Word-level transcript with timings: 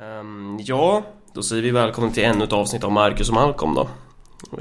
Um, 0.00 0.60
ja, 0.62 1.02
då 1.32 1.42
säger 1.42 1.62
vi 1.62 1.70
välkommen 1.70 2.12
till 2.12 2.24
ännu 2.24 2.44
ett 2.44 2.52
avsnitt 2.52 2.84
av 2.84 2.92
Marcus 2.92 3.28
och 3.28 3.34
Malcolm 3.34 3.74
då. 3.74 3.88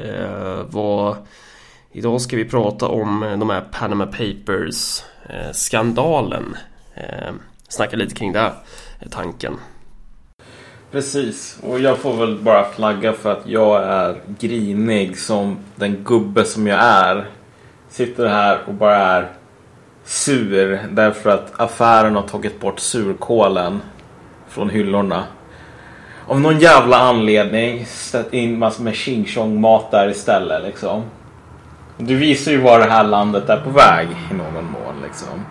Uh, 0.01 0.61
vad... 0.69 1.17
Idag 1.91 2.21
ska 2.21 2.35
vi 2.35 2.45
prata 2.45 2.87
om 2.87 3.35
de 3.39 3.49
här 3.49 3.67
Panama 3.71 4.05
Papers-skandalen. 4.05 6.57
Eh, 6.95 7.03
uh, 7.03 7.09
ehm, 7.27 7.35
uh, 7.35 7.41
snacka 7.67 7.97
lite 7.97 8.15
kring 8.15 8.33
det, 8.33 8.39
är 8.39 8.53
eh, 8.99 9.09
tanken. 9.11 9.57
Precis, 10.91 11.59
och 11.63 11.79
jag 11.79 11.97
får 11.97 12.17
väl 12.17 12.39
bara 12.41 12.71
flagga 12.71 13.13
för 13.13 13.31
att 13.31 13.47
jag 13.47 13.83
är 13.83 14.21
grinig 14.39 15.19
som 15.19 15.57
den 15.75 16.03
gubbe 16.03 16.45
som 16.45 16.67
jag 16.67 16.79
är. 16.79 17.29
Sitter 17.89 18.27
här 18.27 18.59
och 18.67 18.73
bara 18.73 18.97
är 18.97 19.31
sur 20.03 20.87
därför 20.91 21.29
att 21.29 21.59
affären 21.59 22.15
har 22.15 22.27
tagit 22.27 22.59
bort 22.59 22.79
surkålen 22.79 23.81
från 24.55 24.69
hyllorna. 24.69 25.23
Av 26.27 26.41
någon 26.41 26.59
jävla 26.59 26.97
anledning 26.97 27.85
ställt 27.85 28.33
in 28.33 28.59
massor 28.59 28.83
med 28.83 28.95
chong 29.27 29.61
mat 29.61 29.91
där 29.91 30.09
istället 30.09 30.63
liksom. 30.63 31.03
Du 31.97 32.15
visar 32.15 32.51
ju 32.51 32.61
var 32.61 32.79
det 32.79 32.91
här 32.91 33.03
landet 33.03 33.49
är 33.49 33.57
på 33.57 33.69
väg 33.69 34.07
i 34.31 34.33
någon 34.33 34.65
mån 34.65 34.95
liksom. 35.03 35.45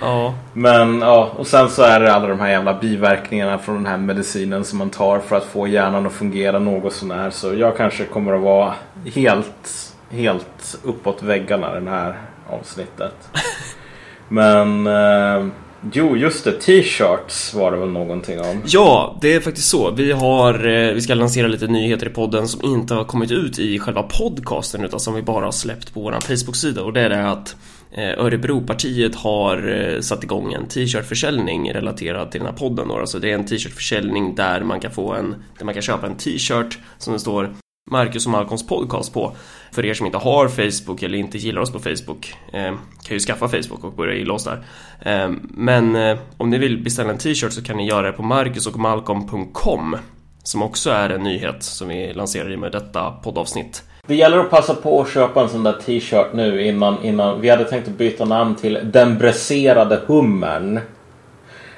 Ja. 0.00 0.34
Men 0.52 1.00
ja, 1.00 1.30
och 1.36 1.46
sen 1.46 1.68
så 1.68 1.82
är 1.82 2.00
det 2.00 2.14
alla 2.14 2.26
de 2.26 2.40
här 2.40 2.48
jävla 2.48 2.74
biverkningarna 2.74 3.58
från 3.58 3.74
den 3.74 3.86
här 3.86 3.98
medicinen 3.98 4.64
som 4.64 4.78
man 4.78 4.90
tar 4.90 5.18
för 5.18 5.36
att 5.36 5.44
få 5.44 5.68
hjärnan 5.68 6.06
att 6.06 6.12
fungera 6.12 6.58
något 6.58 6.92
sånär. 6.92 7.30
Så 7.30 7.54
jag 7.54 7.76
kanske 7.76 8.04
kommer 8.04 8.32
att 8.32 8.42
vara 8.42 8.74
helt, 9.14 9.94
helt 10.10 10.78
uppåt 10.84 11.22
väggarna 11.22 11.74
den 11.74 11.88
här 11.88 12.18
avsnittet. 12.50 13.28
Men 14.28 14.86
eh, 14.86 15.46
jo, 15.92 16.16
just 16.16 16.44
det. 16.44 16.52
T-shirts 16.52 17.54
var 17.54 17.70
det 17.72 17.76
väl 17.76 17.88
någonting 17.88 18.40
om? 18.40 18.62
Ja, 18.66 19.18
det 19.20 19.34
är 19.34 19.40
faktiskt 19.40 19.68
så. 19.68 19.90
Vi, 19.90 20.12
har, 20.12 20.66
eh, 20.66 20.94
vi 20.94 21.00
ska 21.00 21.14
lansera 21.14 21.46
lite 21.46 21.66
nyheter 21.66 22.06
i 22.06 22.10
podden 22.10 22.48
som 22.48 22.64
inte 22.64 22.94
har 22.94 23.04
kommit 23.04 23.30
ut 23.30 23.58
i 23.58 23.78
själva 23.78 24.02
podcasten 24.02 24.84
utan 24.84 25.00
som 25.00 25.14
vi 25.14 25.22
bara 25.22 25.44
har 25.44 25.52
släppt 25.52 25.94
på 25.94 26.00
vår 26.00 26.12
Facebook-sida. 26.12 26.82
Och 26.82 26.92
det 26.92 27.00
är 27.00 27.10
det 27.10 27.30
att 27.30 27.56
eh, 27.92 28.24
Örebropartiet 28.24 29.14
har 29.14 29.68
eh, 29.68 30.00
satt 30.00 30.24
igång 30.24 30.52
en 30.52 30.68
t-shirtförsäljning 30.68 31.72
relaterad 31.72 32.30
till 32.30 32.40
den 32.40 32.48
här 32.48 32.56
podden. 32.56 32.88
Då. 32.88 32.96
Alltså 32.96 33.18
det 33.18 33.30
är 33.30 33.34
en 33.34 33.46
t-shirtförsäljning 33.46 34.34
där 34.34 34.60
man 34.60 34.80
kan 34.80 34.90
få 34.90 35.12
en, 35.12 35.34
där 35.58 35.64
man 35.64 35.74
kan 35.74 35.82
köpa 35.82 36.06
en 36.06 36.16
t-shirt 36.16 36.78
som 36.98 37.12
det 37.12 37.18
står 37.18 37.54
Marcus 37.86 38.26
och 38.26 38.32
Malcolms 38.32 38.66
podcast 38.66 39.14
på. 39.14 39.32
För 39.72 39.84
er 39.84 39.94
som 39.94 40.06
inte 40.06 40.18
har 40.18 40.48
Facebook 40.48 41.02
eller 41.02 41.18
inte 41.18 41.38
gillar 41.38 41.60
oss 41.62 41.72
på 41.72 41.78
Facebook 41.78 42.34
eh, 42.52 42.74
kan 43.02 43.16
ju 43.16 43.18
skaffa 43.18 43.48
Facebook 43.48 43.84
och 43.84 43.92
börja 43.92 44.14
gilla 44.14 44.34
oss 44.34 44.44
där. 44.44 44.64
Eh, 45.02 45.30
men 45.42 45.96
eh, 45.96 46.18
om 46.36 46.50
ni 46.50 46.58
vill 46.58 46.78
beställa 46.84 47.10
en 47.10 47.18
t-shirt 47.18 47.52
så 47.52 47.62
kan 47.62 47.76
ni 47.76 47.86
göra 47.86 48.06
det 48.06 48.12
på 48.12 48.22
marcusochmalcolm.com 48.22 49.96
som 50.42 50.62
också 50.62 50.90
är 50.90 51.10
en 51.10 51.22
nyhet 51.22 51.62
som 51.62 51.88
vi 51.88 52.12
lanserar 52.12 52.52
i 52.52 52.56
med 52.56 52.72
detta 52.72 53.10
poddavsnitt. 53.10 53.82
Det 54.06 54.14
gäller 54.14 54.38
att 54.38 54.50
passa 54.50 54.74
på 54.74 55.00
att 55.00 55.10
köpa 55.12 55.42
en 55.42 55.48
sån 55.48 55.62
där 55.62 55.72
t-shirt 55.86 56.32
nu 56.34 56.64
innan, 56.66 57.04
innan 57.04 57.40
vi 57.40 57.48
hade 57.48 57.64
tänkt 57.64 57.88
att 57.88 57.98
byta 57.98 58.24
namn 58.24 58.54
till 58.54 58.78
Den 58.92 59.18
bräserade 59.18 60.00
hummern. 60.06 60.80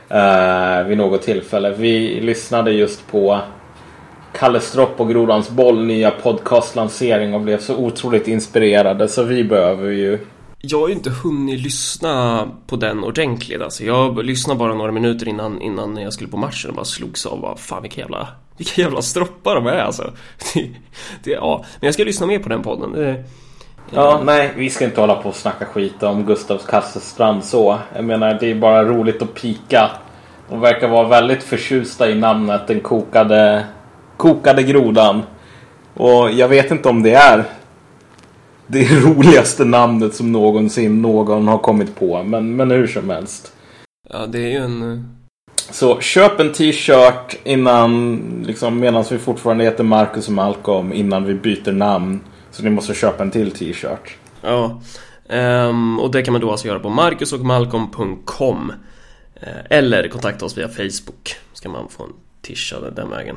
eh, 0.09 0.83
vid 0.87 0.99
något 0.99 1.23
tillfälle. 1.23 1.71
Vi 1.71 2.21
lyssnade 2.21 2.73
just 2.73 3.11
på 3.11 3.41
Kalle 4.33 4.61
Stropp 4.61 5.01
och 5.01 5.09
Grodans 5.09 5.51
boll 5.51 5.85
nya 5.85 6.11
podcastlansering 6.11 7.35
och 7.35 7.41
blev 7.41 7.59
så 7.59 7.77
otroligt 7.77 8.29
inspirerade 8.29 9.09
så 9.09 9.23
vi 9.23 9.45
behöver 9.45 9.91
ju 9.91 10.19
jag 10.65 10.81
har 10.81 10.89
ju 10.89 10.95
inte 10.95 11.11
hunnit 11.11 11.61
lyssna 11.61 12.49
på 12.67 12.77
den 12.77 13.05
ordentligt 13.05 13.63
alltså. 13.63 13.85
Jag 13.85 14.25
lyssnade 14.25 14.59
bara 14.59 14.75
några 14.75 14.93
minuter 14.93 15.29
innan, 15.29 15.63
innan 15.63 15.97
jag 15.97 16.13
skulle 16.13 16.31
på 16.31 16.37
matchen 16.37 16.71
och 16.71 16.77
bara 16.77 16.85
slogs 16.85 17.27
av 17.27 17.41
vad 17.41 17.59
fan 17.61 17.83
vilka 17.83 18.01
jävla 18.01 18.29
vilka 18.57 18.81
jävla 18.81 19.03
stroppar 19.03 19.55
de 19.55 19.67
är 19.67 19.79
alltså. 19.79 20.13
Det, 20.55 20.71
det, 21.25 21.31
ja, 21.31 21.65
men 21.81 21.87
jag 21.87 21.95
ska 21.95 22.05
lyssna 22.05 22.27
mer 22.27 22.39
på 22.39 22.49
den 22.49 22.63
podden. 22.63 22.93
Det, 22.93 23.25
Ja, 23.91 24.21
nej, 24.25 24.53
vi 24.57 24.71
ska 24.71 24.85
inte 24.85 25.01
hålla 25.01 25.15
på 25.15 25.29
och 25.29 25.35
snacka 25.35 25.65
skit 25.65 26.03
om 26.03 26.25
Gustavs 26.25 26.67
Kasselstrand 26.67 27.45
så. 27.45 27.79
Jag 27.95 28.05
menar, 28.05 28.39
det 28.41 28.51
är 28.51 28.55
bara 28.55 28.85
roligt 28.85 29.23
att 29.23 29.35
pika. 29.35 29.91
De 30.49 30.61
verkar 30.61 30.89
vara 30.89 31.09
väldigt 31.09 31.43
förtjusta 31.43 32.11
i 32.11 32.15
namnet 32.15 32.67
Den 32.67 32.81
kokade 32.81 33.65
Kokade 34.23 34.63
grodan. 34.63 35.23
Och 35.95 36.31
jag 36.33 36.49
vet 36.49 36.71
inte 36.71 36.89
om 36.89 37.03
det 37.03 37.15
är 37.15 37.45
det 38.67 38.85
roligaste 39.05 39.65
namnet 39.65 40.15
som 40.15 40.33
någonsin 40.33 41.03
någon 41.03 41.49
har 41.49 41.59
kommit 41.59 41.97
på. 41.99 42.23
Men, 42.23 42.57
men 42.57 42.71
hur 42.71 42.87
som 42.87 43.11
helst. 43.11 43.53
Ja, 44.11 44.27
det 44.27 44.39
är 44.39 44.49
ju 44.51 44.57
en... 44.57 44.93
eh, 44.93 44.99
Så 45.71 46.01
köp 46.01 46.41
en 46.41 46.53
t-shirt 46.53 47.37
innan, 47.45 48.19
liksom 48.47 48.81
medan 48.81 49.05
vi 49.11 49.19
fortfarande 49.19 49.65
heter 49.65 49.85
Marcus 49.85 50.27
och 50.29 50.35
Malcolm 50.35 50.93
innan 50.93 51.25
vi 51.25 51.35
byter 51.35 51.73
namn. 51.73 52.21
Så 52.51 52.63
ni 52.63 52.71
måste 52.71 52.95
köpa 52.95 53.23
en 53.23 53.31
till 53.31 53.51
t-shirt. 53.51 54.17
Ja. 54.43 54.81
Ehm, 55.29 56.01
och 56.01 56.11
det 56.11 56.23
kan 56.23 56.33
man 56.33 56.41
då 56.41 56.51
alltså 56.51 56.67
göra 56.67 56.79
på 56.81 56.91
marcusochmalcolm.com 56.91 58.73
eh, 59.35 59.49
Eller 59.79 60.09
kontakta 60.09 60.45
oss 60.45 60.59
via 60.59 60.69
Facebook. 60.69 61.37
Ska 61.53 61.69
man 61.69 61.89
få 61.89 62.03
en 62.05 62.13
tisha 62.43 62.77
den 62.97 63.11
vägen. 63.11 63.37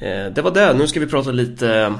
Eh, 0.00 0.26
det 0.26 0.42
var 0.42 0.50
det. 0.50 0.74
Nu 0.74 0.88
ska 0.88 1.00
vi 1.00 1.06
prata 1.06 1.30
lite 1.30 1.94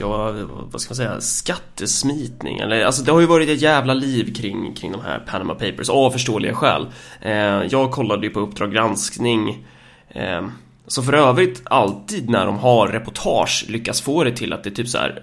Ja, 0.00 0.34
vad 0.70 0.80
ska 0.80 0.90
man 0.90 0.96
säga? 0.96 1.20
Skattesmitning 1.20 2.58
eller 2.58 2.84
alltså 2.84 3.02
det 3.02 3.12
har 3.12 3.20
ju 3.20 3.26
varit 3.26 3.48
ett 3.48 3.62
jävla 3.62 3.94
liv 3.94 4.34
kring, 4.34 4.74
kring 4.74 4.92
de 4.92 5.00
här 5.00 5.18
Panama 5.26 5.54
Papers 5.54 5.88
av 5.88 6.10
förståeliga 6.10 6.54
skäl. 6.54 6.86
Eh, 7.20 7.62
jag 7.70 7.90
kollade 7.90 8.26
ju 8.26 8.32
på 8.32 8.40
Uppdrag 8.40 8.72
granskning 8.72 9.66
eh, 10.08 10.46
så 10.86 11.02
för 11.02 11.12
övrigt 11.12 11.62
alltid 11.64 12.30
när 12.30 12.46
de 12.46 12.58
har 12.58 12.88
reportage 12.88 13.64
lyckas 13.68 14.00
få 14.00 14.24
det 14.24 14.36
till 14.36 14.52
att 14.52 14.64
det 14.64 14.70
typ 14.70 14.88
så 14.88 14.98
här 14.98 15.22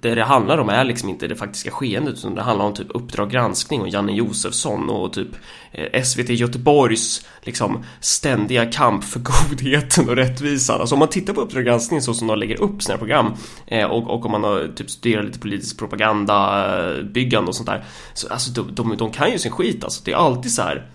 det 0.00 0.14
det 0.14 0.24
handlar 0.24 0.58
om 0.58 0.68
är 0.68 0.84
liksom 0.84 1.08
inte 1.08 1.26
det 1.26 1.36
faktiska 1.36 1.70
skeendet 1.70 2.14
utan 2.14 2.34
det 2.34 2.42
handlar 2.42 2.64
om 2.66 2.74
typ 2.74 2.86
Uppdrag 2.90 3.30
granskning 3.30 3.80
och 3.80 3.88
Janne 3.88 4.12
Josefsson 4.12 4.90
och 4.90 5.12
typ 5.12 5.28
eh, 5.72 6.02
SVT 6.02 6.28
Göteborgs 6.28 7.26
liksom 7.42 7.84
ständiga 8.00 8.72
kamp 8.72 9.04
för 9.04 9.20
godheten 9.50 10.08
och 10.08 10.16
rättvisan. 10.16 10.80
Alltså 10.80 10.94
om 10.94 10.98
man 10.98 11.08
tittar 11.08 11.34
på 11.34 11.40
Uppdrag 11.40 11.64
granskning 11.64 12.02
så 12.02 12.14
som 12.14 12.26
de 12.26 12.38
lägger 12.38 12.60
upp 12.60 12.82
sina 12.82 12.98
program 12.98 13.34
eh, 13.66 13.86
och, 13.86 14.10
och 14.10 14.26
om 14.26 14.32
man 14.32 14.44
har 14.44 14.72
typ 14.76 14.90
studerat 14.90 15.24
lite 15.24 15.38
politisk 15.38 15.78
propaganda 15.78 16.66
eh, 16.96 17.02
byggande 17.04 17.48
och 17.48 17.56
sånt 17.56 17.68
där 17.68 17.84
så 18.14 18.28
alltså 18.28 18.50
de, 18.50 18.74
de, 18.74 18.96
de 18.96 19.10
kan 19.10 19.32
ju 19.32 19.38
sin 19.38 19.52
skit 19.52 19.84
alltså. 19.84 20.02
Det 20.04 20.12
är 20.12 20.16
alltid 20.16 20.52
så 20.52 20.62
här 20.62 20.90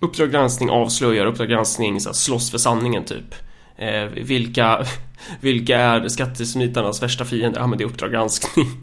Uppdrag 0.00 0.30
granskning 0.30 0.70
avslöjar, 0.70 1.26
Uppdrag 1.26 1.48
granskning 1.48 2.00
så 2.00 2.08
här, 2.08 2.14
slåss 2.14 2.50
för 2.50 2.58
sanningen 2.58 3.04
typ. 3.04 3.34
Eh, 3.82 4.04
vilka, 4.04 4.84
vilka 5.40 5.78
är 5.78 6.08
skattesmitarnas 6.08 7.02
värsta 7.02 7.24
fiender? 7.24 7.60
Ja 7.60 7.66
men 7.66 7.78
det 7.78 7.84
är 7.84 7.86
Uppdrag 7.86 8.12
granskning. 8.12 8.66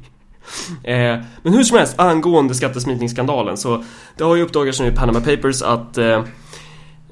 Eh, 0.83 1.19
men 1.43 1.53
hur 1.53 1.63
som 1.63 1.77
helst, 1.77 1.99
angående 1.99 2.55
skattesmitningsskandalen 2.55 3.57
så 3.57 3.83
det 4.17 4.23
har 4.23 4.35
ju 4.35 4.43
uppdagats 4.43 4.79
nu 4.79 4.87
i 4.87 4.91
Panama 4.91 5.21
Papers 5.21 5.61
att 5.61 5.97
eh, 5.97 6.23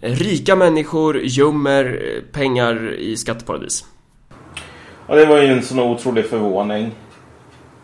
rika 0.02 0.56
människor 0.56 1.20
gömmer 1.24 2.02
pengar 2.32 2.94
i 2.94 3.18
skatteparadis. 3.18 3.86
Ja, 5.08 5.16
det 5.16 5.26
var 5.26 5.42
ju 5.42 5.48
en 5.48 5.64
sån 5.64 5.80
otrolig 5.80 6.26
förvåning. 6.26 6.92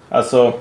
Alltså, 0.09 0.53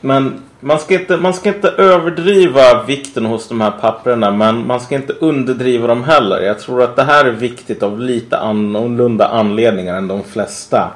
men 0.00 0.42
man 0.60 0.78
ska, 0.78 0.94
inte, 0.94 1.16
man 1.16 1.34
ska 1.34 1.48
inte 1.48 1.68
överdriva 1.68 2.82
vikten 2.82 3.26
hos 3.26 3.48
de 3.48 3.60
här 3.60 3.70
papperna 3.70 4.30
men 4.30 4.66
man 4.66 4.80
ska 4.80 4.94
inte 4.94 5.12
underdriva 5.12 5.86
dem 5.86 6.04
heller. 6.04 6.40
Jag 6.40 6.58
tror 6.58 6.82
att 6.82 6.96
det 6.96 7.04
här 7.04 7.24
är 7.24 7.30
viktigt 7.30 7.82
av 7.82 8.00
lite 8.00 8.38
annorlunda 8.38 9.28
anledningar 9.28 9.96
än 9.96 10.08
de 10.08 10.22
flesta 10.22 10.90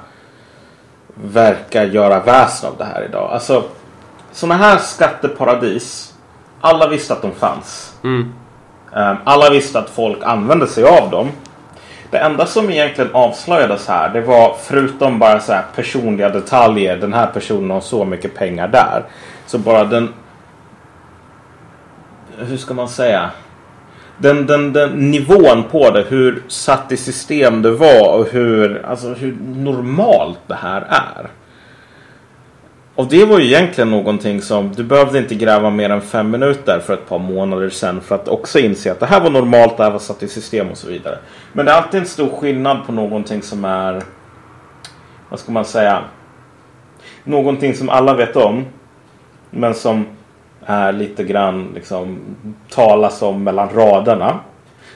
verkar 1.15 1.85
göra 1.85 2.21
väsen 2.21 2.71
av 2.71 2.77
det 2.79 2.85
här 2.85 3.05
idag. 3.05 3.31
Alltså, 3.33 3.65
såna 4.33 4.55
här 4.55 4.79
skatteparadis, 4.79 6.15
alla 6.61 6.89
visste 6.89 7.13
att 7.13 7.23
de 7.23 7.33
fanns. 7.33 7.95
Mm. 8.05 8.33
Ehm, 8.97 9.17
Alla 9.25 9.51
visste 9.51 9.79
att 9.79 9.91
folk 9.91 10.19
använde 10.23 10.67
sig 10.67 10.85
av 10.85 11.11
dem. 11.11 11.29
Det 12.11 12.19
enda 12.19 12.47
som 12.47 12.71
egentligen 12.71 13.11
avslöjades 13.15 13.89
här 13.89 14.09
det 14.09 14.21
var 14.21 14.57
förutom 14.63 15.19
bara 15.19 15.41
så 15.41 15.53
här 15.53 15.65
personliga 15.75 16.29
detaljer. 16.29 16.97
Den 16.97 17.13
här 17.13 17.27
personen 17.27 17.71
har 17.71 17.81
så 17.81 18.05
mycket 18.05 18.35
pengar 18.35 18.69
där. 18.69 19.05
Så 19.51 19.59
bara 19.59 19.85
den... 19.85 20.09
Hur 22.39 22.57
ska 22.57 22.75
man 22.75 22.89
säga? 22.89 23.31
Den, 24.19 24.47
den, 24.47 24.73
den 24.73 25.11
nivån 25.11 25.65
på 25.71 25.91
det. 25.91 26.03
Hur 26.09 26.43
satt 26.49 26.93
i 26.93 26.97
system 26.97 27.63
det 27.63 27.71
var 27.71 28.19
och 28.19 28.27
hur, 28.27 28.87
alltså, 28.87 29.09
hur 29.09 29.37
normalt 29.41 30.39
det 30.47 30.55
här 30.55 30.81
är. 30.89 31.31
Och 32.95 33.07
det 33.07 33.25
var 33.25 33.39
ju 33.39 33.45
egentligen 33.47 33.91
någonting 33.91 34.43
som 34.43 34.73
du 34.73 34.85
behövde 34.85 35.19
inte 35.19 35.35
gräva 35.35 35.71
mer 35.71 35.91
än 35.91 36.01
fem 36.01 36.31
minuter 36.31 36.81
för 36.87 36.95
ett 36.95 37.09
par 37.09 37.19
månader 37.19 37.71
sedan 37.71 38.01
för 38.01 38.15
att 38.15 38.29
också 38.29 38.59
inse 38.59 38.93
att 38.93 39.01
det 39.01 39.07
här 39.07 39.21
var 39.21 39.31
normalt, 39.31 39.77
det 39.77 39.83
här 39.83 39.91
var 39.91 39.99
satt 39.99 40.23
i 40.23 40.29
system 40.29 40.71
och 40.71 40.79
så 40.79 40.89
vidare. 40.89 41.19
Men 41.53 41.67
det 41.67 41.73
är 41.73 41.77
alltid 41.77 42.01
en 42.01 42.07
stor 42.07 42.29
skillnad 42.29 42.87
på 42.87 42.93
någonting 42.93 43.43
som 43.43 43.65
är, 43.65 44.03
vad 45.29 45.41
ska 45.41 45.53
man 45.53 45.65
säga, 45.65 46.05
någonting 47.25 47.75
som 47.75 47.89
alla 47.89 48.15
vet 48.15 48.37
om 48.37 48.65
men 49.51 49.75
som 49.75 50.07
är 50.61 50.93
lite 50.93 51.25
grann 51.25 51.73
liksom 51.75 52.19
talas 52.69 53.23
om 53.23 53.45
mellan 53.45 53.69
raderna. 53.69 54.41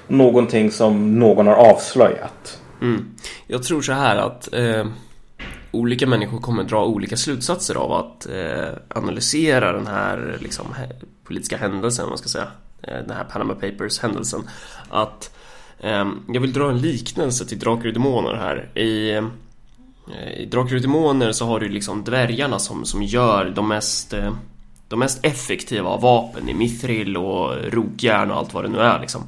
någonting 0.09 0.71
som 0.71 1.19
någon 1.19 1.47
har 1.47 1.55
avslöjat. 1.55 2.61
Mm. 2.83 3.15
Jag 3.47 3.63
tror 3.63 3.83
så 3.83 3.93
här 3.93 4.17
att 4.17 4.55
eh, 4.55 4.87
olika 5.71 6.07
människor 6.07 6.41
kommer 6.41 6.65
dra 6.65 6.85
olika 6.85 7.17
slutsatser 7.17 7.75
av 7.75 7.93
att 7.93 8.27
eh, 8.27 8.99
analysera 8.99 9.73
den 9.73 9.87
här 9.87 10.39
liksom, 10.41 10.67
politiska 11.25 11.57
händelsen, 11.57 12.09
man 12.09 12.19
ska 12.19 12.29
säga. 12.29 12.49
Eh, 12.83 13.07
den 13.07 13.17
här 13.17 13.25
Panama 13.25 13.55
Papers 13.55 13.99
händelsen. 13.99 14.49
Att 14.89 15.37
eh, 15.81 16.07
jag 16.29 16.41
vill 16.41 16.53
dra 16.53 16.71
en 16.71 16.79
liknelse 16.79 17.47
till 17.47 17.59
Drakar 17.59 17.87
och 17.87 17.95
Demoner 17.95 18.35
här. 18.35 18.79
I, 18.79 19.15
eh, 19.15 19.25
Eh, 20.13 20.41
i 20.41 20.47
Drakar 20.47 20.77
och 20.77 20.83
Demoner 20.83 21.33
så 21.33 21.47
har 21.47 21.61
du 21.61 21.69
liksom 21.69 22.05
dvärgarna 22.05 22.59
som, 22.59 22.85
som 22.85 23.03
gör 23.03 23.53
de 23.55 23.69
mest 23.69 24.13
eh, 24.13 24.33
de 24.89 24.99
mest 24.99 25.25
effektiva 25.25 25.97
vapen 25.97 26.49
i 26.49 26.55
mithril 26.55 27.17
och 27.17 27.73
rokjärn 27.73 28.31
och 28.31 28.37
allt 28.37 28.55
vad 28.55 28.65
det 28.65 28.69
nu 28.69 28.79
är 28.79 29.01
liksom. 29.01 29.23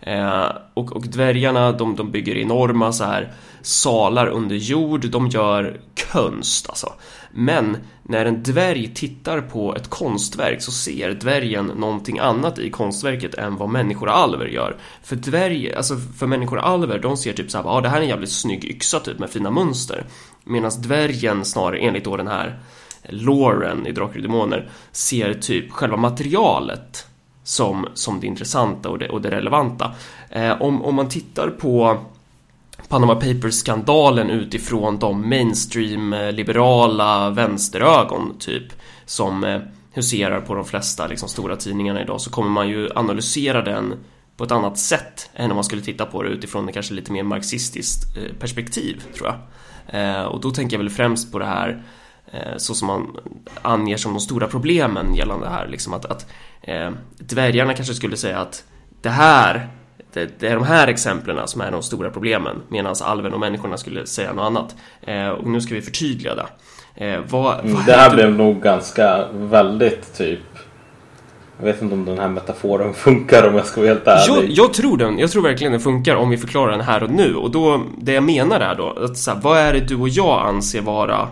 Eh, 0.00 0.48
och, 0.74 0.92
och 0.92 1.02
dvärgarna 1.08 1.72
de, 1.72 1.96
de 1.96 2.10
bygger 2.10 2.36
enorma 2.36 2.92
så 2.92 3.04
här 3.04 3.32
salar 3.62 4.26
under 4.26 4.56
jord, 4.56 5.10
de 5.10 5.28
gör 5.28 5.80
konst 6.12 6.68
alltså. 6.68 6.92
Men 7.32 7.76
när 8.02 8.26
en 8.26 8.42
dvärg 8.42 8.94
tittar 8.94 9.40
på 9.40 9.74
ett 9.74 9.88
konstverk 9.88 10.62
så 10.62 10.72
ser 10.72 11.10
dvärgen 11.10 11.66
någonting 11.66 12.18
annat 12.18 12.58
i 12.58 12.70
konstverket 12.70 13.34
än 13.34 13.56
vad 13.56 13.68
människor 13.68 14.08
alver 14.08 14.46
gör. 14.46 14.76
För 15.02 15.16
dvärg, 15.16 15.74
alltså 15.74 15.96
för 15.96 16.26
människor 16.26 16.58
alver, 16.58 16.98
de 16.98 17.16
ser 17.16 17.32
typ 17.32 17.50
såhär, 17.50 17.64
ja 17.64 17.70
ah, 17.70 17.80
det 17.80 17.88
här 17.88 17.98
är 17.98 18.02
en 18.02 18.08
jävligt 18.08 18.32
snygg 18.32 18.64
yxa 18.64 19.00
typ 19.00 19.18
med 19.18 19.30
fina 19.30 19.50
mönster. 19.50 20.04
Medan 20.44 20.70
dvärgen 20.78 21.44
snarare, 21.44 21.78
enligt 21.78 22.04
då 22.04 22.16
den 22.16 22.28
här 22.28 22.58
Lauren 23.02 23.86
i 23.86 23.92
Drakar 23.92 24.16
och 24.16 24.22
Demoner, 24.22 24.70
ser 24.92 25.34
typ 25.34 25.72
själva 25.72 25.96
materialet 25.96 27.07
som, 27.48 27.86
som 27.94 28.20
det 28.20 28.26
intressanta 28.26 28.88
och 28.88 28.98
det, 28.98 29.08
och 29.08 29.22
det 29.22 29.30
relevanta. 29.30 29.92
Eh, 30.30 30.62
om, 30.62 30.84
om 30.84 30.94
man 30.94 31.08
tittar 31.08 31.48
på 31.48 31.98
Panama 32.88 33.14
Papers-skandalen 33.14 34.30
utifrån 34.30 34.98
de 34.98 35.28
mainstream-liberala 35.28 37.26
eh, 37.26 37.32
vänsterögon 37.32 38.34
typ 38.38 38.64
som 39.04 39.44
eh, 39.44 39.60
huserar 39.92 40.40
på 40.40 40.54
de 40.54 40.64
flesta 40.64 41.06
liksom, 41.06 41.28
stora 41.28 41.56
tidningarna 41.56 42.02
idag 42.02 42.20
så 42.20 42.30
kommer 42.30 42.50
man 42.50 42.68
ju 42.68 42.90
analysera 42.94 43.62
den 43.62 43.94
på 44.36 44.44
ett 44.44 44.52
annat 44.52 44.78
sätt 44.78 45.30
än 45.34 45.50
om 45.50 45.54
man 45.54 45.64
skulle 45.64 45.82
titta 45.82 46.06
på 46.06 46.22
det 46.22 46.28
utifrån 46.28 46.68
ett 46.68 46.74
kanske 46.74 46.94
lite 46.94 47.12
mer 47.12 47.22
marxistiskt 47.22 48.16
eh, 48.16 48.34
perspektiv 48.40 49.02
tror 49.14 49.28
jag. 49.28 49.38
Eh, 50.00 50.24
och 50.24 50.40
då 50.40 50.50
tänker 50.50 50.76
jag 50.76 50.82
väl 50.84 50.90
främst 50.90 51.32
på 51.32 51.38
det 51.38 51.46
här 51.46 51.82
så 52.56 52.74
som 52.74 52.86
man 52.86 53.16
anger 53.62 53.96
som 53.96 54.12
de 54.12 54.20
stora 54.20 54.46
problemen 54.46 55.14
gällande 55.14 55.46
det 55.46 55.52
här. 55.52 55.68
Liksom 55.68 55.94
att, 55.94 56.04
att 56.04 56.26
eh, 56.62 56.90
dvärgarna 57.18 57.74
kanske 57.74 57.94
skulle 57.94 58.16
säga 58.16 58.38
att 58.38 58.64
det 59.02 59.08
här 59.08 59.68
det, 60.12 60.40
det, 60.40 60.48
är 60.48 60.54
de 60.54 60.64
här 60.64 60.88
exemplen 60.88 61.48
som 61.48 61.60
är 61.60 61.70
de 61.70 61.82
stora 61.82 62.10
problemen 62.10 62.62
medan 62.68 62.94
alven 63.02 63.32
och 63.32 63.40
människorna 63.40 63.76
skulle 63.76 64.06
säga 64.06 64.32
något 64.32 64.44
annat. 64.44 64.76
Eh, 65.02 65.28
och 65.28 65.46
nu 65.46 65.60
ska 65.60 65.74
vi 65.74 65.82
förtydliga 65.82 66.34
det. 66.34 66.46
Eh, 67.06 67.20
vad, 67.28 67.60
vad 67.64 67.86
det 67.86 67.92
här 67.92 68.14
blev 68.14 68.32
nog 68.32 68.62
ganska 68.62 69.28
väldigt 69.32 70.16
typ 70.18 70.40
jag 71.58 71.66
vet 71.66 71.82
inte 71.82 71.94
om 71.94 72.04
den 72.04 72.18
här 72.18 72.28
metaforen 72.28 72.94
funkar 73.04 73.48
om 73.48 73.54
jag 73.54 73.66
ska 73.66 73.80
vara 73.80 73.90
helt 73.90 74.06
ärlig. 74.06 74.36
Jag, 74.36 74.50
jag, 74.50 74.74
tror 74.74 74.96
den, 74.96 75.18
jag 75.18 75.30
tror 75.30 75.42
verkligen 75.42 75.72
den 75.72 75.80
funkar 75.80 76.16
om 76.16 76.30
vi 76.30 76.36
förklarar 76.36 76.70
den 76.70 76.80
här 76.80 77.02
och 77.02 77.10
nu. 77.10 77.34
Och 77.34 77.50
då, 77.50 77.82
det 77.98 78.12
jag 78.12 78.24
menar 78.24 78.60
är 78.60 78.74
då, 78.74 78.90
att 78.90 79.16
så 79.16 79.30
här, 79.30 79.40
vad 79.40 79.58
är 79.58 79.72
det 79.72 79.80
du 79.80 79.96
och 79.96 80.08
jag 80.08 80.46
anser 80.46 80.80
vara 80.80 81.28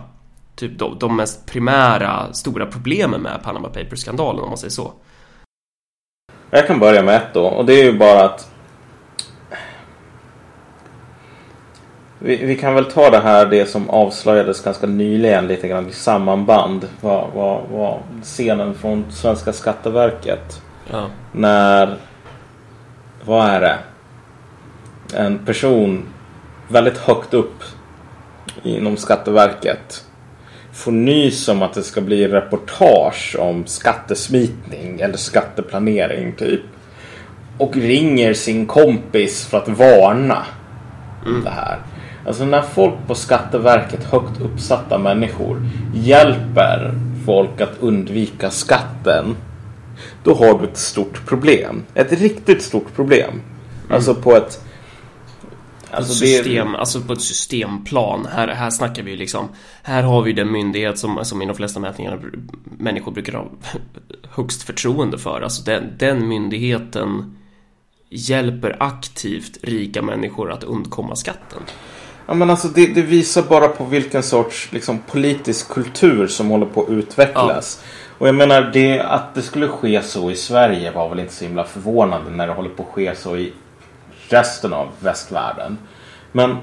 typ 0.57 0.79
de, 0.79 0.99
de 0.99 1.15
mest 1.15 1.45
primära 1.45 2.33
stora 2.33 2.65
problemen 2.65 3.21
med 3.21 3.43
Panama 3.43 3.67
Papers-skandalen 3.69 4.41
om 4.41 4.49
man 4.49 4.57
säger 4.57 4.71
så? 4.71 4.91
Jag 6.49 6.67
kan 6.67 6.79
börja 6.79 7.03
med 7.03 7.15
ett 7.15 7.33
då 7.33 7.45
och 7.45 7.65
det 7.65 7.73
är 7.73 7.83
ju 7.83 7.97
bara 7.97 8.23
att 8.23 8.51
vi, 12.19 12.45
vi, 12.45 12.55
kan 12.55 12.75
väl 12.75 12.85
ta 12.85 13.09
det 13.09 13.19
här 13.19 13.45
det 13.45 13.65
som 13.65 13.89
avslöjades 13.89 14.63
ganska 14.63 14.87
nyligen 14.87 15.47
lite 15.47 15.67
grann 15.67 15.89
i 15.89 15.93
sammanband. 15.93 16.87
Var, 17.01 17.29
var, 17.35 17.61
var 17.71 17.99
scenen 18.23 18.73
från 18.73 19.11
Svenska 19.11 19.53
Skatteverket. 19.53 20.61
Ja. 20.91 21.07
När, 21.31 21.97
vad 23.25 23.45
är 23.47 23.61
det? 23.61 23.77
En 25.13 25.39
person 25.39 26.05
väldigt 26.67 26.97
högt 26.97 27.33
upp 27.33 27.63
inom 28.63 28.97
Skatteverket 28.97 30.06
får 30.77 30.91
nys 30.91 31.47
om 31.47 31.61
att 31.61 31.73
det 31.73 31.83
ska 31.83 32.01
bli 32.01 32.27
reportage 32.27 33.35
om 33.39 33.65
skattesmitning 33.65 34.99
eller 34.99 35.17
skatteplanering 35.17 36.33
typ. 36.35 36.61
Och 37.57 37.75
ringer 37.75 38.33
sin 38.33 38.65
kompis 38.65 39.45
för 39.45 39.57
att 39.57 39.67
varna 39.67 40.45
mm. 41.25 41.43
det 41.43 41.49
här. 41.49 41.77
Alltså 42.27 42.45
när 42.45 42.61
folk 42.61 42.93
på 43.07 43.15
Skatteverket, 43.15 44.03
högt 44.03 44.41
uppsatta 44.41 44.97
människor, 44.97 45.61
hjälper 45.93 46.93
folk 47.25 47.61
att 47.61 47.77
undvika 47.79 48.49
skatten. 48.49 49.35
Då 50.23 50.33
har 50.33 50.59
du 50.59 50.65
ett 50.65 50.77
stort 50.77 51.25
problem. 51.25 51.83
Ett 51.93 52.11
riktigt 52.11 52.61
stort 52.61 52.95
problem. 52.95 53.29
Mm. 53.31 53.41
Alltså 53.89 54.15
på 54.15 54.35
ett 54.35 54.66
Alltså 55.91 56.13
system, 56.13 56.71
det... 56.71 56.77
alltså 56.77 57.01
på 57.01 57.13
ett 57.13 57.21
systemplan. 57.21 58.27
Här, 58.31 58.47
här 58.47 58.69
snackar 58.69 59.03
vi 59.03 59.15
liksom 59.15 59.49
Här 59.83 60.03
har 60.03 60.21
vi 60.21 60.33
den 60.33 60.51
myndighet 60.51 60.97
som, 60.97 61.25
som 61.25 61.41
i 61.41 61.45
de 61.45 61.55
flesta 61.55 61.79
mätningar 61.79 62.31
människor 62.77 63.11
brukar 63.11 63.33
ha 63.33 63.51
högst 64.29 64.63
förtroende 64.63 65.17
för. 65.17 65.41
Alltså 65.41 65.63
den, 65.63 65.83
den 65.97 66.27
myndigheten 66.27 67.37
hjälper 68.09 68.77
aktivt 68.79 69.57
rika 69.61 70.01
människor 70.01 70.51
att 70.51 70.63
undkomma 70.63 71.15
skatten. 71.15 71.61
Ja, 72.27 72.33
men 72.33 72.49
alltså 72.49 72.67
det, 72.67 72.87
det, 72.87 73.01
visar 73.01 73.41
bara 73.41 73.67
på 73.67 73.83
vilken 73.83 74.23
sorts 74.23 74.71
liksom, 74.71 74.99
politisk 74.99 75.69
kultur 75.69 76.27
som 76.27 76.49
håller 76.49 76.65
på 76.65 76.83
att 76.83 76.89
utvecklas. 76.89 77.83
Ja. 77.83 77.87
Och 78.17 78.27
jag 78.27 78.35
menar, 78.35 78.61
det, 78.73 78.99
att 78.99 79.35
det 79.35 79.41
skulle 79.41 79.67
ske 79.67 80.01
så 80.01 80.31
i 80.31 80.35
Sverige 80.35 80.91
var 80.91 81.09
väl 81.09 81.19
inte 81.19 81.33
så 81.33 81.45
himla 81.45 81.63
förvånande 81.63 82.31
när 82.31 82.47
det 82.47 82.53
håller 82.53 82.69
på 82.69 82.83
att 82.83 82.89
ske 82.89 83.15
så 83.15 83.37
i 83.37 83.53
resten 84.29 84.73
av 84.73 84.87
västvärlden. 84.99 85.77
Men 86.31 86.57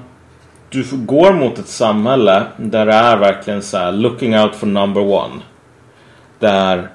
du 0.69 0.85
går 0.91 1.33
mot 1.33 1.59
ett 1.59 1.67
samhälle 1.67 2.43
där 2.57 2.85
det 2.85 2.93
är 2.93 3.17
verkligen 3.17 3.61
så 3.61 3.77
här 3.77 3.91
looking 3.91 4.39
out 4.39 4.55
for 4.55 4.67
number 4.67 5.01
one. 5.01 5.41
Där 6.39 6.89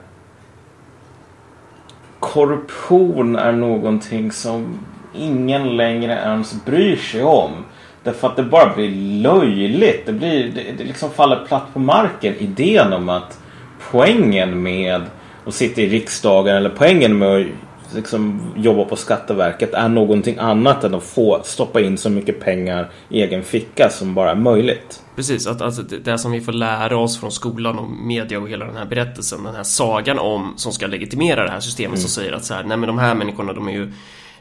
korruption 2.20 3.37
är 3.37 3.52
någonting 3.52 4.32
som 4.32 4.78
ingen 5.14 5.76
längre 5.76 6.12
ens 6.12 6.64
bryr 6.64 6.96
sig 6.96 7.23
om. 7.23 7.50
Därför 8.02 8.28
att 8.28 8.37
det 8.37 8.43
bara 8.43 8.75
blir 8.75 8.90
löjligt. 9.23 10.06
Det, 10.06 10.12
blir, 10.12 10.52
det, 10.54 10.73
det 10.78 10.85
liksom 10.85 11.11
faller 11.11 11.44
platt 11.49 11.73
på 11.73 11.78
marken. 11.78 12.35
Idén 12.35 12.92
om 12.92 13.09
att 13.09 13.38
poängen 13.90 14.62
med 14.62 15.02
att 15.47 15.54
sitta 15.54 15.80
i 15.80 15.88
riksdagen 15.88 16.56
eller 16.56 16.71
poängen 16.71 17.18
med 17.18 17.37
att 17.37 17.47
liksom 17.94 18.40
jobba 18.56 18.85
på 18.85 18.97
Skatteverket 18.97 19.75
är 19.75 19.88
någonting 19.88 20.37
annat 20.38 20.85
än 20.85 20.94
att 20.94 21.02
få 21.02 21.40
stoppa 21.44 21.80
in 21.80 21.99
så 21.99 22.11
mycket 22.11 22.40
pengar 22.40 22.90
i 23.09 23.23
egen 23.23 23.42
ficka 23.42 23.90
som 23.90 24.14
bara 24.14 24.30
är 24.30 24.37
möjligt. 24.37 25.02
Precis, 25.16 25.47
att 25.47 25.62
alltså, 25.62 25.82
det 25.82 26.18
som 26.18 26.32
vi 26.32 26.40
får 26.40 26.52
lära 26.52 26.99
oss 26.99 27.20
från 27.20 27.32
skolan 27.32 27.78
och 27.78 27.90
media 27.90 28.40
och 28.40 28.49
hela 28.49 28.66
den 28.66 28.76
här 28.76 28.87
berättelsen, 28.87 29.44
den 29.44 29.54
här 29.54 29.62
sagan 29.62 30.18
om 30.18 30.52
som 30.56 30.73
ska 30.73 30.87
legitimera 30.87 31.44
det 31.44 31.50
här 31.50 31.61
systemet 31.61 31.88
mm. 31.88 32.00
som 32.00 32.11
säger 32.11 32.32
att 32.32 32.44
så 32.44 32.54
här, 32.54 32.64
nej 32.64 32.76
men 32.76 32.87
de 32.87 32.99
här 32.99 33.14
människorna 33.14 33.52
de 33.52 33.68
är 33.68 33.73
ju 33.73 33.92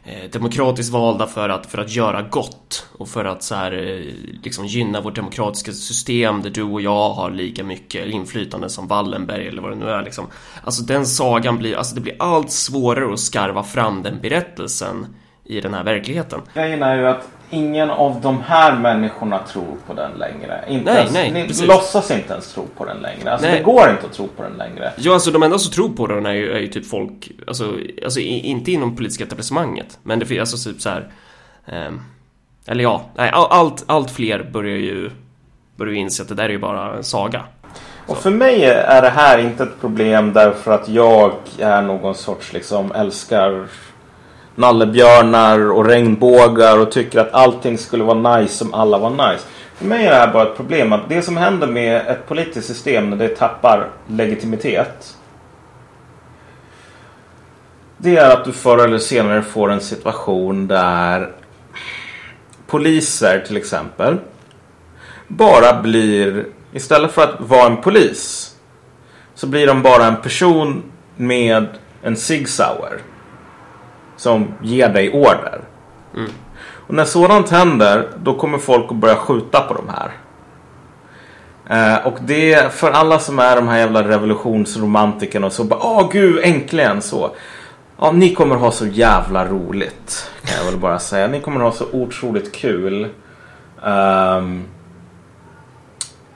Eh, 0.04 0.30
demokratiskt 0.32 0.94
valda 0.94 1.28
för 1.28 1.50
att, 1.50 1.66
för 1.66 1.78
att 1.78 1.96
göra 1.96 2.22
gott 2.22 2.86
och 2.98 3.10
för 3.10 3.26
att 3.26 3.44
så 3.44 3.56
här, 3.56 3.72
eh, 3.72 4.14
liksom 4.44 4.66
gynna 4.66 5.02
vårt 5.02 5.16
demokratiska 5.16 5.72
system 5.72 6.42
där 6.42 6.50
du 6.50 6.64
och 6.64 6.82
jag 6.82 7.10
har 7.10 7.32
lika 7.32 7.64
mycket 7.64 8.08
inflytande 8.08 8.70
som 8.70 8.88
Wallenberg 8.88 9.48
eller 9.48 9.62
vad 9.62 9.72
det 9.72 9.76
nu 9.76 9.90
är 9.90 10.04
liksom. 10.04 10.28
Alltså 10.64 10.84
den 10.84 11.06
sagan 11.06 11.58
blir, 11.58 11.76
alltså 11.76 11.96
det 11.96 12.02
blir 12.02 12.16
allt 12.20 12.52
svårare 12.52 13.14
att 13.14 13.20
skarva 13.20 13.64
fram 13.64 14.04
den 14.04 14.20
berättelsen 14.22 15.06
i 15.46 15.62
den 15.62 15.74
här 15.74 15.84
verkligheten. 15.84 16.42
Jag 16.54 16.70
gillar 16.70 16.98
ju 16.98 17.08
att 17.08 17.28
ingen 17.50 17.90
av 17.90 18.22
de 18.22 18.42
här 18.42 18.76
människorna 18.76 19.40
tror 19.40 19.78
på 19.88 19.94
den 19.94 20.12
längre. 20.12 20.64
Inte 20.68 20.92
nej, 20.92 21.00
ens, 21.00 21.14
nej, 21.14 21.32
ni 21.32 21.48
precis. 21.48 21.68
låtsas 21.68 22.12
inte 22.12 22.34
ens 22.34 22.54
tro 22.54 22.68
på 22.78 22.86
den 22.86 22.98
längre. 22.98 23.32
Alltså 23.32 23.48
nej. 23.48 23.58
det 23.58 23.64
går 23.64 23.90
inte 23.90 24.06
att 24.06 24.14
tro 24.14 24.28
på 24.28 24.44
den 24.44 24.54
längre. 24.58 24.94
Ja, 24.98 25.14
alltså 25.14 25.32
de 25.32 25.44
enda 25.44 25.60
som 25.60 25.72
tror 25.72 25.90
på 25.90 26.08
den 26.08 26.26
är 26.26 26.34
ju, 26.34 26.52
är 26.52 26.60
ju 26.60 26.68
typ 26.68 26.86
folk, 26.86 27.32
alltså, 27.48 27.74
alltså 28.04 28.20
inte 28.20 28.72
inom 28.72 28.96
politiska 28.96 29.24
etablissemanget. 29.24 30.00
Men 30.04 30.20
det 30.20 30.26
finns 30.26 30.54
alltså 30.54 30.70
typ 30.70 30.82
så 30.82 30.90
här. 30.90 31.12
Eh, 31.66 31.92
eller 32.68 32.84
ja, 32.84 33.02
nej, 33.16 33.30
allt, 33.34 33.84
allt 33.88 34.12
fler 34.12 34.50
börjar 34.54 34.78
ju, 34.78 35.12
börjar 35.76 35.94
ju 35.94 36.00
inse 36.00 36.24
att 36.24 36.30
det 36.30 36.36
där 36.36 36.44
är 36.44 36.50
ju 36.50 36.60
bara 36.60 36.98
en 36.98 37.04
saga. 37.04 37.44
Och 38.06 38.18
för 38.18 38.32
mig 38.32 38.66
är 38.66 39.02
det 39.02 39.10
här 39.10 39.38
inte 39.38 39.64
ett 39.64 39.82
problem 39.82 40.34
därför 40.34 40.72
att 40.72 40.90
jag 40.90 41.34
är 41.60 41.82
någon 41.82 42.16
sorts 42.16 42.54
liksom 42.54 42.92
älskar 42.92 43.68
nallebjörnar 44.60 45.72
och 45.72 45.86
regnbågar 45.86 46.80
och 46.80 46.92
tycker 46.92 47.20
att 47.20 47.34
allting 47.34 47.78
skulle 47.78 48.04
vara 48.04 48.38
nice 48.38 48.64
om 48.64 48.74
alla 48.74 48.98
var 48.98 49.10
nice. 49.10 49.46
För 49.76 49.86
mig 49.86 50.06
är 50.06 50.10
det 50.10 50.16
här 50.16 50.34
bara 50.34 50.44
ett 50.44 50.58
problem 50.58 50.94
att 50.94 51.10
det 51.10 51.22
som 51.22 51.38
händer 51.38 51.68
med 51.68 52.08
ett 52.08 52.28
politiskt 52.28 52.68
system 52.68 53.10
när 53.10 53.18
det 53.18 53.28
tappar 53.28 53.88
legitimitet 54.08 55.18
Det 57.98 58.18
är 58.18 58.34
att 58.34 58.46
du 58.46 58.52
förr 58.52 58.78
eller 58.78 58.98
senare 58.98 59.42
får 59.42 59.72
en 59.72 59.82
situation 59.82 60.68
där 60.68 61.32
poliser 62.68 63.44
till 63.48 63.58
exempel 63.58 64.18
bara 65.28 65.82
blir, 65.82 66.46
istället 66.72 67.12
för 67.12 67.24
att 67.24 67.36
vara 67.40 67.66
en 67.66 67.78
polis, 67.78 68.56
så 69.36 69.48
blir 69.48 69.68
de 69.68 69.82
bara 69.82 70.06
en 70.06 70.22
person 70.22 70.84
med 71.16 71.66
en 72.04 72.16
Sig 72.16 72.46
Sauer 72.46 73.00
som 74.20 74.54
ger 74.62 74.90
dig 74.90 75.12
order. 75.12 75.62
Mm. 76.16 76.32
Och 76.88 76.94
när 76.94 77.06
sådant 77.06 77.50
händer, 77.50 78.08
då 78.24 78.34
kommer 78.34 78.58
folk 78.58 78.92
att 78.92 78.98
börja 78.98 79.16
skjuta 79.16 79.62
på 79.62 79.74
de 79.74 79.90
här. 79.90 80.12
Eh, 81.70 82.08
och 82.08 82.18
det 82.22 82.74
för 82.74 82.92
alla 82.92 83.20
som 83.20 83.40
är 83.40 83.56
de 83.56 83.68
här 83.68 83.78
jävla 83.78 84.08
revolutionsromantikerna 84.08 85.48
och 85.48 85.54
så 85.54 85.64
bara 85.64 85.80
Åh 85.84 86.10
gud, 86.12 86.40
äntligen 86.44 87.02
så. 87.02 87.32
Ja, 88.00 88.12
ni 88.12 88.34
kommer 88.36 88.56
ha 88.56 88.72
så 88.72 88.88
jävla 88.88 89.46
roligt. 89.46 90.32
Kan 90.46 90.58
jag 90.58 90.72
väl 90.72 90.80
bara 90.80 91.00
säga. 91.00 91.28
Ni 91.28 91.40
kommer 91.40 91.60
ha 91.60 91.72
så 91.72 91.86
otroligt 91.92 92.56
kul. 92.56 93.08
Ehm, 93.84 94.64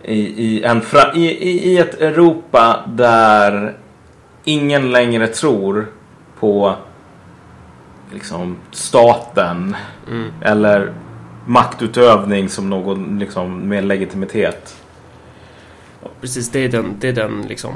i, 0.02 0.20
i, 0.20 0.64
en 0.64 0.82
fra, 0.82 1.14
i, 1.14 1.26
i, 1.26 1.74
I 1.74 1.78
ett 1.78 2.02
Europa 2.02 2.84
där 2.88 3.78
ingen 4.44 4.92
längre 4.92 5.28
tror 5.28 5.88
på 6.40 6.76
liksom 8.14 8.58
staten 8.72 9.76
Mm. 10.08 10.32
eller 10.42 10.92
maktutövning 11.46 12.50
som 12.50 12.70
någon 12.70 13.20
liksom 13.20 13.60
med 13.70 13.86
legitimitet. 13.86 14.76
Precis, 16.22 16.50
det 16.52 16.60
är 16.60 16.70
den, 16.70 16.96
det 17.00 17.08
är 17.08 17.14
den 17.14 17.42
liksom... 17.42 17.74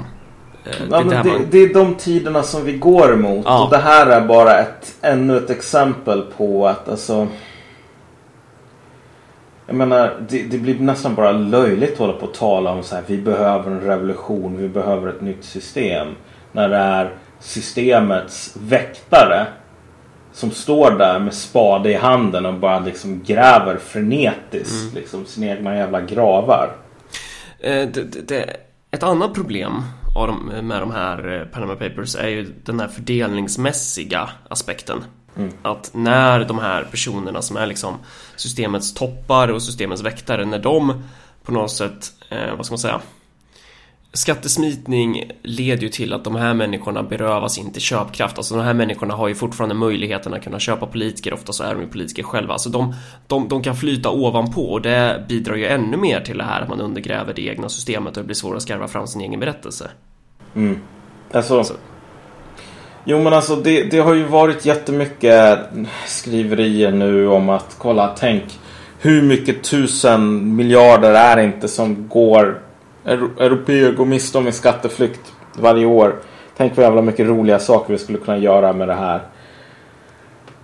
eh, 0.65 0.71
Det 0.71 0.87
Ja, 0.89 0.99
är 0.99 1.03
men 1.03 1.09
där 1.15 1.23
det, 1.23 1.29
man... 1.29 1.47
det 1.51 1.57
är 1.57 1.73
de 1.73 1.95
tiderna 1.95 2.43
som 2.43 2.65
vi 2.65 2.77
går 2.77 3.13
emot. 3.13 3.45
Ja. 3.45 3.63
Och 3.65 3.69
det 3.71 3.77
här 3.77 4.07
är 4.07 4.27
bara 4.27 4.59
ett, 4.59 4.95
ännu 5.01 5.37
ett 5.37 5.49
exempel 5.49 6.21
på 6.37 6.67
att 6.67 6.89
alltså... 6.89 7.27
Jag 9.67 9.75
menar, 9.75 10.13
det, 10.29 10.43
det 10.43 10.57
blir 10.57 10.79
nästan 10.79 11.15
bara 11.15 11.31
löjligt 11.31 11.91
att 11.93 11.97
hålla 11.99 12.13
på 12.13 12.25
och 12.25 12.33
tala 12.33 12.71
om 12.71 12.83
så 12.83 12.95
här. 12.95 13.03
Vi 13.07 13.17
behöver 13.17 13.71
en 13.71 13.81
revolution, 13.81 14.57
vi 14.57 14.69
behöver 14.69 15.09
ett 15.09 15.21
nytt 15.21 15.43
system. 15.43 16.07
När 16.51 16.69
det 16.69 16.77
är 16.77 17.13
systemets 17.39 18.57
väktare 18.61 19.45
som 20.37 20.51
står 20.51 20.91
där 20.91 21.19
med 21.19 21.33
spade 21.33 21.91
i 21.91 21.93
handen 21.93 22.45
och 22.45 22.53
bara 22.53 22.79
liksom 22.79 23.23
gräver 23.23 23.77
frenetiskt 23.77 24.93
liksom 24.93 25.25
sina 25.25 25.47
egna 25.47 25.75
jävla 25.75 26.01
gravar. 26.01 26.75
Eh, 27.59 27.87
det, 27.87 28.27
det, 28.27 28.57
ett 28.91 29.03
annat 29.03 29.33
problem 29.33 29.81
de, 30.27 30.67
med 30.67 30.81
de 30.81 30.91
här 30.91 31.41
eh, 31.41 31.47
Panama 31.47 31.75
Papers 31.75 32.15
är 32.15 32.27
ju 32.27 32.53
den 32.63 32.79
här 32.79 32.87
fördelningsmässiga 32.87 34.29
aspekten. 34.49 35.03
Mm. 35.37 35.53
Att 35.61 35.91
när 35.93 36.45
de 36.45 36.59
här 36.59 36.83
personerna 36.91 37.41
som 37.41 37.57
är 37.57 37.65
liksom 37.65 37.93
systemets 38.35 38.93
toppar 38.93 39.47
och 39.47 39.61
systemets 39.61 40.01
väktare, 40.01 40.45
när 40.45 40.59
de 40.59 41.03
på 41.43 41.51
något 41.51 41.71
sätt, 41.71 42.11
eh, 42.29 42.55
vad 42.55 42.65
ska 42.65 42.73
man 42.73 42.79
säga? 42.79 43.01
Skattesmitning 44.13 45.31
leder 45.43 45.81
ju 45.83 45.89
till 45.89 46.13
att 46.13 46.23
de 46.23 46.35
här 46.35 46.53
människorna 46.53 47.03
berövas 47.03 47.57
inte 47.57 47.79
köpkraft. 47.79 48.37
Alltså 48.37 48.55
de 48.55 48.63
här 48.63 48.73
människorna 48.73 49.13
har 49.13 49.27
ju 49.27 49.35
fortfarande 49.35 49.75
möjligheten 49.75 50.33
att 50.33 50.43
kunna 50.43 50.59
köpa 50.59 50.85
politiker. 50.85 51.33
Ofta 51.33 51.53
så 51.53 51.63
är 51.63 51.73
de 51.73 51.81
ju 51.81 51.87
politiker 51.87 52.23
själva. 52.23 52.53
Alltså 52.53 52.69
de, 52.69 52.95
de, 53.27 53.47
de 53.47 53.63
kan 53.63 53.75
flyta 53.75 54.09
ovanpå 54.09 54.61
och 54.71 54.81
det 54.81 55.25
bidrar 55.29 55.55
ju 55.55 55.65
ännu 55.65 55.97
mer 55.97 56.21
till 56.21 56.37
det 56.37 56.43
här 56.43 56.61
att 56.61 56.69
man 56.69 56.81
undergräver 56.81 57.33
det 57.33 57.41
egna 57.47 57.69
systemet 57.69 58.17
och 58.17 58.23
det 58.23 58.27
blir 58.27 58.35
svårare 58.35 58.57
att 58.57 58.63
skarva 58.63 58.87
fram 58.87 59.07
sin 59.07 59.21
egen 59.21 59.39
berättelse. 59.39 59.89
Mm. 60.55 60.79
Alltså, 61.31 61.63
Så- 61.63 61.73
Jo 63.09 63.23
men 63.23 63.33
alltså 63.33 63.55
det, 63.55 63.83
det 63.83 63.99
har 63.99 64.13
ju 64.13 64.23
varit 64.23 64.65
jättemycket 64.65 65.59
skriverier 66.05 66.91
nu 66.91 67.27
om 67.27 67.49
att 67.49 67.75
kolla, 67.77 68.15
tänk 68.19 68.43
hur 68.99 69.21
mycket 69.21 69.63
tusen 69.63 70.55
miljarder 70.55 71.13
är 71.13 71.35
det 71.35 71.43
inte 71.43 71.67
som 71.67 72.07
går 72.07 72.61
Europeer 73.07 73.91
går 73.91 74.05
miste 74.05 74.37
om 74.37 74.47
i 74.47 74.51
skatteflykt 74.51 75.33
varje 75.53 75.85
år. 75.85 76.15
Tänk 76.57 76.75
vad 76.77 76.83
jävla 76.83 77.01
mycket 77.01 77.27
roliga 77.27 77.59
saker 77.59 77.93
vi 77.93 77.99
skulle 77.99 78.17
kunna 78.17 78.37
göra 78.37 78.73
med 78.73 78.87
det 78.87 78.93
här. 78.93 79.21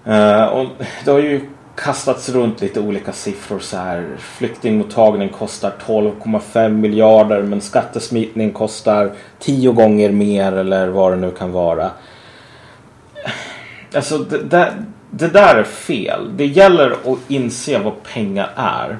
Eh, 0.05 0.45
och 0.45 0.67
det 1.05 1.11
har 1.11 1.19
ju 1.19 1.41
kastats 1.75 2.29
runt 2.29 2.61
lite 2.61 2.79
olika 2.79 3.11
siffror 3.11 3.59
så 3.59 3.77
här. 3.77 4.15
Flyktingmottagning 4.19 5.29
kostar 5.29 5.73
12,5 5.85 6.69
miljarder 6.69 7.41
men 7.41 7.61
skattesmitning 7.61 8.51
kostar 8.51 9.11
10 9.39 9.71
gånger 9.71 10.11
mer 10.11 10.51
eller 10.51 10.87
vad 10.87 11.11
det 11.11 11.17
nu 11.17 11.31
kan 11.31 11.51
vara. 11.51 11.91
Alltså 13.95 14.17
det, 14.17 14.37
det, 14.37 14.73
det 15.09 15.27
där 15.27 15.55
är 15.55 15.63
fel. 15.63 16.37
Det 16.37 16.45
gäller 16.45 16.91
att 16.91 17.19
inse 17.27 17.79
vad 17.79 18.03
pengar 18.03 18.49
är. 18.55 18.97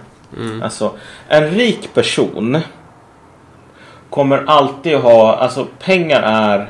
Alltså 0.64 0.92
en 1.28 1.50
rik 1.50 1.94
person 1.94 2.62
kommer 4.14 4.44
alltid 4.48 4.98
ha, 4.98 5.36
alltså 5.36 5.68
pengar 5.80 6.22
är 6.22 6.70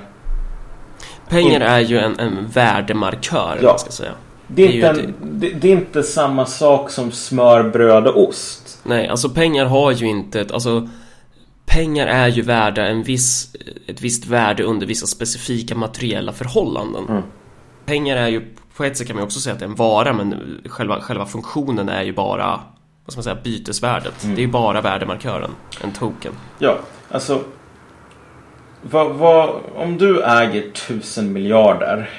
Pengar 1.30 1.62
är 1.62 1.80
ju 1.80 2.00
en, 2.00 2.20
en 2.20 2.48
värdemarkör, 2.48 3.60
Ja. 3.62 3.78
ska 3.78 3.92
säga. 3.92 4.12
det 4.48 4.64
är, 4.64 4.68
Det 4.68 4.88
är 4.88 4.90
inte 4.90 5.02
en, 5.02 5.14
det, 5.22 5.50
det 5.50 5.68
är 5.68 5.72
inte 5.72 6.04
samma 6.04 6.46
sak 6.46 6.90
som 6.90 7.12
smör, 7.12 7.64
bröd 7.64 8.08
och 8.08 8.28
ost. 8.30 8.80
Nej, 8.84 9.08
alltså 9.08 9.30
pengar 9.30 9.66
har 9.66 9.92
ju 9.92 10.08
inte 10.08 10.42
ett, 10.42 10.52
alltså 10.52 10.90
Pengar 11.66 12.08
är 12.08 12.28
ju 12.28 12.42
värda 12.42 12.88
en 12.88 13.04
viss, 13.04 13.56
ett 13.88 14.02
visst 14.02 14.28
värde 14.28 14.64
under 14.64 14.88
vissa 14.88 15.08
specifika 15.08 15.76
materiella 15.76 16.32
förhållanden. 16.32 17.06
Mm. 17.10 17.24
Pengar 17.86 18.18
är 18.18 18.28
ju, 18.28 18.56
på 18.78 18.84
ett 18.84 18.98
sätt 18.98 19.08
kan 19.08 19.16
man 19.16 19.26
också 19.26 19.40
säga 19.40 19.54
att 19.54 19.60
det 19.60 19.66
är 19.66 19.70
en 19.70 19.76
vara 19.76 20.14
men 20.14 20.62
själva, 20.66 21.02
själva 21.02 21.26
funktionen 21.26 21.90
är 21.90 22.04
ju 22.04 22.14
bara, 22.14 22.60
vad 23.06 23.14
ska 23.14 23.18
man 23.18 23.24
säga, 23.24 23.38
bytesvärdet. 23.44 24.24
Mm. 24.24 24.36
Det 24.36 24.42
är 24.42 24.46
ju 24.46 24.52
bara 24.52 24.82
värdemarkören, 24.82 25.52
en 25.84 25.92
token. 25.92 26.34
Ja, 26.60 26.78
alltså. 27.12 27.42
Vad, 28.82 29.12
vad, 29.12 29.50
om 29.76 29.98
du 29.98 30.24
äger 30.24 30.72
tusen 30.72 31.34
miljarder. 31.34 32.10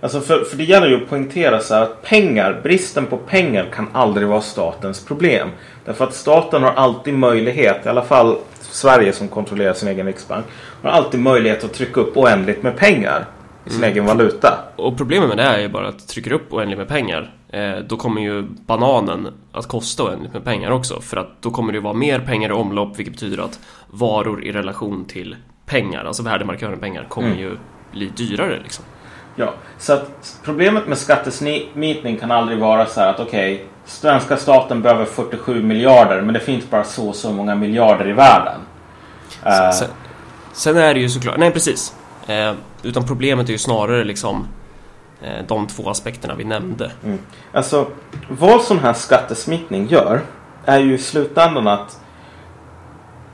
Alltså 0.00 0.20
för, 0.20 0.44
för 0.44 0.56
det 0.56 0.64
gäller 0.64 0.88
ju 0.88 1.02
att 1.02 1.08
poängtera 1.08 1.60
så 1.60 1.74
här 1.74 1.82
att 1.82 2.02
pengar, 2.02 2.60
bristen 2.62 3.06
på 3.06 3.16
pengar 3.16 3.66
kan 3.74 3.88
aldrig 3.92 4.28
vara 4.28 4.40
statens 4.40 5.04
problem. 5.04 5.48
Därför 5.84 6.04
att 6.04 6.14
staten 6.14 6.62
har 6.62 6.72
alltid 6.72 7.14
möjlighet, 7.14 7.86
i 7.86 7.88
alla 7.88 8.02
fall 8.02 8.36
Sverige 8.60 9.12
som 9.12 9.28
kontrollerar 9.28 9.72
sin 9.72 9.88
egen 9.88 10.06
riksbank, 10.06 10.46
har 10.82 10.90
alltid 10.90 11.20
möjlighet 11.20 11.64
att 11.64 11.72
trycka 11.72 12.00
upp 12.00 12.16
oändligt 12.16 12.62
med 12.62 12.76
pengar 12.76 13.24
i 13.66 13.70
sin 13.70 13.84
egen 13.84 14.04
valuta. 14.04 14.58
Och 14.76 14.96
problemet 14.96 15.28
med 15.28 15.38
det 15.38 15.42
är 15.42 15.60
ju 15.60 15.68
bara 15.68 15.88
att 15.88 16.08
trycker 16.08 16.32
upp 16.32 16.52
oändligt 16.52 16.78
med 16.78 16.88
pengar 16.88 17.30
Då 17.88 17.96
kommer 17.96 18.20
ju 18.20 18.42
bananen 18.42 19.28
att 19.52 19.68
kosta 19.68 20.02
oändligt 20.04 20.32
med 20.32 20.44
pengar 20.44 20.70
också 20.70 21.00
För 21.00 21.16
att 21.16 21.28
då 21.42 21.50
kommer 21.50 21.72
det 21.72 21.80
vara 21.80 21.94
mer 21.94 22.18
pengar 22.18 22.50
i 22.50 22.52
omlopp 22.52 22.98
Vilket 22.98 23.14
betyder 23.14 23.42
att 23.44 23.58
varor 23.90 24.44
i 24.44 24.52
relation 24.52 25.04
till 25.04 25.36
pengar 25.66 26.04
Alltså 26.04 26.22
värdemarkören 26.22 26.78
pengar 26.78 27.04
kommer 27.08 27.28
Mm. 27.28 27.40
ju 27.40 27.56
bli 27.92 28.06
dyrare 28.06 28.60
liksom 28.62 28.84
Ja, 29.36 29.54
så 29.78 29.92
att 29.92 30.38
problemet 30.44 30.88
med 30.88 30.98
skattesmitning 30.98 32.16
kan 32.16 32.30
aldrig 32.30 32.58
vara 32.58 32.86
så 32.86 33.00
här 33.00 33.08
att 33.10 33.20
okej, 33.20 33.64
svenska 33.84 34.36
staten 34.36 34.82
behöver 34.82 35.04
47 35.04 35.62
miljarder 35.62 36.22
men 36.22 36.34
det 36.34 36.40
finns 36.40 36.70
bara 36.70 36.84
så 36.84 37.08
och 37.08 37.14
så 37.16 37.32
många 37.32 37.54
miljarder 37.54 38.08
i 38.08 38.12
världen. 38.12 38.60
Eh, 39.46 39.70
sen, 39.70 39.88
sen 40.52 40.76
är 40.76 40.94
det 40.94 41.00
ju 41.00 41.08
såklart, 41.08 41.38
nej 41.38 41.50
precis 41.50 41.94
eh, 42.26 42.52
Utan 42.82 43.06
problemet 43.06 43.48
är 43.48 43.52
ju 43.52 43.58
snarare 43.58 44.04
liksom 44.04 44.36
eh, 44.36 44.59
Eh, 45.22 45.44
de 45.48 45.66
två 45.66 45.90
aspekterna 45.90 46.34
vi 46.34 46.44
nämnde 46.44 46.84
mm. 46.84 46.96
mm. 47.04 47.18
Alltså, 47.52 47.86
vad 48.28 48.62
sån 48.62 48.78
här 48.78 48.92
skattesmitning 48.92 49.86
gör 49.86 50.20
är 50.64 50.78
ju 50.78 50.94
i 50.94 50.98
slutändan 50.98 51.68
att 51.68 52.00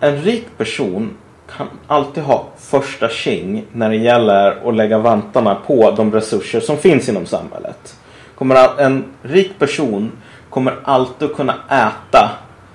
en 0.01 0.23
rik 0.23 0.47
person 0.59 1.17
kan 1.57 1.67
alltid 1.87 2.23
ha 2.23 2.47
första 2.59 3.09
tjing 3.09 3.65
när 3.73 3.91
det 3.91 3.97
gäller 3.97 4.69
att 4.69 4.75
lägga 4.75 4.99
vantarna 4.99 5.55
på 5.55 5.91
de 5.91 6.13
resurser 6.13 6.61
som 6.61 6.77
finns 6.77 7.09
inom 7.09 7.27
samhället. 7.27 7.97
Kommer 8.35 8.81
en 8.81 9.05
rik 9.23 9.59
person 9.59 10.13
kommer 10.51 10.79
alltid 10.85 11.35
kunna 11.35 11.55
äta 11.69 12.31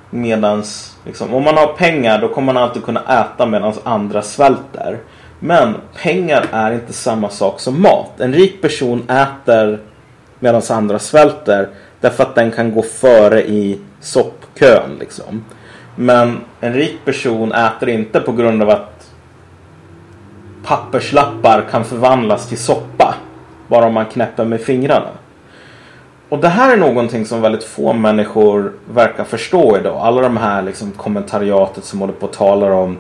medans, 0.10 0.98
liksom, 1.06 1.34
om 1.34 1.44
man 1.44 1.58
har 1.58 1.68
pengar 1.68 2.22
då 2.22 2.28
kommer 2.28 2.54
man 2.54 2.64
alltid 2.64 2.84
kunna 2.84 3.22
äta 3.22 3.46
medan 3.46 3.74
andra 3.84 4.22
svälter. 4.22 5.00
Men 5.44 5.76
pengar 6.04 6.46
är 6.52 6.72
inte 6.72 6.94
samma 6.94 7.30
sak 7.30 7.60
som 7.60 7.82
mat. 7.82 8.20
En 8.20 8.34
rik 8.34 8.62
person 8.62 9.10
äter 9.10 9.80
medan 10.40 10.62
andra 10.70 11.00
svälter 11.00 11.70
därför 12.00 12.24
att 12.24 12.36
den 12.36 12.52
kan 12.52 12.74
gå 12.74 12.82
före 12.82 13.42
i 13.42 13.80
soppkön 14.00 14.98
liksom. 15.00 15.46
Men 15.96 16.38
en 16.60 16.74
rik 16.74 17.06
person 17.06 17.52
äter 17.52 17.90
inte 17.90 18.20
på 18.20 18.32
grund 18.32 18.62
av 18.62 18.70
att 18.70 19.12
papperslappar 20.64 21.68
kan 21.72 21.86
förvandlas 21.86 22.50
till 22.50 22.58
soppa 22.58 23.16
bara 23.68 23.86
om 23.86 23.94
man 23.94 24.06
knäpper 24.06 24.46
med 24.46 24.62
fingrarna. 24.62 25.10
Och 26.30 26.40
det 26.40 26.48
här 26.48 26.74
är 26.74 26.78
någonting 26.78 27.26
som 27.26 27.42
väldigt 27.42 27.64
få 27.64 27.94
människor 27.94 28.74
verkar 28.94 29.24
förstå 29.24 29.78
idag. 29.78 29.98
Alla 30.02 30.22
de 30.22 30.38
här 30.38 30.62
liksom 30.62 30.92
kommentariatet 30.92 31.84
som 31.84 32.00
håller 32.00 32.14
på 32.14 32.26
och 32.26 32.34
talar 32.34 32.70
om 32.70 32.98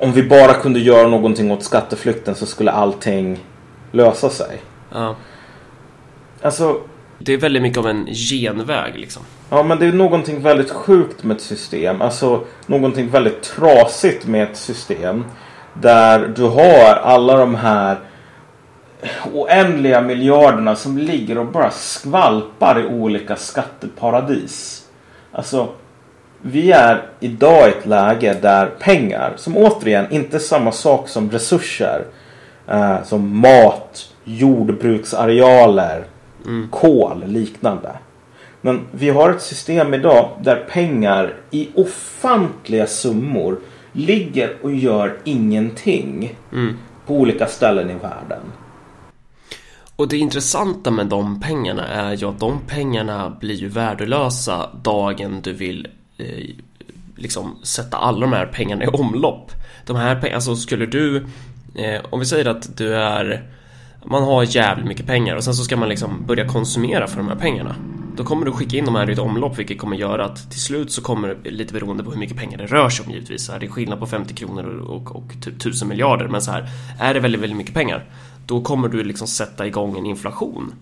om 0.00 0.12
vi 0.12 0.22
bara 0.22 0.54
kunde 0.54 0.80
göra 0.80 1.08
någonting 1.08 1.50
åt 1.50 1.62
skatteflykten 1.62 2.34
så 2.34 2.46
skulle 2.46 2.70
allting 2.70 3.38
lösa 3.92 4.30
sig. 4.30 4.62
Ja. 4.92 5.16
Alltså, 6.42 6.80
Det 7.18 7.32
är 7.32 7.38
väldigt 7.38 7.62
mycket 7.62 7.78
av 7.78 7.86
en 7.86 8.06
genväg 8.06 8.96
liksom. 8.96 9.22
ja 9.50 9.62
men 9.62 9.78
det 9.78 9.86
är 9.86 9.92
någonting 9.92 10.42
väldigt 10.42 10.70
sjukt 10.70 11.24
med 11.24 11.36
ett 11.36 11.42
system. 11.42 12.02
Alltså 12.02 12.44
någonting 12.66 13.08
väldigt 13.08 13.42
trasigt 13.42 14.26
med 14.26 14.42
ett 14.42 14.56
system. 14.56 15.24
Där 15.74 16.28
du 16.36 16.42
har 16.42 16.94
alla 16.94 17.36
de 17.36 17.54
här 17.54 17.98
oändliga 19.32 20.00
miljarderna 20.00 20.76
som 20.76 20.98
ligger 20.98 21.38
och 21.38 21.46
bara 21.46 21.70
skvalpar 21.70 22.80
i 22.80 22.86
olika 22.86 23.36
skatteparadis. 23.36 24.84
Alltså, 25.32 25.68
vi 26.42 26.72
är 26.72 27.06
idag 27.20 27.68
i 27.68 27.70
ett 27.70 27.86
läge 27.86 28.38
där 28.42 28.66
pengar, 28.66 29.32
som 29.36 29.56
återigen 29.56 30.06
inte 30.10 30.36
är 30.36 30.40
samma 30.40 30.72
sak 30.72 31.08
som 31.08 31.30
resurser, 31.30 32.04
eh, 32.66 33.02
som 33.04 33.40
mat, 33.40 34.12
jordbruksarealer, 34.24 36.04
kol, 36.70 37.24
liknande. 37.26 37.90
Men 38.60 38.80
vi 38.92 39.10
har 39.10 39.30
ett 39.30 39.42
system 39.42 39.94
idag 39.94 40.30
där 40.42 40.56
pengar 40.56 41.34
i 41.50 41.68
ofantliga 41.74 42.86
summor 42.86 43.58
ligger 43.92 44.56
och 44.62 44.74
gör 44.74 45.18
ingenting 45.24 46.36
på 47.06 47.14
olika 47.14 47.46
ställen 47.46 47.90
i 47.90 47.94
världen. 47.94 48.40
Och 49.96 50.08
det 50.08 50.16
intressanta 50.16 50.90
med 50.90 51.06
de 51.06 51.40
pengarna 51.40 51.86
är 51.86 52.12
ju 52.12 52.28
att 52.28 52.40
de 52.40 52.60
pengarna 52.66 53.36
blir 53.40 53.54
ju 53.54 53.68
värdelösa 53.68 54.70
dagen 54.82 55.40
du 55.42 55.52
vill 55.52 55.88
Eh, 56.18 56.54
liksom 57.16 57.56
sätta 57.62 57.96
alla 57.96 58.20
de 58.20 58.32
här 58.32 58.46
pengarna 58.46 58.84
i 58.84 58.86
omlopp. 58.86 59.52
De 59.86 59.96
här 59.96 60.14
pengarna, 60.14 60.34
alltså 60.34 60.56
skulle 60.56 60.86
du, 60.86 61.26
eh, 61.74 62.00
om 62.10 62.20
vi 62.20 62.26
säger 62.26 62.48
att 62.48 62.76
du 62.76 62.94
är, 62.94 63.50
man 64.04 64.22
har 64.22 64.56
jävligt 64.56 64.86
mycket 64.86 65.06
pengar 65.06 65.36
och 65.36 65.44
sen 65.44 65.54
så 65.54 65.64
ska 65.64 65.76
man 65.76 65.88
liksom 65.88 66.26
börja 66.26 66.48
konsumera 66.48 67.06
för 67.06 67.16
de 67.16 67.28
här 67.28 67.36
pengarna. 67.36 67.76
Då 68.16 68.24
kommer 68.24 68.46
du 68.46 68.52
skicka 68.52 68.76
in 68.76 68.84
de 68.84 68.94
här 68.94 69.10
i 69.10 69.12
ett 69.12 69.18
omlopp 69.18 69.58
vilket 69.58 69.78
kommer 69.78 69.96
göra 69.96 70.24
att 70.24 70.50
till 70.50 70.60
slut 70.60 70.92
så 70.92 71.02
kommer 71.02 71.36
det, 71.42 71.50
lite 71.50 71.72
beroende 71.72 72.04
på 72.04 72.10
hur 72.10 72.18
mycket 72.18 72.36
pengar 72.36 72.58
det 72.58 72.66
rör 72.66 72.88
sig 72.88 73.06
om 73.06 73.12
givetvis, 73.12 73.44
så 73.44 73.52
här, 73.52 73.58
det 73.58 73.66
är 73.66 73.70
skillnad 73.70 73.98
på 73.98 74.06
50 74.06 74.34
kronor 74.34 74.64
och, 74.64 74.96
och, 74.96 75.16
och 75.16 75.32
typ 75.42 75.56
1000 75.56 75.88
miljarder 75.88 76.28
men 76.28 76.42
så 76.42 76.50
här, 76.50 76.68
är 77.00 77.14
det 77.14 77.20
väldigt, 77.20 77.40
väldigt 77.40 77.58
mycket 77.58 77.74
pengar 77.74 78.04
då 78.48 78.60
kommer 78.60 78.88
du 78.88 79.04
liksom 79.04 79.26
sätta 79.26 79.66
igång 79.66 79.98
en 79.98 80.06
inflation. 80.06 80.74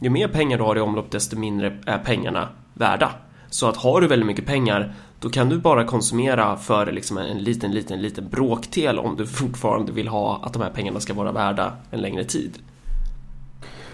Ju 0.00 0.10
mer 0.10 0.28
pengar 0.28 0.58
du 0.58 0.64
har 0.64 0.76
i 0.76 0.80
omlopp 0.80 1.10
desto 1.10 1.36
mindre 1.36 1.78
är 1.86 1.98
pengarna 1.98 2.48
värda. 2.74 3.10
Så 3.54 3.68
att 3.68 3.76
har 3.76 4.00
du 4.00 4.06
väldigt 4.06 4.26
mycket 4.26 4.46
pengar 4.46 4.92
då 5.20 5.28
kan 5.28 5.48
du 5.48 5.58
bara 5.58 5.84
konsumera 5.84 6.56
för 6.56 6.86
liksom 6.86 7.18
en 7.18 7.38
liten, 7.38 7.72
liten, 7.72 8.02
liten 8.02 8.28
bråkdel 8.28 8.98
om 8.98 9.16
du 9.16 9.26
fortfarande 9.40 9.92
vill 9.92 10.08
ha 10.08 10.40
att 10.42 10.52
de 10.52 10.62
här 10.62 10.70
pengarna 10.70 11.00
ska 11.00 11.14
vara 11.14 11.32
värda 11.32 11.72
en 11.90 12.00
längre 12.00 12.24
tid. 12.24 12.58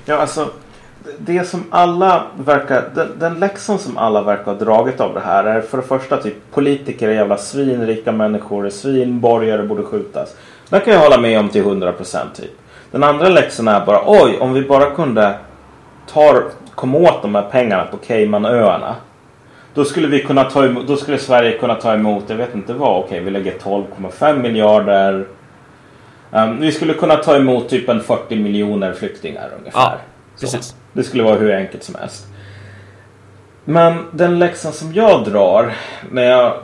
Ja, 0.04 0.16
alltså 0.16 0.50
det 1.18 1.44
som 1.44 1.64
alla 1.70 2.26
verkar, 2.38 2.90
den, 2.94 3.18
den 3.18 3.40
läxan 3.40 3.78
som 3.78 3.96
alla 3.96 4.22
verkar 4.22 4.44
ha 4.44 4.54
dragit 4.54 5.00
av 5.00 5.14
det 5.14 5.20
här 5.20 5.44
är 5.44 5.60
för 5.60 5.78
det 5.78 5.84
första 5.84 6.16
typ 6.16 6.50
politiker 6.52 7.08
är 7.08 7.12
jävla 7.12 7.36
svin, 7.36 7.86
rika 7.86 8.12
människor 8.12 8.66
är 8.66 8.70
svin, 8.70 9.20
borgare 9.20 9.62
borde 9.62 9.82
skjutas. 9.82 10.36
Det 10.68 10.80
kan 10.80 10.94
jag 10.94 11.00
hålla 11.00 11.18
med 11.18 11.40
om 11.40 11.48
till 11.48 11.64
100% 11.64 12.16
typ. 12.34 12.50
Den 12.90 13.02
andra 13.02 13.28
läxan 13.28 13.68
är 13.68 13.86
bara 13.86 14.02
oj, 14.06 14.38
om 14.40 14.52
vi 14.52 14.62
bara 14.62 14.90
kunde 14.90 15.38
ta, 16.12 16.42
komma 16.74 16.98
åt 16.98 17.22
de 17.22 17.34
här 17.34 17.42
pengarna 17.50 17.84
på 17.84 17.96
Caymanöarna. 17.96 18.96
Då 19.74 19.84
skulle 19.84 20.08
vi 20.08 20.22
kunna 20.22 20.44
ta 20.44 20.64
emot, 20.64 20.86
då 20.86 20.96
skulle 20.96 21.18
Sverige 21.18 21.58
kunna 21.58 21.74
ta 21.74 21.94
emot, 21.94 22.24
jag 22.26 22.36
vet 22.36 22.54
inte 22.54 22.72
vad, 22.72 23.04
okej 23.04 23.20
vi 23.20 23.30
lägger 23.30 23.52
12,5 23.52 24.38
miljarder. 24.42 25.26
Um, 26.30 26.60
vi 26.60 26.72
skulle 26.72 26.94
kunna 26.94 27.16
ta 27.16 27.36
emot 27.36 27.68
typ 27.68 27.88
en 27.88 28.00
40 28.00 28.36
miljoner 28.36 28.92
flyktingar 28.92 29.50
ungefär. 29.58 29.80
Ja, 29.80 29.94
Så. 30.36 30.40
precis. 30.46 30.74
Det 30.92 31.02
skulle 31.02 31.22
vara 31.22 31.34
hur 31.34 31.54
enkelt 31.54 31.82
som 31.82 31.94
helst. 31.94 32.26
Men 33.64 34.06
den 34.12 34.38
läxan 34.38 34.72
som 34.72 34.92
jag 34.92 35.24
drar 35.24 35.72
när 36.10 36.22
jag 36.22 36.54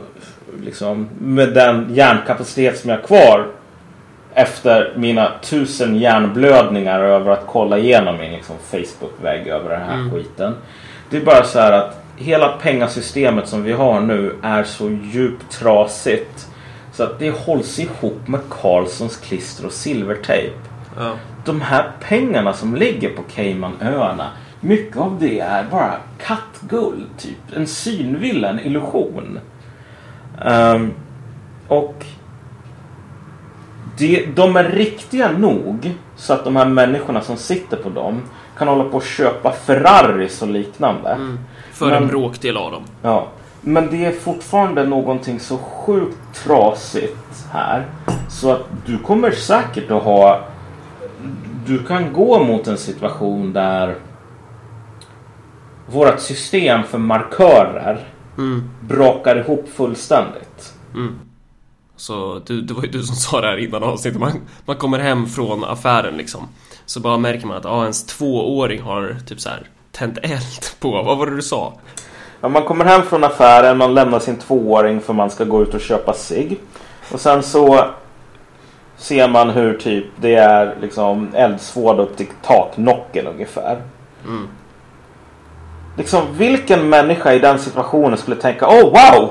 liksom 0.63 1.09
med 1.19 1.53
den 1.53 1.87
hjärnkapacitet 1.93 2.79
som 2.79 2.89
jag 2.89 2.97
har 2.97 3.03
kvar 3.03 3.47
efter 4.33 4.93
mina 4.95 5.31
tusen 5.41 5.95
hjärnblödningar 5.95 6.99
över 6.99 7.31
att 7.31 7.43
kolla 7.47 7.77
igenom 7.77 8.17
min 8.17 8.31
liksom, 8.31 8.55
Facebook-vägg 8.71 9.47
över 9.47 9.69
den 9.69 9.81
här 9.81 10.09
skiten. 10.11 10.55
Det 11.09 11.17
är 11.17 11.21
bara 11.21 11.43
så 11.43 11.59
här 11.59 11.71
att 11.71 12.03
hela 12.17 12.47
pengasystemet 12.49 13.47
som 13.47 13.63
vi 13.63 13.71
har 13.71 14.01
nu 14.01 14.35
är 14.41 14.63
så 14.63 14.89
djupt 14.89 15.51
trasigt. 15.51 16.47
Så 16.91 17.03
att 17.03 17.19
det 17.19 17.29
hålls 17.29 17.79
ihop 17.79 18.27
med 18.27 18.39
Carlssons 18.49 19.17
klister 19.17 19.65
och 19.65 19.71
silvertejp 19.71 20.55
Ja. 20.99 21.11
de 21.45 21.61
här 21.61 21.91
pengarna 21.99 22.53
som 22.53 22.75
ligger 22.75 23.09
på 23.09 23.21
Caymanöarna. 23.23 24.31
Mycket 24.59 24.97
av 24.97 25.17
det 25.19 25.39
är 25.39 25.63
bara 25.71 25.93
kattguld, 26.19 27.07
typ. 27.17 27.37
En 27.55 27.67
synvilla, 27.67 28.49
en 28.49 28.59
illusion. 28.59 29.39
Ehm, 30.45 30.93
och 31.67 32.05
det, 33.97 34.25
de 34.35 34.55
är 34.55 34.63
riktiga 34.63 35.31
nog 35.31 35.91
så 36.15 36.33
att 36.33 36.43
de 36.43 36.55
här 36.55 36.65
människorna 36.65 37.21
som 37.21 37.37
sitter 37.37 37.77
på 37.77 37.89
dem 37.89 38.21
kan 38.57 38.67
hålla 38.67 38.83
på 38.83 38.97
att 38.97 39.05
köpa 39.05 39.51
Ferraris 39.51 40.41
och 40.41 40.47
liknande. 40.47 41.37
För 41.71 41.85
Men- 41.85 42.03
en 42.03 42.07
bråkdel 42.07 42.57
av 42.57 42.71
dem. 42.71 42.83
Ja, 43.01 43.27
men 43.61 43.89
det 43.91 44.05
är 44.05 44.11
fortfarande 44.11 44.85
någonting 44.85 45.39
så 45.39 45.57
sjukt 45.57 46.17
trasigt 46.33 47.45
här. 47.51 47.85
Så 48.29 48.51
att 48.51 48.61
du 48.85 48.97
kommer 48.99 49.31
säkert 49.31 49.91
att 49.91 50.03
ha... 50.03 50.45
Du 51.65 51.83
kan 51.83 52.13
gå 52.13 52.43
mot 52.43 52.67
en 52.67 52.77
situation 52.77 53.53
där 53.53 53.95
vårt 55.85 56.19
system 56.19 56.83
för 56.83 56.97
markörer 56.97 58.07
brakar 58.81 59.35
ihop 59.35 59.69
fullständigt. 59.75 60.73
Så 61.95 62.41
du, 62.45 62.61
det 62.61 62.73
var 62.73 62.83
ju 62.83 62.89
du 62.89 63.03
som 63.03 63.15
sa 63.15 63.41
det 63.41 63.47
här 63.47 63.57
innan 63.57 63.83
avsnittet. 63.83 64.19
Man, 64.19 64.31
man 64.65 64.75
kommer 64.75 64.99
hem 64.99 65.25
från 65.27 65.63
affären 65.63 66.17
liksom. 66.17 66.47
Så 66.87 66.99
bara 66.99 67.17
märker 67.17 67.47
man 67.47 67.57
att 67.57 67.65
ah, 67.65 67.81
ens 67.81 68.05
tvååring 68.05 68.81
har 68.81 69.15
typ 69.27 69.39
så 69.39 69.49
här 69.49 69.63
tänt 69.91 70.17
eld 70.23 70.79
på. 70.79 70.91
Vad 70.91 71.17
var 71.17 71.25
det 71.25 71.35
du 71.35 71.41
sa? 71.41 71.73
Ja, 72.41 72.49
man 72.49 72.63
kommer 72.63 72.85
hem 72.85 73.01
från 73.01 73.23
affären, 73.23 73.77
man 73.77 73.93
lämnar 73.93 74.19
sin 74.19 74.35
tvååring 74.35 75.01
för 75.01 75.13
man 75.13 75.29
ska 75.29 75.43
gå 75.43 75.61
ut 75.61 75.73
och 75.73 75.81
köpa 75.81 76.13
sig. 76.13 76.57
Och 77.11 77.19
sen 77.19 77.43
så 77.43 77.85
ser 78.97 79.27
man 79.27 79.49
hur 79.49 79.77
typ 79.77 80.05
det 80.21 80.35
är 80.35 80.75
liksom 80.81 81.29
eldsvåda 81.33 82.03
upp 82.03 82.17
till 82.17 82.27
taknocken 82.41 83.27
ungefär. 83.27 83.81
Liksom 85.97 86.23
vilken 86.37 86.89
människa 86.89 87.33
i 87.33 87.39
den 87.39 87.59
situationen 87.59 88.17
skulle 88.17 88.35
tänka 88.35 88.67
Åh 88.67 88.73
oh, 88.73 88.83
wow! 88.83 89.29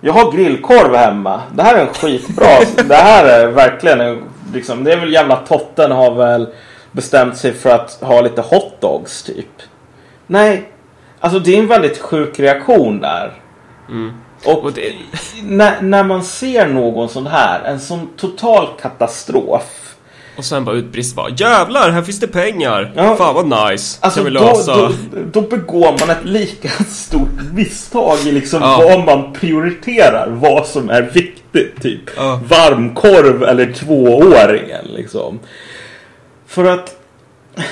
Jag 0.00 0.12
har 0.12 0.32
grillkorv 0.32 0.94
hemma. 0.94 1.42
Det 1.54 1.62
här 1.62 1.76
är 1.76 1.86
en 1.86 1.94
skitbra. 1.94 2.46
det 2.84 2.94
här 2.94 3.24
är 3.24 3.46
verkligen 3.46 4.00
en, 4.00 4.22
liksom, 4.52 4.84
Det 4.84 4.92
är 4.92 5.00
väl 5.00 5.12
jävla 5.12 5.36
totten 5.36 5.90
har 5.92 6.14
väl 6.14 6.48
bestämt 6.92 7.36
sig 7.36 7.52
för 7.52 7.70
att 7.70 7.98
ha 8.00 8.20
lite 8.20 8.40
hotdogs 8.42 9.22
typ. 9.22 9.62
Nej, 10.26 10.68
alltså 11.20 11.38
det 11.38 11.54
är 11.54 11.58
en 11.58 11.66
väldigt 11.68 11.98
sjuk 11.98 12.40
reaktion 12.40 13.00
där. 13.00 13.32
Och, 14.46 14.64
Och 14.64 14.72
det- 14.72 14.92
när, 15.42 15.80
när 15.80 16.04
man 16.04 16.22
ser 16.24 16.66
någon 16.66 17.08
sån 17.08 17.26
här, 17.26 17.60
en 17.64 17.80
sån 17.80 18.08
total 18.16 18.68
katastrof. 18.80 19.91
Och 20.36 20.44
sen 20.44 20.64
bara 20.64 20.76
utbrist 20.76 21.16
bara 21.16 21.30
Jävlar, 21.30 21.90
här 21.90 22.02
finns 22.02 22.20
det 22.20 22.28
pengar! 22.28 22.92
Ja. 22.96 23.16
Fan 23.16 23.34
vad 23.34 23.70
nice! 23.70 23.98
Alltså 24.00 24.18
kan 24.20 24.24
vi 24.32 24.38
då, 24.38 24.44
lösa? 24.44 24.76
då, 24.76 24.92
då 25.32 25.40
begår 25.40 25.96
man 26.00 26.10
ett 26.10 26.24
lika 26.24 26.68
stort 26.88 27.52
misstag 27.52 28.18
i 28.26 28.32
liksom 28.32 28.62
Ja. 28.62 28.82
vad 28.84 29.04
man 29.04 29.32
prioriterar. 29.32 30.28
Vad 30.30 30.66
som 30.66 30.90
är 30.90 31.02
viktigt. 31.02 31.82
Typ 31.82 32.00
Ja. 32.16 32.40
varmkorv 32.48 33.42
eller 33.44 33.72
tvååringen 33.72 34.84
liksom. 34.84 35.40
För 36.46 36.64
att 36.64 36.96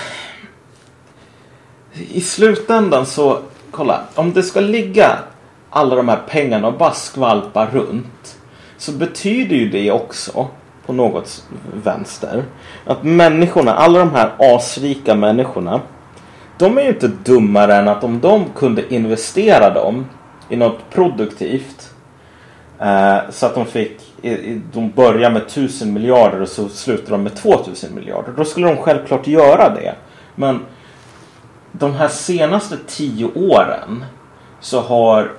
i 2.12 2.20
slutändan 2.20 3.06
så, 3.06 3.38
kolla. 3.70 4.00
Om 4.14 4.32
det 4.32 4.42
ska 4.42 4.60
ligga 4.60 5.18
alla 5.70 5.94
de 5.94 6.08
här 6.08 6.20
pengarna 6.28 6.68
och 6.68 6.78
bara 6.78 6.92
skvalpa 6.94 7.66
runt. 7.66 8.36
Så 8.78 8.92
betyder 8.92 9.56
ju 9.56 9.68
det 9.70 9.90
också 9.90 10.48
på 10.86 10.92
något 10.92 11.44
vänster. 11.84 12.44
Att 12.86 13.02
människorna, 13.02 13.74
alla 13.74 13.98
de 13.98 14.10
här 14.10 14.32
asrika 14.38 15.14
människorna. 15.14 15.80
De 16.58 16.78
är 16.78 16.82
ju 16.82 16.88
inte 16.88 17.08
dummare 17.08 17.74
än 17.74 17.88
att 17.88 18.04
om 18.04 18.20
de 18.20 18.44
kunde 18.56 18.94
investera 18.94 19.70
dem 19.70 20.06
i 20.48 20.56
något 20.56 20.90
produktivt. 20.90 21.94
Eh, 22.80 23.18
så 23.30 23.46
att 23.46 23.54
de 23.54 23.66
fick, 23.66 24.00
de 24.72 24.90
börjar 24.90 25.30
med 25.30 25.42
1000 25.42 25.92
miljarder 25.92 26.40
och 26.40 26.48
så 26.48 26.68
slutar 26.68 27.10
de 27.10 27.22
med 27.22 27.36
2000 27.36 27.94
miljarder. 27.94 28.32
Då 28.36 28.44
skulle 28.44 28.66
de 28.66 28.76
självklart 28.76 29.26
göra 29.26 29.68
det. 29.68 29.94
Men 30.34 30.60
de 31.72 31.94
här 31.94 32.08
senaste 32.08 32.76
tio 32.86 33.30
åren 33.34 34.04
så 34.60 34.80
har 34.80 35.32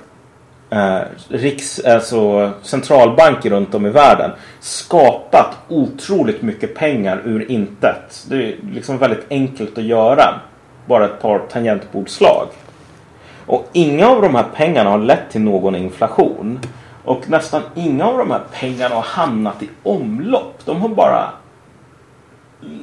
eh, 0.72 1.02
riks, 1.30 1.80
alltså 1.80 2.52
centralbanker 2.62 3.50
runt 3.50 3.76
om 3.76 3.86
i 3.86 3.90
världen 3.90 4.32
skapat 4.60 5.58
otroligt 5.68 6.42
mycket 6.42 6.76
pengar 6.76 7.22
ur 7.26 7.52
intet. 7.52 8.26
Det 8.30 8.36
är 8.36 8.56
liksom 8.72 8.98
väldigt 8.98 9.26
enkelt 9.30 9.78
att 9.78 9.84
göra. 9.84 10.40
Bara 10.86 11.06
ett 11.06 11.22
par 11.22 11.40
tangentbordslag. 11.40 12.48
Och 13.46 13.70
inga 13.74 14.08
av 14.08 14.22
de 14.22 14.36
här 14.36 14.46
pengarna 14.56 14.90
har 14.90 14.98
lett 14.98 15.30
till 15.32 15.42
någon 15.42 15.76
inflation. 15.76 16.60
Och 17.04 17.30
nästan 17.30 17.62
inga 17.76 18.06
av 18.06 18.18
de 18.18 18.32
här 18.32 18.42
pengarna 18.52 18.96
har 18.96 19.02
hamnat 19.02 19.64
i 19.64 19.70
omlopp. 19.84 20.60
De 20.66 20.82
har 20.82 20.90
bara 20.90 21.30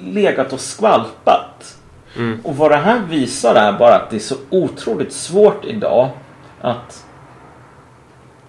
legat 0.03 0.53
och 0.53 0.61
skvalpat. 0.61 1.77
Mm. 2.17 2.41
Och 2.45 2.57
vad 2.57 2.71
det 2.71 2.77
här 2.77 3.01
visar 3.09 3.55
är 3.55 3.73
bara 3.73 3.95
att 3.95 4.11
det 4.11 4.17
är 4.17 4.21
så 4.21 4.37
otroligt 4.51 5.13
svårt 5.13 5.65
idag 5.65 6.09
att 6.61 7.05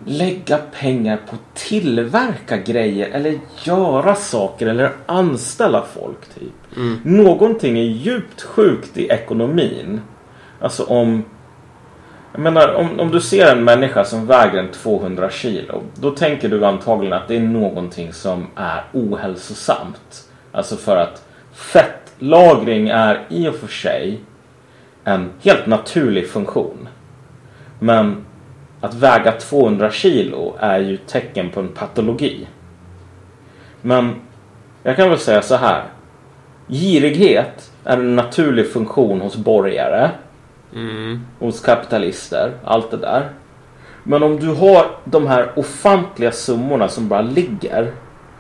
lägga 0.06 0.58
pengar 0.58 1.18
på 1.18 1.36
att 1.36 1.56
tillverka 1.56 2.58
grejer 2.58 3.10
eller 3.10 3.40
göra 3.64 4.16
saker 4.16 4.68
eller 4.68 4.92
anställa 5.06 5.86
folk. 5.94 6.34
typ. 6.40 6.78
Mm. 6.78 7.00
Någonting 7.04 7.80
är 7.80 7.84
djupt 7.84 8.42
sjukt 8.42 8.98
i 8.98 9.08
ekonomin. 9.08 10.02
Alltså 10.60 10.84
om... 10.84 11.24
Jag 12.32 12.42
menar, 12.42 12.74
om, 12.74 13.00
om 13.00 13.12
du 13.12 13.22
ser 13.22 13.56
en 13.56 13.64
människa 13.64 14.06
som 14.06 14.26
väger 14.26 14.58
en 14.58 14.72
200 14.72 15.30
kilo. 15.30 15.82
Då 15.96 16.12
tänker 16.12 16.50
du 16.50 16.66
antagligen 16.66 17.14
att 17.14 17.28
det 17.28 17.36
är 17.36 17.40
någonting 17.40 18.14
som 18.14 18.48
är 18.56 18.84
ohälsosamt. 18.94 20.30
Alltså 20.52 20.76
för 20.76 20.98
att 20.98 21.26
fettlagring 21.54 22.90
är 22.90 23.26
i 23.30 23.48
och 23.48 23.56
för 23.56 23.68
sig 23.68 24.20
en 25.04 25.30
helt 25.42 25.66
naturlig 25.66 26.30
funktion. 26.30 26.90
Men 27.80 28.26
att 28.82 28.94
väga 28.94 29.32
200 29.32 29.92
kilo 29.92 30.56
är 30.60 30.80
ju 30.80 30.98
tecken 30.98 31.50
på 31.50 31.60
en 31.60 31.68
patologi. 31.68 32.48
Men 33.82 34.16
jag 34.84 34.96
kan 34.96 35.10
väl 35.10 35.20
säga 35.20 35.42
så 35.42 35.56
här. 35.56 35.84
Girighet 36.68 37.72
är 37.84 37.98
en 37.98 38.16
naturlig 38.16 38.72
funktion 38.72 39.22
hos 39.22 39.36
borgare, 39.36 40.12
Mm. 40.74 41.26
hos 41.40 41.60
kapitalister, 41.62 42.52
allt 42.64 42.92
det 42.92 42.98
där. 42.98 43.30
Men 44.04 44.24
om 44.24 44.40
du 44.40 44.48
har 44.48 44.86
de 45.06 45.28
här 45.28 45.52
ofantliga 45.56 46.32
summorna 46.32 46.88
som 46.88 47.08
bara 47.08 47.22
ligger 47.22 47.92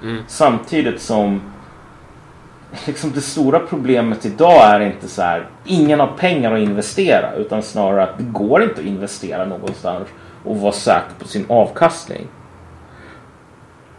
Mm. 0.01 0.23
samtidigt 0.27 1.01
som 1.01 1.41
liksom 2.87 3.11
det 3.11 3.21
stora 3.21 3.59
problemet 3.59 4.25
idag 4.25 4.61
är 4.63 4.79
inte 4.79 5.07
så 5.07 5.21
här 5.21 5.47
ingen 5.65 5.99
har 5.99 6.07
pengar 6.17 6.53
att 6.53 6.59
investera 6.59 7.33
utan 7.33 7.63
snarare 7.63 8.03
att 8.03 8.17
det 8.17 8.23
går 8.23 8.63
inte 8.63 8.81
att 8.81 8.87
investera 8.87 9.45
någonstans 9.45 10.07
och 10.43 10.57
vara 10.57 10.71
säker 10.71 11.15
på 11.19 11.27
sin 11.27 11.45
avkastning. 11.49 12.27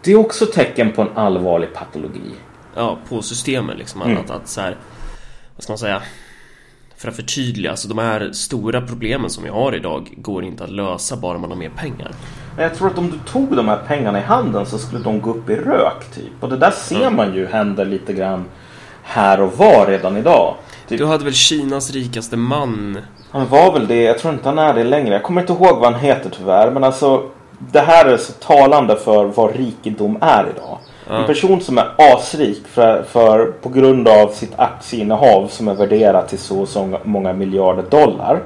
Det 0.03 0.13
är 0.13 0.17
också 0.17 0.47
tecken 0.47 0.93
på 0.93 1.03
en 1.03 1.09
allvarlig 1.15 1.75
patologi. 1.75 2.35
Ja, 2.75 2.99
på 3.09 3.23
systemen 3.23 3.77
liksom. 3.77 4.03
Mm. 4.03 4.19
Att, 4.19 4.31
att 4.31 4.49
så 4.49 4.61
här, 4.61 4.77
vad 5.57 5.63
ska 5.63 5.73
man 5.73 5.79
säga? 5.79 6.03
För 6.97 7.09
att 7.09 7.17
förtydliga, 7.17 7.71
alltså 7.71 7.89
de 7.89 7.99
här 7.99 8.33
stora 8.33 8.81
problemen 8.81 9.31
som 9.31 9.45
vi 9.45 9.51
har 9.51 9.75
idag 9.75 10.15
går 10.17 10.45
inte 10.45 10.65
att 10.65 10.71
lösa 10.71 11.17
bara 11.17 11.39
man 11.39 11.51
har 11.51 11.59
mer 11.59 11.71
pengar. 11.71 12.13
Men 12.57 12.65
jag 12.65 12.75
tror 12.75 12.89
att 12.89 12.99
om 12.99 13.11
du 13.11 13.19
tog 13.19 13.57
de 13.57 13.69
här 13.69 13.81
pengarna 13.87 14.19
i 14.19 14.23
handen 14.23 14.67
så 14.67 14.79
skulle 14.79 15.05
de 15.05 15.21
gå 15.21 15.31
upp 15.31 15.51
i 15.51 15.57
rök 15.57 16.11
typ. 16.15 16.33
Och 16.41 16.49
det 16.49 16.57
där 16.57 16.71
ser 16.71 17.11
man 17.11 17.35
ju 17.35 17.47
händer 17.47 17.85
lite 17.85 18.13
grann 18.13 18.45
här 19.03 19.41
och 19.41 19.59
var 19.59 19.87
redan 19.87 20.17
idag. 20.17 20.55
Typ, 20.91 20.99
Du 20.99 21.07
hade 21.07 21.25
väl 21.25 21.35
Kinas 21.35 21.91
rikaste 21.91 22.37
man? 22.37 22.99
Han 23.31 23.47
var 23.47 23.73
väl 23.73 23.87
det. 23.87 24.03
Jag 24.03 24.19
tror 24.19 24.35
inte 24.35 24.49
han 24.49 24.59
är 24.59 24.75
det 24.75 24.85
längre. 24.85 25.15
Jag 25.15 25.23
kommer 25.23 25.41
inte 25.41 25.53
ihåg 25.53 25.79
vad 25.79 25.93
han 25.93 26.01
heter 26.01 26.31
tyvärr. 26.31 26.71
Men 26.71 26.85
alltså 26.85 27.31
det 27.73 27.81
här 27.81 28.07
är 28.07 28.17
så 28.17 28.33
talande 28.33 28.97
för 28.97 29.25
vad 29.25 29.57
rikedom 29.57 30.19
är 30.21 30.47
idag. 30.57 30.79
En 31.11 31.27
person 31.27 31.61
som 31.61 31.79
är 31.79 31.95
asrik 31.97 32.67
för, 32.67 33.03
för, 33.03 33.47
på 33.47 33.69
grund 33.69 34.09
av 34.09 34.29
sitt 34.29 34.53
aktieinnehav 34.57 35.49
som 35.49 35.69
är 35.69 35.75
värderat 35.75 36.29
till 36.29 36.39
så 36.39 36.61
och 36.61 36.69
så 36.69 36.99
många 37.05 37.33
miljarder 37.33 37.83
dollar. 37.91 38.43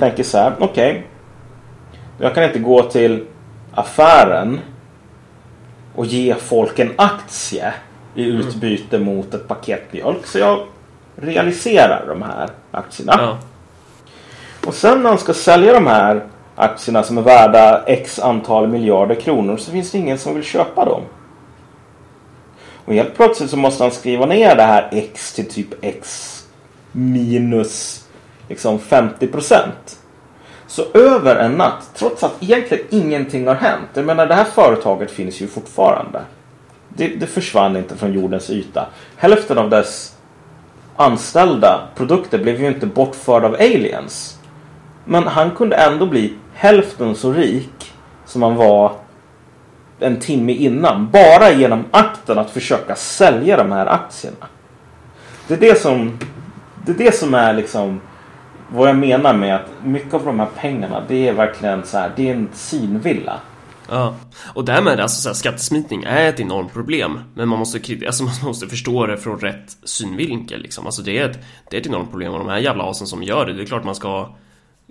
Tänker 0.00 0.22
så 0.22 0.38
här, 0.38 0.52
okej. 0.60 1.06
jag 2.18 2.34
kan 2.34 2.44
inte 2.44 2.58
gå 2.58 2.82
till 2.82 3.24
affären 3.74 4.60
och 5.94 6.06
ge 6.06 6.34
folk 6.34 6.78
en 6.78 6.92
aktie 6.96 7.74
i 8.14 8.24
utbyte 8.24 8.98
mot 8.98 9.34
ett 9.34 9.48
paket 9.48 9.92
mjölk. 9.92 10.26
Så 10.26 10.38
jag 10.38 10.66
realiserar 11.16 12.04
de 12.08 12.22
här 12.22 12.48
aktierna. 12.70 13.14
Ja. 13.18 13.38
Och 14.66 14.74
sen 14.74 15.02
när 15.02 15.08
han 15.08 15.18
ska 15.18 15.34
sälja 15.34 15.72
de 15.72 15.86
här 15.86 16.24
aktierna 16.56 17.02
som 17.02 17.18
är 17.18 17.22
värda 17.22 17.84
x 17.86 18.18
antal 18.18 18.68
miljarder 18.68 19.14
kronor 19.14 19.56
så 19.56 19.70
finns 19.70 19.90
det 19.90 19.98
ingen 19.98 20.18
som 20.18 20.34
vill 20.34 20.44
köpa 20.44 20.84
dem. 20.84 21.02
Och 22.84 22.94
helt 22.94 23.16
plötsligt 23.16 23.50
så 23.50 23.56
måste 23.56 23.84
han 23.84 23.92
skriva 23.92 24.26
ner 24.26 24.56
det 24.56 24.62
här 24.62 24.88
x 24.92 25.32
till 25.32 25.50
typ 25.50 25.84
x 25.84 26.30
minus 26.92 28.04
liksom 28.48 28.78
50 28.78 29.26
procent. 29.26 29.98
Så 30.66 30.84
över 30.94 31.36
en 31.36 31.52
natt, 31.52 31.90
trots 31.94 32.22
att 32.22 32.42
egentligen 32.42 32.86
ingenting 32.90 33.46
har 33.46 33.54
hänt. 33.54 33.88
Jag 33.94 34.04
menar 34.04 34.26
det 34.26 34.34
här 34.34 34.44
företaget 34.44 35.10
finns 35.10 35.40
ju 35.40 35.46
fortfarande. 35.46 36.22
Det, 36.88 37.08
det 37.08 37.26
försvann 37.26 37.76
inte 37.76 37.96
från 37.96 38.12
jordens 38.12 38.50
yta. 38.50 38.86
Hälften 39.16 39.58
av 39.58 39.70
dess 39.70 40.13
anställda 40.96 41.88
produkter 41.94 42.38
blev 42.38 42.60
ju 42.60 42.68
inte 42.68 42.86
bortförd 42.86 43.44
av 43.44 43.54
aliens. 43.54 44.38
Men 45.04 45.22
han 45.22 45.50
kunde 45.50 45.76
ändå 45.76 46.06
bli 46.06 46.34
hälften 46.54 47.14
så 47.14 47.32
rik 47.32 47.92
som 48.24 48.42
han 48.42 48.56
var 48.56 48.92
en 50.00 50.20
timme 50.20 50.52
innan. 50.52 51.10
Bara 51.10 51.50
genom 51.50 51.84
akten 51.90 52.38
att 52.38 52.50
försöka 52.50 52.94
sälja 52.94 53.56
de 53.56 53.72
här 53.72 53.86
aktierna. 53.86 54.46
Det 55.48 55.54
är 55.54 55.58
det 55.58 55.80
som, 55.80 56.18
det 56.84 56.92
är, 56.92 56.96
det 56.96 57.14
som 57.14 57.34
är 57.34 57.54
liksom 57.54 58.00
vad 58.68 58.88
jag 58.88 58.96
menar 58.96 59.34
med 59.34 59.54
att 59.56 59.70
mycket 59.84 60.14
av 60.14 60.24
de 60.24 60.40
här 60.40 60.48
pengarna 60.56 61.02
det 61.08 61.28
är 61.28 61.32
verkligen 61.32 61.84
så 61.84 61.98
här, 61.98 62.12
det 62.16 62.30
är 62.30 62.34
en 62.34 62.48
synvilla. 62.52 63.40
Ja, 63.90 64.14
och 64.54 64.64
därmed 64.64 65.00
alltså 65.00 65.20
så 65.20 65.28
här, 65.28 65.34
skattesmitning 65.34 66.04
är 66.04 66.28
ett 66.28 66.40
enormt 66.40 66.72
problem. 66.72 67.20
Men 67.34 67.48
man 67.48 67.58
måste, 67.58 67.80
alltså, 68.06 68.24
man 68.24 68.34
måste 68.42 68.66
förstå 68.66 69.06
det 69.06 69.16
från 69.16 69.40
rätt 69.40 69.76
synvinkel 69.84 70.62
liksom. 70.62 70.86
Alltså 70.86 71.02
det 71.02 71.18
är 71.18 71.30
ett, 71.30 71.38
det 71.70 71.76
är 71.76 71.80
ett 71.80 71.86
enormt 71.86 72.10
problem 72.10 72.32
och 72.32 72.38
de 72.38 72.48
här 72.48 72.58
jävla 72.58 72.84
asen 72.84 73.06
som 73.06 73.22
gör 73.22 73.46
det 73.46 73.52
Det 73.52 73.62
är 73.62 73.66
klart 73.66 73.84
man 73.84 73.94
ska 73.94 74.28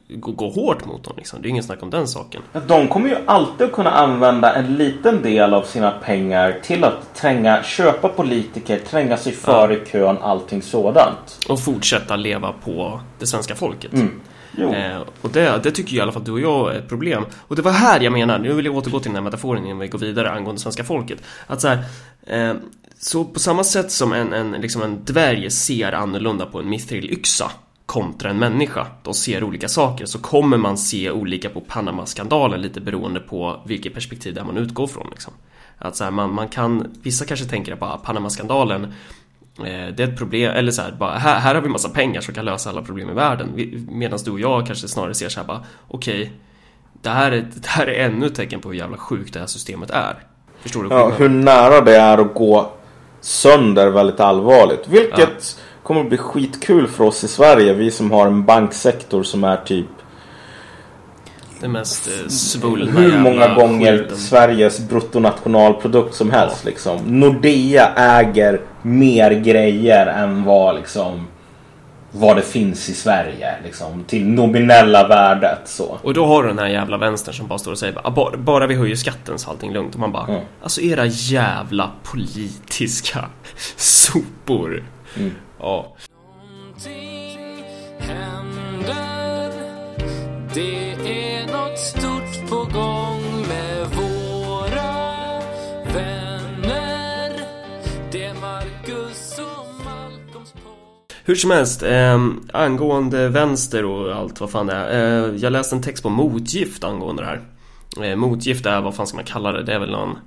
gå, 0.08 0.32
gå 0.32 0.49
hårt 0.49 0.86
mot 0.86 1.03
dem 1.03 1.13
liksom. 1.17 1.41
Det 1.41 1.47
är 1.47 1.49
ingen 1.49 1.63
snack 1.63 1.84
om 1.84 1.89
den 1.89 2.08
saken. 2.08 2.41
De 2.67 2.88
kommer 2.88 3.10
ju 3.10 3.15
alltid 3.25 3.71
kunna 3.71 3.91
använda 3.91 4.56
en 4.56 4.75
liten 4.75 5.21
del 5.21 5.53
av 5.53 5.63
sina 5.63 5.91
pengar 5.91 6.60
till 6.63 6.84
att 6.84 7.15
tränga, 7.15 7.63
köpa 7.63 8.10
politiker, 8.10 8.79
tränga 8.79 9.17
sig 9.17 9.34
före 9.34 9.73
i 9.73 9.86
kön, 9.86 10.17
allting 10.21 10.62
sådant. 10.62 11.39
Och 11.49 11.60
fortsätta 11.60 12.15
leva 12.15 12.53
på 12.65 13.01
det 13.19 13.27
svenska 13.27 13.56
folket. 13.56 13.93
Mm. 13.93 14.21
Eh, 14.58 15.04
och 15.22 15.30
det, 15.30 15.60
det 15.63 15.72
tycker 15.72 15.96
jag 15.96 15.98
i 15.98 16.02
alla 16.02 16.12
fall 16.12 16.24
du 16.24 16.32
och 16.32 16.39
jag 16.39 16.76
är 16.76 16.80
ett 16.80 16.89
problem. 16.89 17.26
Och 17.48 17.56
det 17.56 17.62
var 17.62 17.72
här 17.72 18.00
jag 18.00 18.13
menar, 18.13 18.39
nu 18.39 18.54
vill 18.54 18.66
jag 18.66 18.76
återgå 18.76 19.00
till 19.00 19.10
den 19.10 19.16
här 19.16 19.24
metaforen 19.24 19.66
innan 19.66 19.80
vi 19.80 19.88
går 19.88 20.00
vidare 20.00 20.32
angående 20.32 20.62
svenska 20.62 20.84
folket. 20.84 21.24
Att 21.48 21.62
så 21.62 21.68
här, 21.68 21.84
eh, 22.28 22.56
så 23.00 23.26
på 23.26 23.39
samma 23.39 23.63
sätt 23.63 23.92
som 23.92 24.13
en, 24.13 24.34
en, 24.34 24.52
liksom 24.52 24.82
en 24.82 25.06
dvärg 25.06 25.52
ser 25.52 25.92
annorlunda 25.92 26.46
på 26.46 26.60
en 26.60 26.70
mithril-yxa 26.70 27.52
kontra 27.86 28.30
en 28.30 28.39
människa, 28.39 28.88
de 29.04 29.13
ser 29.13 29.44
olika 29.44 29.68
saker, 29.68 30.06
så 30.06 30.20
kommer 30.20 30.58
man 30.58 30.78
se 30.78 31.12
olika 31.12 31.50
på 31.50 31.62
Panama-skandalen 31.62 32.62
lite 32.62 32.82
beroende 32.82 33.20
på 33.20 33.62
vilket 33.66 33.94
perspektiv 33.94 34.34
där 34.34 34.44
man 34.44 34.58
utgår 34.58 34.88
från. 34.88 35.08
Liksom. 35.12 35.34
Att 35.78 35.96
så 35.96 36.04
här, 36.04 36.12
man, 36.12 36.34
man 36.34 36.48
kan, 36.48 36.92
vissa 37.02 37.26
kanske 37.26 37.46
tänker 37.46 37.74
att 37.74 37.82
ah, 37.82 37.88
bara 37.88 37.98
Panama-skandalen 37.98 38.94
det 39.58 40.00
är 40.00 40.02
ett 40.02 40.18
problem, 40.18 40.52
eller 40.52 40.72
så 40.72 40.82
här, 40.82 40.92
bara, 40.92 41.12
här, 41.12 41.39
här 41.39 41.56
har 41.56 41.62
vi 41.62 41.70
massa 41.70 41.89
pengar 41.89 42.22
som 42.22 42.34
kan 42.34 42.46
lösa 42.46 42.70
alla 42.70 42.82
problem 42.82 43.10
i 43.10 43.13
världen 43.13 43.50
Medan 43.89 44.20
du 44.26 44.32
och 44.32 44.39
jag 44.39 44.68
kanske 44.68 44.88
snarare 44.88 45.13
ser 45.13 45.30
så 45.30 45.39
här 45.39 45.48
bara 45.48 45.63
Okej 45.88 46.32
det, 47.02 47.10
här 47.10 47.32
är, 47.32 47.46
det 47.56 47.68
här 47.68 47.88
är 47.88 48.06
ännu 48.06 48.26
ett 48.26 48.36
tecken 48.36 48.60
på 48.60 48.70
hur 48.70 48.76
jävla 48.76 48.98
sjukt 48.98 49.34
det 49.34 49.39
här 49.39 49.48
systemet 49.48 49.89
är 49.89 50.16
Förstår 50.62 50.84
du 50.84 50.89
Ja, 50.89 51.10
hur 51.10 51.30
nära 51.30 51.82
det 51.82 51.98
är 51.98 52.18
att 52.18 52.34
gå 52.34 52.72
sönder 53.22 53.89
väldigt 53.89 54.20
allvarligt. 54.20 54.88
Vilket 54.88 55.60
kommer 55.84 56.02
att 56.02 56.10
bli 56.10 56.18
skitkul 56.18 56.88
för 56.88 57.04
oss 57.04 57.24
i 57.24 57.28
Sverige. 57.28 57.74
Vi 57.74 57.92
som 57.92 58.12
har 58.12 58.28
en 58.28 58.46
banksektor 58.46 59.24
som 59.24 59.44
är 59.44 59.58
typ 59.58 59.86
Det 61.63 61.69
mest 61.69 62.08
eh, 62.08 62.28
svullna 62.28 63.02
hur 63.02 63.19
många 63.19 63.56
gånger 63.56 63.97
skiten. 63.97 64.17
Sveriges 64.17 64.80
bruttonationalprodukt 64.80 66.15
som 66.15 66.32
helst. 66.32 66.65
Liksom. 66.65 67.19
Nordea 67.19 67.93
äger 67.95 68.62
mer 68.82 69.32
grejer 69.32 70.08
än 70.08 70.43
vad 70.43 70.76
liksom 70.76 71.28
vad 72.12 72.36
det 72.36 72.41
finns 72.41 72.89
i 72.89 72.93
Sverige. 72.93 73.56
Liksom, 73.63 74.04
till 74.04 74.28
nominella 74.28 75.08
värdet. 75.08 75.62
Så. 75.65 75.97
Och 76.04 76.13
då 76.13 76.26
har 76.26 76.43
du 76.43 76.49
den 76.49 76.60
här 76.60 76.67
jävla 76.67 76.97
vänstern 76.97 77.34
som 77.34 77.47
bara 77.47 77.60
står 77.60 77.71
och 77.71 77.78
säger 77.80 77.93
bara, 77.93 78.12
bara, 78.12 78.38
bara 78.38 78.67
vi 78.67 78.76
höjer 78.76 78.95
skatten 78.95 79.39
så 79.39 79.49
allting 79.49 79.73
lugnt 79.73 79.93
och 79.93 79.99
man 79.99 80.12
bara 80.12 80.28
Mm. 80.28 80.41
Alltså 80.62 80.82
era 80.82 81.06
jävla 81.06 81.91
politiska 82.04 83.26
sopor 83.76 84.84
Mm. 85.17 85.32
Ja 85.60 85.95
Det 90.54 90.92
är 90.92 91.48
nåt 91.48 91.80
stort 91.80 92.50
på 92.50 92.56
gång 92.56 93.48
med 93.48 93.88
våra 93.88 94.92
vänner. 95.94 97.32
Det 98.12 98.26
är 98.26 98.34
Marcus 98.34 99.39
och 99.39 99.86
Malcolms 99.86 100.52
på... 100.52 100.60
Hur 101.26 101.36
som 101.36 101.52
helst, 101.52 101.84
eh, 101.84 102.28
angående 102.54 103.30
vänster 103.30 103.86
och 103.86 104.16
allt 104.16 104.42
vad 104.42 104.52
fan 104.52 104.68
det 104.68 104.74
är. 104.74 105.30
Eh, 105.30 105.36
jag 105.36 105.52
läste 105.52 105.76
en 105.76 105.82
text 105.82 106.04
på 106.04 106.10
Motgift 106.10 106.84
angående 106.84 107.24
det 107.24 107.28
här. 107.28 107.42
Eh, 108.10 108.16
motgift 108.16 108.66
är, 108.66 108.82
vad 108.82 108.96
fan 108.96 109.08
ska 109.08 109.16
man 109.16 109.26
kalla 109.26 109.52
det? 109.52 109.63
Det 109.63 109.74
är 109.74 109.80
väl 109.80 109.92
någon... 109.92 110.18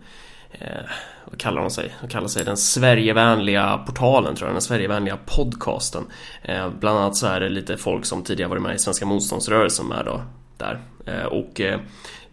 Eh, 0.53 0.91
vad 1.31 1.39
kallar 1.39 1.61
de 1.61 1.71
sig? 1.71 1.95
De 2.01 2.09
kallar 2.09 2.29
sig 2.29 2.45
den 2.45 2.57
Sverigevänliga 2.57 3.79
portalen 3.87 4.37
tror 4.37 4.49
jag, 4.49 4.55
den 4.55 4.62
Sverigevänliga 4.62 5.19
podcasten. 5.27 6.05
Eh, 6.43 6.69
bland 6.81 6.99
annat 6.99 7.17
så 7.17 7.27
är 7.27 7.41
det 7.41 7.49
lite 7.49 7.77
folk 7.77 8.05
som 8.05 8.23
tidigare 8.23 8.51
varit 8.51 8.62
med 8.62 8.75
i 8.75 8.79
Svenska 8.79 9.07
motståndsrörelsen 9.07 9.87
med 9.87 10.05
då, 10.05 10.23
där. 10.59 10.79
Eh, 11.07 11.25
och 11.25 11.61
eh, 11.61 11.81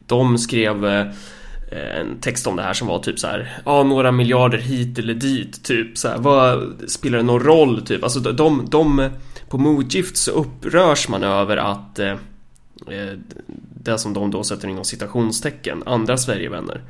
de 0.07 0.37
skrev 0.37 0.85
eh, 0.85 1.07
en 1.71 2.19
text 2.21 2.47
om 2.47 2.55
det 2.55 2.63
här 2.63 2.73
som 2.73 2.87
var 2.87 2.99
typ 2.99 3.19
så 3.19 3.27
här, 3.27 3.61
ja 3.65 3.83
några 3.83 4.11
miljarder 4.11 4.57
hit 4.57 4.99
eller 4.99 5.13
dit 5.13 5.63
typ 5.63 5.97
så 5.97 6.07
här, 6.07 6.17
vad 6.17 6.73
spelar 6.87 7.17
det 7.17 7.23
någon 7.23 7.43
roll 7.43 7.81
typ? 7.85 8.03
Alltså 8.03 8.19
de, 8.19 8.67
de 8.69 9.09
på 9.49 9.57
motgift 9.57 10.17
så 10.17 10.31
upprörs 10.31 11.09
man 11.09 11.23
över 11.23 11.57
att 11.57 11.99
eh, 11.99 12.11
eh 12.87 13.17
det 13.83 13.97
som 13.97 14.13
de 14.13 14.31
då 14.31 14.43
sätter 14.43 14.67
inom 14.67 14.85
citationstecken, 14.85 15.83
andra 15.85 16.17
Sverigevänner 16.17 16.81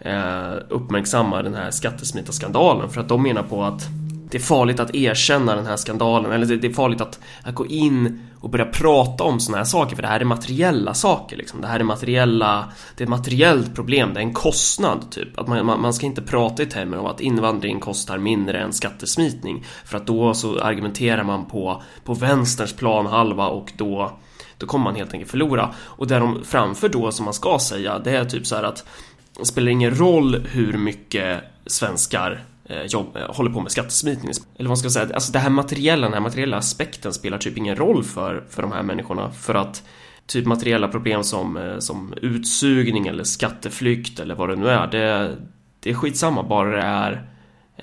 Eh, 0.00 0.52
uppmärksammar 0.68 1.42
den 1.42 1.54
här 1.54 1.70
skattesmitarskandalen 1.70 2.90
för 2.90 3.00
att 3.00 3.08
de 3.08 3.22
menar 3.22 3.42
på 3.42 3.64
att 3.64 3.82
det 4.30 4.38
är 4.38 4.42
farligt 4.42 4.80
att 4.80 4.94
erkänna 4.94 5.56
den 5.56 5.66
här 5.66 5.76
skandalen 5.76 6.32
eller 6.32 6.46
det 6.46 6.68
är 6.68 6.72
farligt 6.72 7.00
att, 7.00 7.20
att 7.42 7.54
gå 7.54 7.66
in 7.66 8.20
och 8.40 8.50
börja 8.50 8.64
prata 8.64 9.24
om 9.24 9.40
såna 9.40 9.58
här 9.58 9.64
saker 9.64 9.96
för 9.96 10.02
det 10.02 10.08
här 10.08 10.20
är 10.20 10.24
materiella 10.24 10.94
saker 10.94 11.36
liksom. 11.36 11.60
Det 11.60 11.66
här 11.66 11.80
är 11.80 11.84
materiella, 11.84 12.72
det 12.96 13.02
är 13.02 13.06
ett 13.06 13.10
materiellt 13.10 13.74
problem, 13.74 14.14
det 14.14 14.20
är 14.20 14.24
en 14.24 14.34
kostnad 14.34 15.10
typ. 15.10 15.38
Att 15.38 15.46
man, 15.46 15.66
man, 15.66 15.80
man 15.80 15.94
ska 15.94 16.06
inte 16.06 16.22
prata 16.22 16.62
i 16.62 16.66
termer 16.66 16.96
av 16.96 17.06
att 17.06 17.20
invandring 17.20 17.80
kostar 17.80 18.18
mindre 18.18 18.58
än 18.58 18.72
skattesmitning 18.72 19.64
för 19.84 19.96
att 19.96 20.06
då 20.06 20.34
så 20.34 20.60
argumenterar 20.60 21.24
man 21.24 21.44
på, 21.46 21.82
på 22.04 22.14
vänsterns 22.14 22.72
planhalva 22.72 23.46
och 23.46 23.72
då 23.76 24.12
då 24.58 24.66
kommer 24.66 24.84
man 24.84 24.94
helt 24.94 25.12
enkelt 25.12 25.30
förlora. 25.30 25.74
Och 25.76 26.06
det 26.06 26.18
de 26.18 26.44
framför 26.44 26.88
då 26.88 27.12
som 27.12 27.24
man 27.24 27.34
ska 27.34 27.58
säga 27.58 27.98
det 27.98 28.16
är 28.16 28.24
typ 28.24 28.46
så 28.46 28.56
här 28.56 28.62
att 28.62 28.84
det 29.38 29.46
spelar 29.46 29.72
ingen 29.72 29.98
roll 29.98 30.46
hur 30.50 30.78
mycket 30.78 31.42
svenskar 31.66 32.44
eh, 32.64 32.82
jobb, 32.82 33.16
eh, 33.16 33.34
håller 33.34 33.50
på 33.50 33.60
med 33.60 33.72
skattesmitning. 33.72 34.32
Eller 34.58 34.68
vad 34.68 34.78
ska 34.78 34.86
jag 34.86 34.92
säga, 34.92 35.14
alltså 35.14 35.32
det 35.32 35.38
här 35.38 35.50
materiella, 35.50 36.06
den 36.06 36.12
här 36.12 36.20
materiella 36.20 36.56
aspekten 36.56 37.12
spelar 37.12 37.38
typ 37.38 37.56
ingen 37.56 37.76
roll 37.76 38.04
för, 38.04 38.44
för 38.50 38.62
de 38.62 38.72
här 38.72 38.82
människorna 38.82 39.30
för 39.30 39.54
att 39.54 39.82
typ 40.26 40.46
materiella 40.46 40.88
problem 40.88 41.24
som, 41.24 41.56
eh, 41.56 41.78
som 41.78 42.14
utsugning 42.22 43.06
eller 43.06 43.24
skatteflykt 43.24 44.20
eller 44.20 44.34
vad 44.34 44.48
det 44.48 44.56
nu 44.56 44.68
är, 44.68 44.86
det, 44.86 45.36
det 45.80 45.90
är 45.90 45.94
skitsamma 45.94 46.42
bara 46.42 46.70
det 46.70 46.82
är 46.82 47.28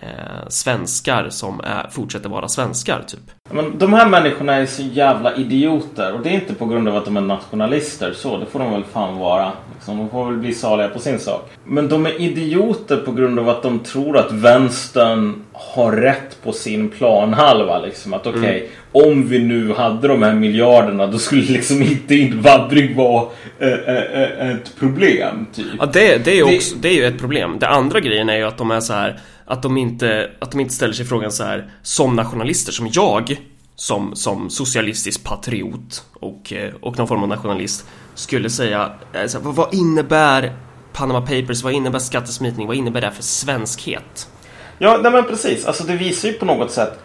eh, 0.02 0.48
svenskar 0.48 1.30
som 1.30 1.60
är, 1.64 1.90
fortsätter 1.92 2.30
vara 2.30 2.48
svenskar 2.48 3.04
typ. 3.08 3.20
Men 3.52 3.78
de 3.78 3.94
här 3.94 4.10
människorna 4.10 4.54
är 4.54 4.66
så 4.66 4.82
jävla 4.82 5.36
idioter 5.36 6.14
och 6.14 6.22
det 6.22 6.30
är 6.30 6.34
inte 6.34 6.54
på 6.54 6.66
grund 6.66 6.88
av 6.88 6.96
att 6.96 7.06
de 7.06 7.18
är 7.18 7.22
nationalister 7.22 8.14
så, 8.14 8.38
det 8.38 8.46
får 8.46 8.60
de 8.60 8.72
väl 8.72 8.84
fan 8.84 9.18
vara. 9.18 9.52
Liksom, 9.76 9.98
de 9.98 10.10
får 10.10 10.26
väl 10.26 10.38
bli 10.38 10.54
saliga 10.54 10.88
på 10.88 11.00
sin 11.00 11.20
sak. 11.20 11.50
Men 11.64 11.90
de 11.90 12.06
är 12.06 12.22
idioter 12.22 12.98
på 12.98 13.12
grund 13.12 13.40
av 13.40 13.50
att 13.50 13.64
de 13.64 13.80
tror 13.80 14.18
att 14.18 14.32
vänstern 14.32 15.44
har 15.58 15.92
rätt 15.92 16.44
på 16.44 16.52
sin 16.52 16.90
planhalva. 16.90 17.80
Liksom. 17.80 18.14
Att 18.14 18.28
okej, 18.28 18.40
okay, 18.40 18.58
mm. 18.60 18.70
om 19.12 19.28
vi 19.28 19.40
nu 19.40 19.74
hade 19.74 20.08
de 20.08 20.24
här 20.24 20.34
miljarderna 20.34 21.08
då 21.08 21.18
skulle 21.18 21.42
liksom 21.42 21.82
inte 21.82 22.16
invandring 22.16 22.96
vara 22.96 23.28
äh, 23.60 23.70
äh, 23.70 24.50
ett 24.50 24.76
problem. 24.80 25.46
Typ. 25.54 25.66
Ja, 25.80 25.86
det, 25.86 26.26
det, 26.26 26.40
är 26.40 26.56
också, 26.56 26.76
det 26.76 26.90
är 26.90 26.94
ju 26.94 27.06
ett 27.06 27.20
problem. 27.20 27.58
Det 27.60 27.68
andra 27.68 28.00
grejen 28.00 28.30
är 28.30 28.38
ju 28.38 28.44
att 28.44 28.58
de 28.58 28.72
är 28.72 28.80
så 28.80 28.94
här 28.94 29.20
att 29.46 29.64
de 29.64 29.78
inte, 29.78 30.32
att 30.40 30.52
de 30.52 30.60
inte 30.60 30.74
ställer 30.74 30.94
sig 30.94 31.06
frågan 31.06 31.32
så 31.32 31.44
här 31.44 31.70
som 31.82 32.16
nationalister, 32.16 32.72
som 32.72 32.88
jag 32.92 33.38
som, 33.76 34.16
som 34.16 34.50
socialistisk 34.50 35.24
patriot 35.24 36.06
och, 36.14 36.54
eh, 36.54 36.74
och 36.82 36.98
någon 36.98 37.08
form 37.08 37.24
av 37.24 37.30
nationalist 37.30 37.86
skulle 38.16 38.50
säga 38.50 38.92
alltså, 39.14 39.40
vad 39.40 39.74
innebär 39.74 40.54
Panama 40.94 41.22
Papers, 41.22 41.64
vad 41.64 41.74
innebär 41.74 42.00
skattesmitning, 42.00 42.68
vad 42.68 42.76
innebär 42.76 43.02
det 43.02 43.12
för 43.12 43.24
svenskhet? 43.24 44.28
Ja, 44.78 45.00
nej 45.04 45.12
men 45.12 45.24
precis, 45.24 45.66
alltså 45.66 45.84
det 45.84 45.96
visar 45.96 46.28
ju 46.28 46.34
på 46.34 46.46
något 46.46 46.72
sätt 46.72 47.00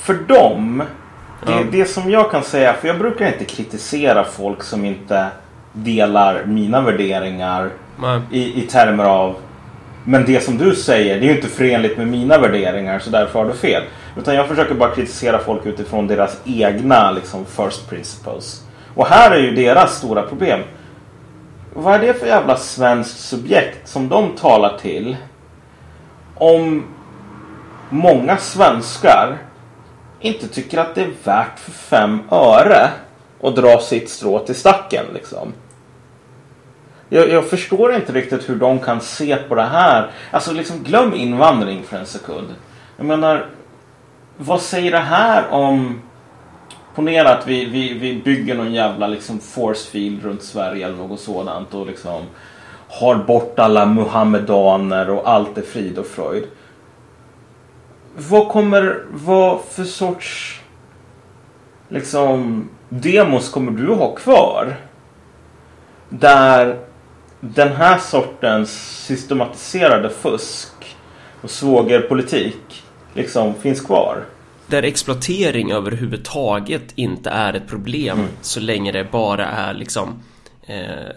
för 0.00 0.14
dem 0.14 0.82
det, 1.46 1.52
ja. 1.52 1.58
det 1.72 1.84
som 1.84 2.10
jag 2.10 2.30
kan 2.30 2.42
säga, 2.42 2.74
för 2.74 2.88
jag 2.88 2.98
brukar 2.98 3.26
inte 3.26 3.44
kritisera 3.44 4.24
folk 4.24 4.62
som 4.62 4.84
inte 4.84 5.26
delar 5.72 6.44
mina 6.44 6.80
värderingar 6.80 7.70
i, 8.30 8.62
i 8.62 8.66
termer 8.66 9.04
av 9.04 9.36
men 10.04 10.24
det 10.24 10.40
som 10.40 10.58
du 10.58 10.74
säger, 10.74 11.20
det 11.20 11.26
är 11.26 11.28
ju 11.28 11.36
inte 11.36 11.48
förenligt 11.48 11.98
med 11.98 12.08
mina 12.08 12.38
värderingar 12.38 12.98
så 12.98 13.10
därför 13.10 13.38
har 13.38 13.46
du 13.46 13.54
fel. 13.54 13.82
Utan 14.16 14.34
jag 14.34 14.48
försöker 14.48 14.74
bara 14.74 14.94
kritisera 14.94 15.38
folk 15.38 15.66
utifrån 15.66 16.06
deras 16.06 16.40
egna 16.44 17.10
liksom, 17.10 17.46
first 17.46 17.90
principles. 17.90 18.64
Och 18.94 19.06
här 19.06 19.30
är 19.30 19.38
ju 19.38 19.50
deras 19.50 19.98
stora 19.98 20.22
problem. 20.22 20.60
Vad 21.74 21.94
är 21.94 21.98
det 21.98 22.14
för 22.14 22.26
jävla 22.26 22.56
svenskt 22.56 23.20
subjekt 23.20 23.88
som 23.88 24.08
de 24.08 24.36
talar 24.36 24.78
till? 24.78 25.16
Om 26.40 26.84
många 27.90 28.36
svenskar 28.36 29.38
inte 30.20 30.48
tycker 30.48 30.78
att 30.78 30.94
det 30.94 31.02
är 31.02 31.12
värt 31.24 31.58
för 31.58 31.72
fem 31.72 32.20
öre 32.30 32.90
att 33.42 33.56
dra 33.56 33.80
sitt 33.80 34.10
strå 34.10 34.38
till 34.38 34.54
stacken 34.54 35.04
liksom. 35.14 35.52
Jag, 37.08 37.30
jag, 37.30 37.50
förstår 37.50 37.94
inte 37.94 38.12
riktigt 38.12 38.48
hur 38.48 38.56
de 38.56 38.78
kan 38.78 39.00
se 39.00 39.36
på 39.36 39.54
det 39.54 39.62
här. 39.62 40.10
Alltså 40.30 40.52
liksom 40.52 40.82
glöm 40.82 41.14
invandring 41.14 41.82
för 41.82 41.96
en 41.96 42.06
sekund. 42.06 42.54
Jag 42.96 43.06
menar, 43.06 43.46
vad 44.36 44.60
säger 44.60 44.90
det 44.90 44.98
här 44.98 45.50
om... 45.50 46.02
Ponera 46.94 47.30
att 47.30 47.46
vi, 47.46 47.64
vi, 47.64 47.94
vi 47.94 48.14
bygger 48.14 48.54
någon 48.54 48.72
jävla 48.72 49.06
liksom 49.06 49.40
force 49.40 49.90
field 49.90 50.24
runt 50.24 50.42
Sverige 50.42 50.86
eller 50.86 50.96
något 50.96 51.20
sådant 51.20 51.74
och 51.74 51.86
liksom 51.86 52.22
har 52.90 53.14
bort 53.16 53.58
alla 53.58 53.86
muhammedaner 53.86 55.10
och 55.10 55.28
allt 55.28 55.58
är 55.58 55.62
frid 55.62 55.98
och 55.98 56.06
fröjd. 56.06 56.44
Vad 58.16 58.48
kommer 58.48 59.04
vara 59.10 59.58
för 59.58 59.84
sorts 59.84 60.60
liksom 61.88 62.68
demos 62.88 63.50
kommer 63.50 63.72
du 63.72 63.94
ha 63.94 64.14
kvar? 64.14 64.76
Där 66.08 66.78
den 67.40 67.68
här 67.68 67.98
sortens 67.98 69.04
systematiserade 69.06 70.10
fusk 70.10 70.96
och 71.42 71.50
svågerpolitik 71.50 72.82
liksom 73.14 73.54
finns 73.54 73.80
kvar. 73.80 74.24
Där 74.66 74.82
exploatering 74.82 75.72
överhuvudtaget 75.72 76.92
inte 76.94 77.30
är 77.30 77.52
ett 77.52 77.68
problem 77.68 78.18
mm. 78.18 78.30
så 78.40 78.60
länge 78.60 78.92
det 78.92 79.12
bara 79.12 79.46
är 79.46 79.74
liksom 79.74 80.22
eh, 80.66 81.16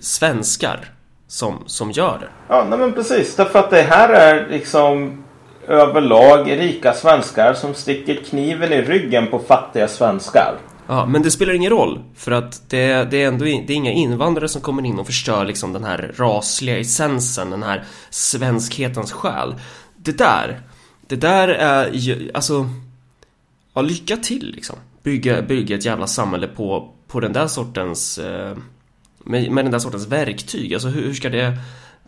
svenskar 0.00 0.92
som, 1.26 1.62
som 1.66 1.90
gör 1.90 2.18
det. 2.20 2.28
Ja, 2.48 2.66
nej 2.70 2.78
men 2.78 2.92
precis. 2.92 3.36
Därför 3.36 3.58
att 3.58 3.70
det 3.70 3.82
här 3.82 4.08
är 4.08 4.48
liksom 4.50 5.24
överlag 5.68 6.50
rika 6.50 6.92
svenskar 6.92 7.54
som 7.54 7.74
sticker 7.74 8.14
kniven 8.14 8.72
i 8.72 8.82
ryggen 8.82 9.26
på 9.26 9.38
fattiga 9.38 9.88
svenskar. 9.88 10.54
Ja, 10.86 11.06
men 11.06 11.22
det 11.22 11.30
spelar 11.30 11.52
ingen 11.52 11.70
roll 11.70 12.00
för 12.16 12.32
att 12.32 12.70
det, 12.70 13.10
det 13.10 13.22
är 13.22 13.28
ändå 13.28 13.44
det 13.44 13.70
är 13.70 13.70
inga 13.70 13.92
invandrare 13.92 14.48
som 14.48 14.60
kommer 14.60 14.86
in 14.86 14.98
och 14.98 15.06
förstör 15.06 15.44
liksom 15.44 15.72
den 15.72 15.84
här 15.84 16.14
rasliga 16.16 16.78
essensen, 16.78 17.50
den 17.50 17.62
här 17.62 17.84
svenskhetens 18.10 19.12
själ. 19.12 19.54
Det 19.96 20.18
där, 20.18 20.60
det 21.06 21.16
där 21.16 21.48
är 21.48 21.90
ju, 21.92 22.30
alltså, 22.34 22.68
ja, 23.74 23.82
lycka 23.82 24.16
till 24.16 24.52
liksom. 24.56 24.76
Bygga, 25.02 25.42
bygga 25.42 25.76
ett 25.76 25.84
jävla 25.84 26.06
samhälle 26.06 26.46
på, 26.46 26.90
på 27.08 27.20
den 27.20 27.32
där 27.32 27.46
sortens, 27.46 28.18
eh, 28.18 28.56
med, 29.28 29.50
med 29.50 29.64
den 29.64 29.72
där 29.72 29.78
sortens 29.78 30.06
verktyg. 30.06 30.74
Alltså 30.74 30.88
hur, 30.88 31.02
hur 31.02 31.14
ska 31.14 31.28
det 31.28 31.58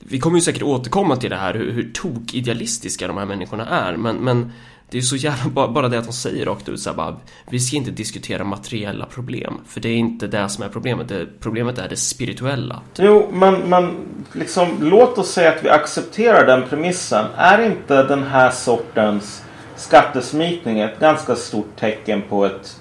vi 0.03 0.19
kommer 0.19 0.39
ju 0.39 0.43
säkert 0.43 0.63
återkomma 0.63 1.17
till 1.17 1.31
det 1.31 1.37
här 1.37 1.55
hur, 1.55 1.73
hur 1.73 1.93
tok-idealistiska 1.93 3.07
de 3.07 3.17
här 3.17 3.27
människorna 3.27 3.67
är 3.67 3.97
men, 3.97 4.17
men 4.17 4.53
det 4.91 4.97
är 4.97 5.01
ju 5.01 5.07
så 5.07 5.17
jävla 5.17 5.69
bara, 5.69 5.89
det 5.89 5.99
att 5.99 6.05
de 6.05 6.13
säger 6.13 6.47
rakt 6.47 6.69
ut 6.69 6.81
såhär 6.81 6.97
bara 6.97 7.17
Vi 7.51 7.61
ska 7.61 7.77
inte 7.77 7.91
diskutera 7.91 8.45
materiella 8.45 9.07
problem 9.07 9.61
För 9.67 9.81
det 9.81 9.89
är 9.89 9.97
inte 9.97 10.27
det 10.27 10.49
som 10.49 10.65
är 10.65 10.69
problemet. 10.69 11.09
Det, 11.09 11.27
Problemet 11.41 11.79
är 11.79 11.89
det 11.89 11.97
spirituella. 11.97 12.81
Jo 12.99 13.29
men, 13.33 13.55
men 13.55 13.97
liksom 14.33 14.69
Låt 14.81 15.19
oss 15.19 15.31
säga 15.31 15.53
att 15.53 15.65
vi 15.65 15.69
accepterar 15.69 16.47
den 16.47 16.69
premissen. 16.69 17.25
Är 17.37 17.67
inte 17.67 18.03
den 18.03 18.23
här 18.23 18.51
sortens 18.51 19.43
skattesmitning 19.77 20.81
ett 20.81 21.01
ganska 21.01 21.37
stort 21.37 21.77
tecken 21.81 22.23
på 22.29 22.47
ett 22.47 22.81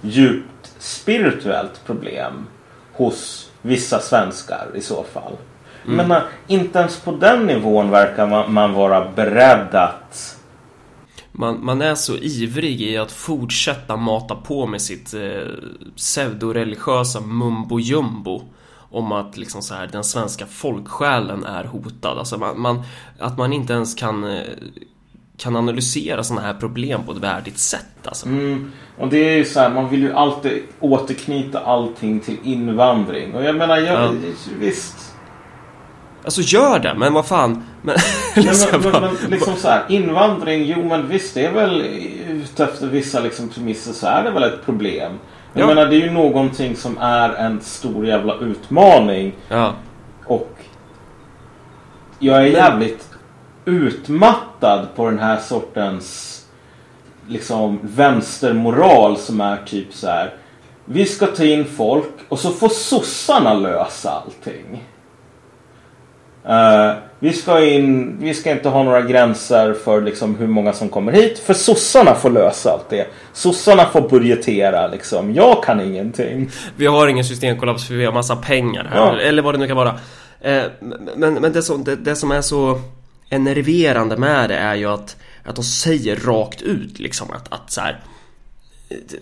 djupt 0.00 0.72
spirituellt 0.78 1.86
problem 1.86 2.46
hos 2.92 3.50
vissa 3.66 4.00
svenskar 4.00 4.66
i 4.74 4.80
så 4.80 5.04
fall? 5.12 5.32
Mm. 5.86 6.08
Men 6.08 6.22
inte 6.46 6.78
ens 6.78 7.00
på 7.00 7.12
den 7.12 7.46
nivån 7.46 7.90
verkar 7.90 8.26
man, 8.26 8.52
man 8.52 8.72
vara 8.72 9.10
beredd 9.10 9.74
att 9.74 10.36
man, 11.32 11.64
man 11.64 11.82
är 11.82 11.94
så 11.94 12.16
ivrig 12.16 12.82
i 12.82 12.96
att 12.96 13.12
fortsätta 13.12 13.96
mata 13.96 14.34
på 14.34 14.66
med 14.66 14.82
sitt 14.82 15.14
eh, 15.14 15.46
pseudoreligiösa 15.96 17.20
mumbo 17.20 17.80
jumbo 17.80 18.42
om 18.90 19.12
att 19.12 19.36
liksom 19.36 19.62
så 19.62 19.74
här, 19.74 19.86
den 19.86 20.04
svenska 20.04 20.46
folksjälen 20.46 21.44
är 21.44 21.64
hotad. 21.64 22.18
Alltså 22.18 22.38
man, 22.38 22.60
man, 22.60 22.82
att 23.18 23.38
man 23.38 23.52
inte 23.52 23.72
ens 23.72 23.94
kan 23.94 24.24
eh, 24.24 24.42
kan 25.38 25.56
analysera 25.56 26.24
sådana 26.24 26.46
här 26.46 26.54
problem 26.54 27.02
på 27.06 27.12
ett 27.12 27.18
värdigt 27.18 27.58
sätt 27.58 27.86
alltså. 28.06 28.26
Mm. 28.26 28.72
Och 28.98 29.08
det 29.08 29.16
är 29.28 29.36
ju 29.36 29.44
så 29.44 29.60
här, 29.60 29.70
man 29.70 29.88
vill 29.88 30.02
ju 30.02 30.12
alltid 30.12 30.62
återknyta 30.80 31.60
allting 31.60 32.20
till 32.20 32.36
invandring. 32.42 33.34
Och 33.34 33.44
jag 33.44 33.56
menar, 33.56 33.76
jag, 33.76 34.02
Ja. 34.04 34.10
visst. 34.60 35.12
Alltså 36.24 36.40
gör 36.40 36.78
det, 36.78 36.94
men 36.96 37.12
vad 37.14 37.26
fan. 37.26 37.62
Men, 37.82 37.96
liksom 38.36 38.80
men, 38.82 38.92
men, 38.92 39.02
men 39.02 39.30
liksom 39.30 39.56
så 39.56 39.68
här, 39.68 39.84
invandring, 39.88 40.64
jo 40.64 40.84
men 40.84 41.08
visst 41.08 41.34
det 41.34 41.46
är 41.46 41.52
väl 41.52 41.82
utefter 42.30 42.86
vissa 42.86 43.20
liksom 43.20 43.48
premisser 43.48 43.92
så 43.92 44.06
är 44.06 44.22
det 44.24 44.30
väl 44.30 44.42
ett 44.42 44.64
problem. 44.64 45.12
Jag 45.52 45.62
Ja. 45.62 45.66
menar 45.66 45.86
det 45.86 45.96
är 45.96 46.00
ju 46.00 46.10
någonting 46.10 46.76
som 46.76 46.98
är 46.98 47.28
en 47.34 47.60
stor 47.60 48.06
jävla 48.06 48.34
utmaning. 48.34 49.32
ja. 49.48 49.74
Och 50.26 50.52
jag 52.18 52.36
är 52.38 52.46
jävligt 52.46 53.08
utmattad 53.66 54.86
på 54.96 55.06
den 55.10 55.18
här 55.18 55.38
sortens 55.38 56.32
liksom 57.28 57.78
vänstermoral 57.82 59.16
som 59.16 59.40
är 59.40 59.56
typ 59.56 59.92
så 59.92 60.06
här. 60.06 60.34
Vi 60.84 61.04
ska 61.04 61.26
ta 61.26 61.44
in 61.44 61.64
folk 61.64 62.12
och 62.28 62.38
så 62.38 62.50
får 62.50 62.68
sossarna 62.68 63.54
lösa 63.54 64.10
allting. 64.10 64.84
Eh, 66.48 66.92
vi, 67.18 67.32
ska 67.32 67.64
in, 67.64 68.16
vi 68.20 68.34
ska 68.34 68.50
inte 68.50 68.68
ha 68.68 68.82
några 68.82 69.02
gränser 69.02 69.74
för 69.74 70.02
liksom 70.02 70.34
hur 70.34 70.46
många 70.46 70.72
som 70.72 70.88
kommer 70.88 71.12
hit. 71.12 71.38
För 71.38 71.54
sossarna 71.54 72.14
får 72.14 72.30
lösa 72.30 72.72
allt 72.72 72.88
det. 72.88 73.06
Sossarna 73.32 73.84
får 73.84 74.08
budgetera 74.08 74.86
liksom. 74.86 75.34
Jag 75.34 75.64
kan 75.64 75.80
ingenting. 75.80 76.50
Vi 76.76 76.86
har 76.86 77.08
ingen 77.08 77.24
systemkollaps 77.24 77.86
för 77.86 77.94
vi 77.94 78.04
har 78.04 78.12
massa 78.12 78.36
pengar 78.36 78.84
här. 78.84 78.96
Ja. 78.96 79.20
Eller 79.20 79.42
vad 79.42 79.54
det 79.54 79.58
nu 79.58 79.66
kan 79.66 79.76
vara. 79.76 79.94
Eh, 80.40 80.62
men 81.16 81.34
men 81.34 81.52
det, 81.52 81.62
som, 81.62 81.84
det, 81.84 81.96
det 81.96 82.16
som 82.16 82.30
är 82.30 82.40
så 82.40 82.80
enerverande 83.30 84.16
med 84.16 84.50
det 84.50 84.56
är 84.56 84.74
ju 84.74 84.86
att, 84.86 85.16
att 85.44 85.56
de 85.56 85.64
säger 85.64 86.16
rakt 86.16 86.62
ut 86.62 86.98
liksom 86.98 87.30
att, 87.30 87.52
att 87.52 87.72
så 87.72 87.80
här, 87.80 88.00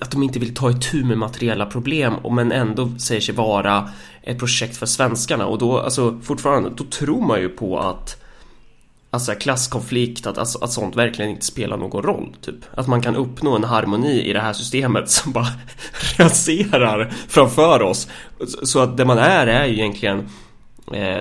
att 0.00 0.10
de 0.10 0.22
inte 0.22 0.38
vill 0.38 0.54
ta 0.54 0.70
itu 0.70 1.04
med 1.04 1.18
materiella 1.18 1.66
problem 1.66 2.14
och 2.14 2.32
men 2.32 2.52
ändå 2.52 2.92
säger 2.98 3.20
sig 3.20 3.34
vara 3.34 3.90
ett 4.22 4.38
projekt 4.38 4.76
för 4.76 4.86
svenskarna 4.86 5.46
och 5.46 5.58
då, 5.58 5.78
alltså 5.78 6.20
fortfarande, 6.22 6.70
då 6.76 6.84
tror 6.84 7.26
man 7.26 7.40
ju 7.40 7.48
på 7.48 7.78
att 7.78 8.20
Alltså 9.10 9.32
klasskonflikt, 9.34 10.26
att, 10.26 10.38
att, 10.38 10.62
att 10.62 10.72
sånt 10.72 10.96
verkligen 10.96 11.30
inte 11.30 11.46
spelar 11.46 11.76
någon 11.76 12.02
roll 12.02 12.36
typ. 12.40 12.54
Att 12.74 12.86
man 12.86 13.02
kan 13.02 13.16
uppnå 13.16 13.56
en 13.56 13.64
harmoni 13.64 14.22
i 14.22 14.32
det 14.32 14.40
här 14.40 14.52
systemet 14.52 15.10
som 15.10 15.32
bara 15.32 15.46
raserar 16.16 17.12
framför 17.28 17.82
oss. 17.82 18.08
Så- 18.48 18.66
Så 18.66 18.78
att 18.80 18.96
det 18.96 19.04
man 19.04 19.18
är 19.18 19.46
är 19.46 19.64
ju 19.66 19.74
egentligen 19.74 20.28
eh, 20.92 21.16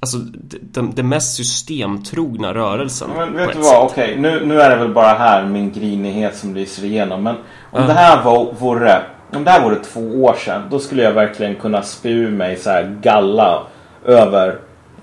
alltså 0.00 0.18
den, 0.60 0.94
den 0.94 1.08
mest 1.08 1.36
systemtrogna 1.36 2.54
rörelsen. 2.54 3.10
Men 3.16 3.36
vet 3.36 3.52
du 3.52 3.58
vad, 3.58 3.82
okej 3.86 4.16
nu, 4.18 4.46
nu 4.46 4.60
är 4.60 4.70
det 4.70 4.76
väl 4.76 4.92
bara 4.94 5.14
här 5.14 5.46
min 5.46 5.72
grinighet 5.72 6.36
som 6.36 6.54
lyser 6.54 6.84
igenom. 6.84 7.22
Men 7.22 7.34
om 7.70 7.80
Ja. 7.80 7.86
det 7.86 7.92
här 7.92 8.22
var, 8.22 8.52
vore, 8.58 9.02
om 9.32 9.44
det 9.44 9.50
här 9.50 9.62
vore 9.62 9.76
två 9.76 10.00
år 10.00 10.34
sedan. 10.34 10.62
Då 10.70 10.78
skulle 10.78 11.02
jag 11.02 11.12
verkligen 11.12 11.54
kunna 11.54 11.82
spy 11.82 12.10
ur 12.10 12.30
mig 12.30 12.56
så 12.56 12.70
här 12.70 12.96
galla 13.02 13.62
över 14.04 14.58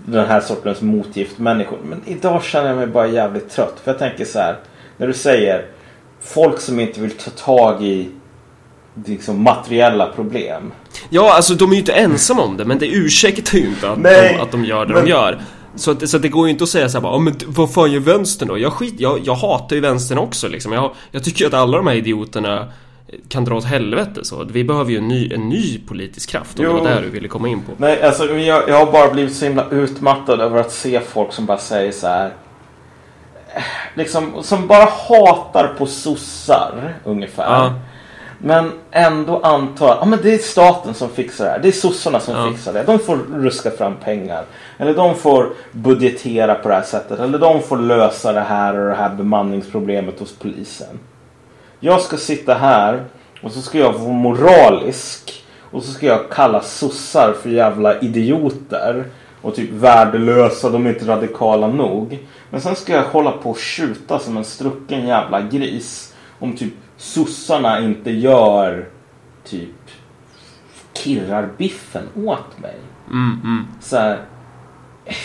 den 0.06 0.26
här 0.28 0.40
sortens 0.40 0.82
motgiftmänniskor. 0.82 1.78
Men 1.84 2.02
idag 2.06 2.44
känner 2.44 2.68
jag 2.68 2.78
mig 2.78 2.88
bara 2.88 3.08
jävligt 3.08 3.50
trött. 3.50 3.80
För 3.84 3.92
jag 3.92 4.00
tänker 4.00 4.26
så 4.26 4.40
här. 4.40 4.56
När 4.98 5.08
du 5.08 5.14
säger 5.14 5.66
folk 6.22 6.60
som 6.60 6.80
inte 6.80 7.02
vill 7.02 7.12
ta 7.12 7.32
tag 7.32 7.84
i 7.84 8.10
liksom, 9.06 9.42
materiella 9.44 10.08
problem. 10.08 10.72
Ja, 11.10 11.34
alltså 11.36 11.54
de 11.56 11.70
är 11.70 11.74
ju 11.74 11.80
inte 11.80 11.92
ensamma 11.94 12.42
om 12.42 12.58
det, 12.58 12.66
men 12.66 12.80
det 12.80 12.88
ursäktar 12.88 13.58
ju 13.58 13.66
inte 13.66 13.92
att, 13.92 14.00
Nej, 14.00 14.34
de, 14.38 14.44
att 14.44 14.52
de 14.52 14.66
gör 14.66 14.86
det 14.86 14.94
men- 14.94 15.04
de 15.06 15.10
gör. 15.12 15.42
Så, 15.76 15.92
att, 15.92 16.10
så 16.10 16.18
att 16.18 16.24
det 16.24 16.30
går 16.30 16.48
ju 16.48 16.52
inte 16.52 16.64
att 16.64 16.70
säga 16.70 16.90
såhär 16.90 17.02
bara, 17.04 17.14
"Ja, 17.14 17.20
men 17.20 17.36
vad 17.48 17.74
fan 17.74 17.92
gör 17.92 18.00
vänstern 18.00 18.48
då? 18.48 18.58
Jag, 18.58 18.74
skit, 18.74 18.94
jag, 18.98 19.20
jag 19.24 19.36
hatar 19.36 19.76
ju 19.76 19.82
vänstern 19.82 20.18
också 20.18 20.48
liksom. 20.48 20.72
Jag, 20.72 20.92
jag 21.12 21.24
tycker 21.24 21.48
att 21.48 21.54
alla 21.54 21.78
de 21.78 21.88
här 21.88 21.94
idioterna 21.96 22.68
kan 23.30 23.46
dra 23.46 23.56
åt 23.56 23.64
helvete 23.66 24.20
så. 24.26 24.44
Vi 24.52 24.64
behöver 24.64 24.92
ju 24.92 24.98
en 24.98 25.08
ny, 25.08 25.34
en 25.34 25.50
ny 25.50 25.80
politisk 25.88 26.30
kraft 26.30 26.60
om 26.60 26.66
det 26.66 26.72
Jo. 26.72 26.78
var 26.78 26.90
där 26.90 27.02
du 27.02 27.10
ville 27.10 27.28
komma 27.28 27.48
in 27.48 27.62
på. 27.62 27.72
Nej, 27.78 28.02
alltså 28.04 28.26
jag, 28.26 28.70
jag 28.70 28.86
har 28.86 28.92
bara 28.92 29.12
blivit 29.14 29.36
så 29.36 29.46
himla 29.46 29.66
utmattad 29.72 30.42
över 30.42 30.60
att 30.60 30.72
se 30.72 31.00
folk 31.00 31.34
som 31.34 31.46
bara 31.46 31.58
säger 31.58 31.92
så 31.92 32.08
här. 32.08 32.34
eh, 33.56 33.62
Liksom, 33.96 34.32
som 34.44 34.68
bara 34.68 34.86
hatar 35.08 35.76
på 35.78 35.86
sossar 35.86 36.94
ungefär. 37.04 37.44
Ja. 37.44 37.74
Men 38.44 38.72
ändå 38.92 39.40
antar 39.40 39.92
att 39.92 40.02
ah, 40.02 40.06
men 40.06 40.20
det 40.24 40.34
är 40.34 40.38
staten 40.38 40.94
som 40.94 41.10
fixar 41.10 41.46
det 41.46 41.52
här. 41.52 41.60
Det 41.60 41.68
är 41.68 41.72
sossarna 41.72 42.20
som 42.20 42.36
Ja. 42.36 42.52
fixar 42.52 42.74
det. 42.74 42.84
De 42.84 43.00
får 43.00 43.18
ruska 43.34 43.72
fram 43.72 43.96
pengar. 44.04 44.44
Eller 44.78 44.94
de 44.94 45.16
får 45.16 45.50
budgetera 45.72 46.56
på 46.56 46.70
det 46.70 46.76
här 46.76 46.82
sättet. 46.82 47.20
Eller 47.20 47.40
de 47.40 47.62
får 47.62 47.78
lösa 47.78 48.32
det 48.34 48.42
här 48.42 48.80
och 48.80 48.90
det 48.90 48.96
här 48.96 49.10
bemanningsproblemet 49.10 50.20
hos 50.20 50.36
polisen. 50.36 51.00
Jag 51.80 52.02
ska 52.02 52.18
sitta 52.18 52.54
här 52.54 53.04
och 53.44 53.52
så 53.52 53.62
ska 53.62 53.78
jag 53.78 53.94
vara 53.94 54.14
moralisk. 54.14 55.44
Och 55.72 55.84
så 55.84 55.92
ska 55.92 56.06
jag 56.06 56.30
kalla 56.30 56.62
sossar 56.62 57.34
för 57.42 57.50
jävla 57.50 58.00
idioter. 58.00 59.06
Och 59.42 59.56
typ 59.56 59.72
värdelösa, 59.72 60.70
de 60.70 60.86
är 60.86 60.90
inte 60.90 61.06
radikala 61.08 61.68
nog. 61.68 62.20
Men 62.50 62.62
sen 62.62 62.76
ska 62.76 62.94
jag 62.94 63.04
hålla 63.04 63.32
på 63.32 63.50
och 63.50 63.58
tjuta 63.60 64.20
som 64.20 64.38
en 64.38 64.44
strucken 64.44 65.08
jävla 65.08 65.42
gris. 65.42 66.14
Om 66.40 66.58
typ 66.58 66.74
sossarna 67.02 67.80
inte 67.80 68.12
gör 68.12 68.90
typ 69.46 69.70
kirrar 70.94 71.50
biffen 71.58 72.04
åt 72.16 72.60
mig. 72.60 72.76
Mm, 73.08 73.42
mm. 73.44 73.68
Så 73.82 73.98
här, 73.98 74.20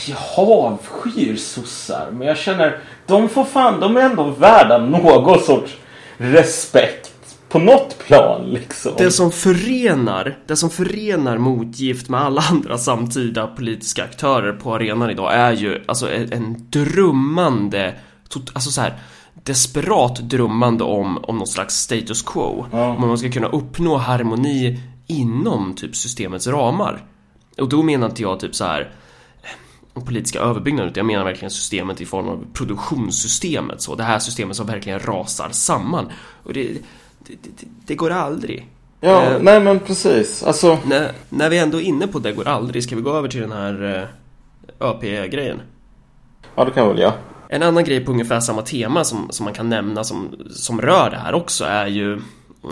jag 0.06 0.48
avskyr 0.48 1.36
sossar 1.36 2.10
men 2.12 2.28
jag 2.28 2.36
känner 2.36 2.78
de 3.06 3.28
får 3.28 3.44
fan, 3.44 3.80
de 3.80 3.96
är 3.96 4.00
ändå 4.00 4.24
värda 4.24 4.78
någon 4.78 5.40
sorts 5.40 5.76
respekt 6.16 7.38
på 7.48 7.58
något 7.58 7.98
plan 7.98 8.50
liksom. 8.50 8.92
Det 8.98 9.10
som 9.10 9.32
förenar, 9.32 10.38
det 10.46 10.56
som 10.56 10.70
förenar 10.70 11.38
motgift 11.38 12.08
med 12.08 12.20
alla 12.20 12.42
andra 12.50 12.78
samtida 12.78 13.46
politiska 13.46 14.04
aktörer 14.04 14.52
på 14.52 14.74
arenan 14.74 15.10
idag 15.10 15.34
är 15.34 15.52
ju 15.52 15.84
alltså 15.86 16.12
en, 16.12 16.32
en 16.32 16.66
drömmande, 16.70 17.94
alltså 18.54 18.70
så 18.70 18.80
här 18.80 18.98
desperat 19.46 20.16
drömmande 20.16 20.85
om, 20.85 21.18
om 21.24 21.38
någon 21.38 21.46
slags 21.46 21.74
status 21.74 22.22
quo. 22.22 22.66
Ja. 22.72 22.87
Om 22.88 23.09
man 23.09 23.18
ska 23.18 23.30
kunna 23.30 23.48
uppnå 23.48 23.96
harmoni 23.96 24.80
inom 25.06 25.74
typ 25.74 25.96
systemets 25.96 26.46
ramar. 26.46 27.04
Och 27.59 27.68
då 27.68 27.82
menar 27.82 28.09
inte 28.09 28.22
jag 28.22 28.40
typ 28.40 28.54
så 28.54 28.64
här 28.64 28.90
eh, 29.94 30.02
politiska 30.02 30.40
överbyggnaden 30.40 30.90
utan 30.90 31.00
jag 31.00 31.06
menar 31.06 31.24
verkligen 31.24 31.50
systemet 31.50 32.00
i 32.00 32.06
form 32.06 32.28
av 32.28 32.44
produktionssystemet 32.52 33.80
så. 33.80 33.94
Det 33.94 34.02
här 34.02 34.18
systemet 34.18 34.56
som 34.56 34.66
verkligen 34.66 34.98
rasar 34.98 35.48
samman. 35.50 36.12
Och 36.42 36.52
det, 36.52 36.62
det, 37.18 37.35
det, 37.42 37.66
det 37.87 37.94
går 37.94 38.11
aldrig. 38.11 38.68
Ja, 39.00 39.22
Eh, 39.22 39.42
nej 39.42 39.61
men 39.61 39.80
precis. 39.80 40.42
Alltså, 40.42 40.78
när, 40.85 41.12
när 41.28 41.50
vi 41.50 41.59
ändå 41.59 41.80
är 41.80 41.82
inne 41.85 42.06
på 42.06 42.18
det 42.18 42.32
går 42.32 42.48
aldrig, 42.48 42.82
ska 42.82 42.96
vi 42.96 43.02
gå 43.02 43.12
över 43.12 43.28
till 43.28 43.40
den 43.40 43.52
här 43.52 44.09
eh, 44.80 44.88
ÖP-grejen? 44.88 45.61
ja 46.54 46.64
det 46.64 46.70
kan 46.70 46.88
väl 46.88 46.98
jag. 46.98 47.12
En 47.48 47.62
annan 47.62 47.85
grej 47.85 48.04
på 48.04 48.12
ungefär 48.12 48.40
samma 48.40 48.62
tema 48.62 49.04
som, 49.04 49.26
som 49.30 49.44
man 49.44 49.54
kan 49.54 49.68
nämna 49.68 50.04
som, 50.04 50.37
som 50.50 50.80
rör 50.80 51.11
det 51.11 51.16
här 51.16 51.35
också 51.35 51.64
är 51.64 51.87
ju 51.87 52.14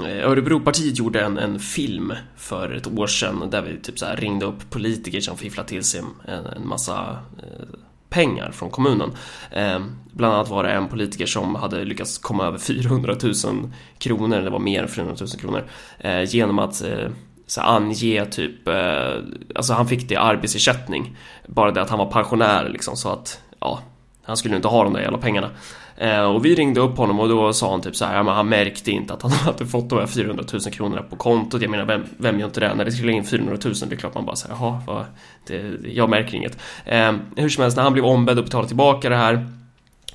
eh, 0.06 0.30
Örebropartiet 0.30 0.98
gjorde 0.98 1.20
en, 1.20 1.38
en 1.38 1.58
film 1.58 2.12
för 2.36 2.70
ett 2.70 2.86
år 2.86 3.06
sedan 3.06 3.50
där 3.50 3.62
vi 3.62 3.80
typ 3.80 3.98
så 3.98 4.06
här 4.06 4.16
ringde 4.16 4.46
upp 4.46 4.70
politiker 4.70 5.20
som 5.20 5.36
fifflade 5.36 5.68
till 5.68 5.84
sig 5.84 6.00
en, 6.24 6.46
en 6.46 6.68
massa 6.68 7.18
eh, 7.38 7.78
pengar 8.14 8.50
från 8.50 8.70
kommunen. 8.70 9.10
Eh, 9.50 9.80
bland 10.12 10.34
annat 10.34 10.48
var 10.48 10.64
det 10.64 10.70
en 10.70 10.88
politiker 10.88 11.26
som 11.26 11.54
hade 11.54 11.84
lyckats 11.84 12.18
komma 12.18 12.46
över 12.46 12.58
400 12.58 13.14
000 13.22 13.72
kronor, 13.98 14.40
det 14.40 14.50
var 14.50 14.58
mer 14.58 14.82
än 14.82 14.88
400 14.88 15.16
000 15.20 15.28
kronor, 15.28 15.64
eh, 15.98 16.22
genom 16.22 16.58
att 16.58 16.82
eh, 16.82 17.08
så 17.46 17.60
ange 17.60 18.24
typ, 18.24 18.68
eh, 18.68 19.14
alltså 19.54 19.72
han 19.72 19.88
fick 19.88 20.08
det 20.08 20.14
i 20.14 20.16
arbetsersättning. 20.16 21.16
Bara 21.46 21.70
det 21.70 21.82
att 21.82 21.90
han 21.90 21.98
var 21.98 22.10
pensionär 22.10 22.68
liksom 22.68 22.96
så 22.96 23.08
att, 23.08 23.40
ja, 23.60 23.82
han 24.24 24.36
skulle 24.36 24.56
inte 24.56 24.68
ha 24.68 24.84
de 24.84 24.92
där 24.92 25.00
jävla 25.00 25.18
pengarna. 25.18 25.50
Eh, 25.96 26.20
och 26.20 26.44
vi 26.44 26.54
ringde 26.54 26.80
upp 26.80 26.96
honom 26.96 27.20
och 27.20 27.28
då 27.28 27.52
sa 27.52 27.70
han 27.70 27.80
typ 27.80 27.96
så 27.96 28.04
här, 28.04 28.16
ja, 28.16 28.22
men 28.22 28.34
han 28.34 28.48
märkte 28.48 28.90
inte 28.90 29.14
att 29.14 29.22
han 29.22 29.30
hade 29.44 29.66
fått 29.66 29.88
de 29.88 29.98
här 29.98 30.06
400 30.06 30.44
000 30.52 30.62
kronorna 30.62 31.02
på 31.02 31.16
kontot. 31.16 31.62
Jag 31.62 31.70
menar, 31.70 31.84
vem, 31.84 32.04
vem 32.16 32.38
gör 32.38 32.46
inte 32.46 32.60
det? 32.60 32.74
När 32.74 32.84
det 32.84 32.92
skulle 32.92 33.12
in 33.12 33.24
400 33.24 33.56
000, 33.64 33.74
det 33.74 33.94
är 33.94 33.96
klart 33.96 34.14
man 34.14 34.26
bara 34.26 34.36
säger, 34.36 34.54
jaha, 34.54 34.82
vad, 34.86 35.04
det, 35.46 35.74
jag 35.84 36.10
märker 36.10 36.34
inget. 36.34 36.58
Eh, 36.84 37.12
hur 37.36 37.48
som 37.48 37.62
helst, 37.62 37.76
när 37.76 37.84
han 37.84 37.92
blev 37.92 38.04
ombedd 38.04 38.38
att 38.38 38.44
betala 38.44 38.66
tillbaka 38.66 39.08
det 39.08 39.16
här 39.16 39.46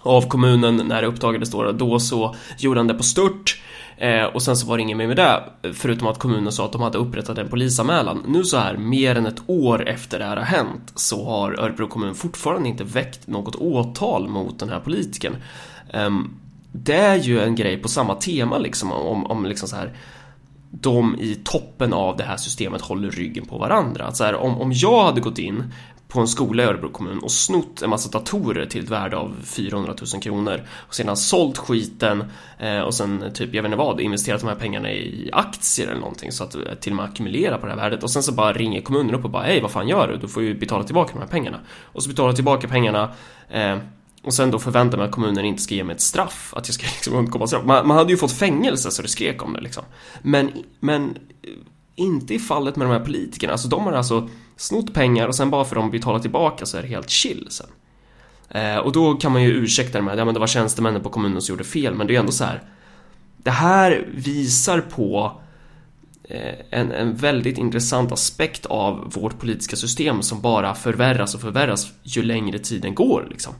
av 0.01 0.27
kommunen 0.27 0.75
när 0.75 1.01
det 1.01 1.07
uppdagades 1.07 1.51
då, 1.51 1.71
då 1.71 1.99
så 1.99 2.35
gjorde 2.57 2.79
han 2.79 2.87
det 2.87 2.93
på 2.93 3.03
stört. 3.03 3.61
Eh, 3.99 4.23
och 4.23 4.41
sen 4.41 4.57
så 4.57 4.67
var 4.67 4.77
det 4.77 4.83
inget 4.83 4.97
mer 4.97 5.07
med 5.07 5.17
det, 5.17 5.43
förutom 5.73 6.07
att 6.07 6.19
kommunen 6.19 6.51
sa 6.51 6.65
att 6.65 6.71
de 6.71 6.81
hade 6.81 6.97
upprättat 6.97 7.37
en 7.37 7.49
polisanmälan. 7.49 8.23
Nu 8.27 8.43
så 8.43 8.57
här, 8.57 8.77
mer 8.77 9.15
än 9.15 9.25
ett 9.25 9.41
år 9.47 9.87
efter 9.87 10.19
det 10.19 10.25
här 10.25 10.37
har 10.37 10.43
hänt, 10.43 10.91
så 10.95 11.25
har 11.25 11.59
Örebro 11.59 11.87
kommun 11.87 12.15
fortfarande 12.15 12.69
inte 12.69 12.83
väckt 12.83 13.27
något 13.27 13.55
åtal 13.55 14.27
mot 14.27 14.59
den 14.59 14.69
här 14.69 14.79
politikern. 14.79 15.35
Eh, 15.93 16.09
det 16.71 16.95
är 16.95 17.15
ju 17.15 17.41
en 17.41 17.55
grej 17.55 17.77
på 17.77 17.87
samma 17.87 18.15
tema 18.15 18.57
liksom, 18.57 18.91
om, 18.91 19.25
om 19.25 19.45
liksom 19.45 19.69
så 19.69 19.75
här 19.75 19.93
de 20.71 21.15
i 21.19 21.35
toppen 21.43 21.93
av 21.93 22.17
det 22.17 22.23
här 22.23 22.37
systemet 22.37 22.81
håller 22.81 23.11
ryggen 23.11 23.45
på 23.45 23.57
varandra. 23.57 24.05
Att 24.05 24.17
så 24.17 24.23
här, 24.23 24.35
om, 24.35 24.61
om 24.61 24.71
jag 24.71 25.05
hade 25.05 25.21
gått 25.21 25.39
in 25.39 25.73
på 26.09 26.19
en 26.19 26.27
skola 26.27 26.63
i 26.63 26.65
Örebro 26.65 26.89
kommun 26.91 27.19
och 27.19 27.31
snott 27.31 27.81
en 27.81 27.89
massa 27.89 28.09
datorer 28.09 28.65
till 28.65 28.83
ett 28.83 28.89
värde 28.89 29.17
av 29.17 29.35
400 29.43 29.93
000 30.13 30.21
kronor 30.21 30.61
och 30.87 30.95
sedan 30.95 31.17
sålt 31.17 31.57
skiten 31.57 32.23
eh, 32.59 32.79
och 32.79 32.93
sen 32.93 33.31
typ, 33.33 33.53
jag 33.53 33.63
vet 33.63 33.69
inte 33.69 33.77
vad, 33.77 34.01
investerat 34.01 34.41
de 34.41 34.47
här 34.47 34.55
pengarna 34.55 34.91
i 34.91 35.29
aktier 35.33 35.87
eller 35.87 35.99
någonting 35.99 36.31
så 36.31 36.43
att 36.43 36.55
eh, 36.55 36.61
till 36.79 36.91
och 36.91 36.95
med 36.95 37.05
ackumulera 37.05 37.57
på 37.57 37.65
det 37.65 37.71
här 37.71 37.79
värdet 37.79 38.03
och 38.03 38.11
sen 38.11 38.23
så 38.23 38.31
bara 38.31 38.53
ringer 38.53 38.81
kommunen 38.81 39.15
upp 39.15 39.23
och 39.23 39.29
bara 39.29 39.43
hej 39.43 39.61
vad 39.61 39.71
fan 39.71 39.87
gör 39.87 40.07
du? 40.07 40.17
Du 40.17 40.27
får 40.27 40.43
ju 40.43 40.59
betala 40.59 40.83
tillbaka 40.83 41.13
de 41.13 41.19
här 41.19 41.27
pengarna 41.27 41.59
och 41.83 42.03
så 42.03 42.09
betalar 42.09 42.29
jag 42.29 42.35
tillbaka 42.35 42.67
pengarna 42.67 43.11
eh, 43.49 43.77
och 44.23 44.33
sen 44.33 44.51
då 44.51 44.59
förväntar 44.59 44.97
mig 44.97 45.07
att 45.07 45.13
kommunen 45.13 45.45
inte 45.45 45.61
ska 45.61 45.75
ge 45.75 45.83
mig 45.83 45.95
ett 45.95 46.01
straff, 46.01 46.53
att 46.55 46.67
jag 46.67 46.75
ska 46.75 46.85
liksom 46.95 47.15
undkomma 47.15 47.47
straff. 47.47 47.65
Man, 47.65 47.87
man 47.87 47.97
hade 47.97 48.11
ju 48.11 48.17
fått 48.17 48.31
fängelse 48.31 48.91
så 48.91 49.01
det 49.01 49.07
skrek 49.07 49.43
om 49.43 49.53
det 49.53 49.61
liksom. 49.61 49.83
Men, 50.21 50.51
men 50.79 51.17
eh, 51.41 51.49
inte 51.95 52.33
i 52.33 52.39
fallet 52.39 52.75
med 52.75 52.87
de 52.87 52.91
här 52.91 53.05
politikerna. 53.05 53.53
Alltså 53.53 53.67
de 53.67 53.83
har 53.83 53.93
alltså 53.93 54.29
snott 54.59 54.93
pengar 54.93 55.27
och 55.27 55.35
sen 55.35 55.49
bara 55.49 55.65
för 55.65 55.75
att 55.75 55.81
de 55.81 55.91
betalar 55.91 56.19
tillbaka 56.19 56.65
så 56.65 56.77
är 56.77 56.81
det 56.81 56.87
helt 56.87 57.09
chill 57.09 57.47
sen. 57.49 57.67
Eh, 58.49 58.77
och 58.77 58.91
då 58.91 59.13
kan 59.13 59.31
man 59.31 59.43
ju 59.43 59.49
ursäkta 59.49 59.97
det 59.97 60.03
med 60.03 60.11
att 60.11 60.19
ja, 60.19 60.25
men 60.25 60.33
det 60.33 60.39
var 60.39 60.47
tjänstemännen 60.47 61.03
på 61.03 61.09
kommunen 61.09 61.41
som 61.41 61.53
gjorde 61.53 61.63
fel, 61.63 61.95
men 61.95 62.07
det 62.07 62.11
är 62.11 62.15
ju 62.15 62.19
ändå 62.19 62.31
så 62.31 62.43
här. 62.43 62.63
Det 63.37 63.51
här 63.51 64.07
visar 64.13 64.81
på 64.81 65.41
eh, 66.23 66.53
en, 66.69 66.91
en 66.91 67.15
väldigt 67.15 67.57
intressant 67.57 68.11
aspekt 68.11 68.65
av 68.65 69.11
vårt 69.15 69.39
politiska 69.39 69.75
system 69.75 70.21
som 70.21 70.41
bara 70.41 70.75
förvärras 70.75 71.35
och 71.35 71.41
förvärras 71.41 71.87
ju 72.03 72.23
längre 72.23 72.59
tiden 72.59 72.95
går 72.95 73.27
liksom. 73.29 73.53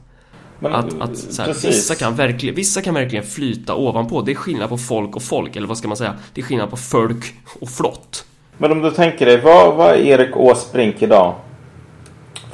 Men, 0.58 0.74
Att, 0.74 1.00
att 1.00 1.18
så 1.18 1.42
här, 1.42 1.48
vissa, 1.48 1.94
kan 1.94 2.16
verkligen, 2.16 2.54
vissa 2.54 2.82
kan 2.82 2.94
verkligen 2.94 3.26
flyta 3.26 3.74
ovanpå. 3.74 4.22
Det 4.22 4.32
är 4.32 4.34
skillnad 4.34 4.68
på 4.68 4.78
folk 4.78 5.16
och 5.16 5.22
folk, 5.22 5.56
eller 5.56 5.68
vad 5.68 5.78
ska 5.78 5.88
man 5.88 5.96
säga? 5.96 6.14
Det 6.34 6.40
är 6.40 6.44
skillnad 6.44 6.70
på 6.70 6.76
folk 6.76 7.34
och 7.60 7.70
flott. 7.70 8.24
Men 8.60 8.72
om 8.72 8.82
du 8.82 8.90
tänker 8.90 9.26
dig, 9.26 9.40
vad, 9.40 9.74
vad 9.74 9.90
är 9.90 9.96
Erik 9.96 10.36
Åsbrink 10.36 11.02
idag? 11.02 11.34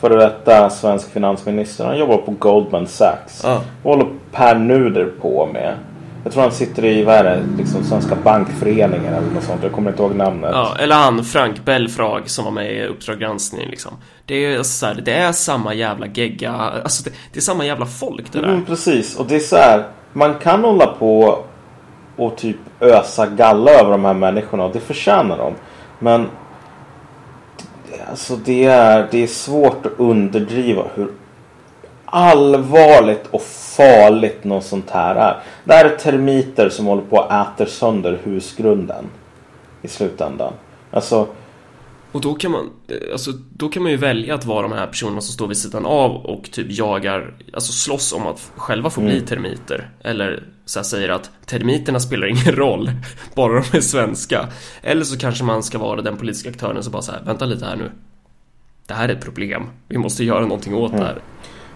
Före 0.01 0.17
detta 0.17 0.71
svensk 0.71 1.13
finansminister. 1.13 1.85
Han 1.85 1.99
jobbar 1.99 2.17
på 2.17 2.31
Goldman 2.31 2.87
Sachs. 2.87 3.41
Ja. 3.45 3.63
Vad 3.83 3.99
håller 3.99 4.11
Per 4.33 4.55
Nuder 4.55 5.13
på 5.21 5.49
med? 5.53 5.75
Jag 6.25 6.33
tror 6.33 6.43
han 6.43 6.53
sitter 6.53 6.85
i, 6.85 7.05
vad 7.05 7.15
är 7.15 7.25
det, 7.25 7.43
liksom 7.59 7.85
Svenska 7.85 8.17
Bankföreningen 8.25 9.15
eller 9.15 9.31
något 9.35 9.45
sånt. 9.45 9.63
Jag 9.63 9.73
kommer 9.73 9.91
inte 9.91 10.03
ihåg 10.03 10.15
namnet. 10.15 10.51
Ja, 10.55 10.77
eller 10.79 10.95
han 10.97 11.25
Frank 11.25 11.65
Belfrage 11.65 12.29
som 12.29 12.45
var 12.45 12.53
med 12.53 12.73
i 12.73 12.87
Uppdrag 12.87 13.19
granskning 13.19 13.69
liksom. 13.71 13.93
Det 14.27 14.35
är 14.35 14.63
så 14.63 14.87
här, 14.87 14.95
det 15.05 15.13
är 15.13 15.33
samma 15.33 15.75
jävla 15.75 16.07
gegga, 16.07 16.53
alltså 16.53 17.05
det, 17.05 17.11
det 17.33 17.39
är 17.39 17.43
samma 17.43 17.65
jävla 17.65 17.87
folk 17.87 18.33
det 18.33 18.41
där. 18.41 18.49
Mm, 18.49 18.65
precis, 18.65 19.17
och 19.17 19.27
det 19.27 19.37
är 19.37 19.41
så 19.41 19.57
här. 19.57 19.85
Man 20.13 20.35
kan 20.35 20.65
hålla 20.65 20.87
på 20.87 21.39
och 22.17 22.37
typ 22.37 22.57
ösa 22.81 23.27
galla 23.27 23.71
över 23.71 23.91
de 23.91 24.05
här 24.05 24.15
människorna 24.15 24.65
och 24.65 24.73
det 24.73 24.81
förtjänar 24.81 25.39
de. 25.39 25.55
Men 25.99 26.29
alltså 28.11 28.37
det 28.37 28.65
är, 28.65 29.09
det 29.11 29.23
är 29.23 29.27
svårt 29.27 29.87
att 29.87 29.93
underdriva 29.99 30.85
hur 30.95 31.09
allvarligt 32.05 33.27
och 33.31 33.43
farligt 33.43 34.45
något 34.45 34.65
sånt 34.65 34.91
här 34.91 35.15
är. 35.15 35.37
Det 35.65 35.75
här 35.75 35.85
är 35.85 35.97
termiter 35.97 36.69
som 36.69 36.87
håller 36.87 37.03
på 37.03 37.21
att 37.21 37.61
äta 37.61 37.71
sönder 37.71 38.19
husgrunden 38.25 39.05
i 39.83 39.89
slutändan. 39.89 40.53
Alltså, 40.91 41.27
och 42.17 42.23
då 42.23 42.35
kan 42.35 42.51
man, 42.51 42.71
eh, 42.89 43.13
alltså 43.13 43.31
då 43.51 43.69
kan 43.69 43.83
man 43.83 43.93
ju 43.93 43.99
välja 43.99 44.35
att 44.35 44.45
vara 44.45 44.63
de 44.63 44.73
här 44.73 44.87
personerna 44.87 45.21
som 45.21 45.33
står 45.33 45.47
vid 45.47 45.57
sidan 45.57 45.87
av 45.87 46.17
och 46.17 46.51
typ 46.51 46.67
jagar, 46.71 47.35
alltså 47.53 47.73
slåss 47.73 48.13
om 48.13 48.27
att 48.27 48.53
själva 48.57 48.91
få 48.91 49.01
bli 49.01 49.21
termiter. 49.21 49.91
Eller 50.01 50.43
så 50.65 50.85
säger 50.85 51.09
att 51.09 51.31
termiterna 51.47 52.01
spelar 52.01 52.27
ingen 52.27 52.57
roll, 52.57 52.91
bara 53.35 53.53
de 53.53 53.77
är 53.77 53.81
svenska. 53.81 54.49
Eller 54.83 55.05
så 55.05 55.19
kanske 55.19 55.45
man 55.45 55.63
ska 55.63 55.79
vara 55.79 56.03
den 56.03 56.17
politiska 56.17 56.51
aktören 56.51 56.83
som 56.83 56.93
bara 56.93 57.03
så 57.03 57.13
här, 57.13 57.23
vänta 57.25 57.45
lite 57.45 57.65
här 57.65 57.77
nu. 57.77 57.91
Det 58.87 58.95
här 58.95 59.09
är 59.09 59.13
ett 59.13 59.25
problem, 59.25 59.67
vi 59.89 59.99
måste 59.99 60.25
göra 60.25 60.41
någonting 60.41 60.75
åt 60.75 60.93
det 60.93 61.05
här. 61.05 61.19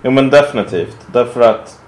Jo 0.04 0.10
men 0.10 0.30
definitivt. 0.30 0.96
Därför 1.12 1.40
att 1.40 1.80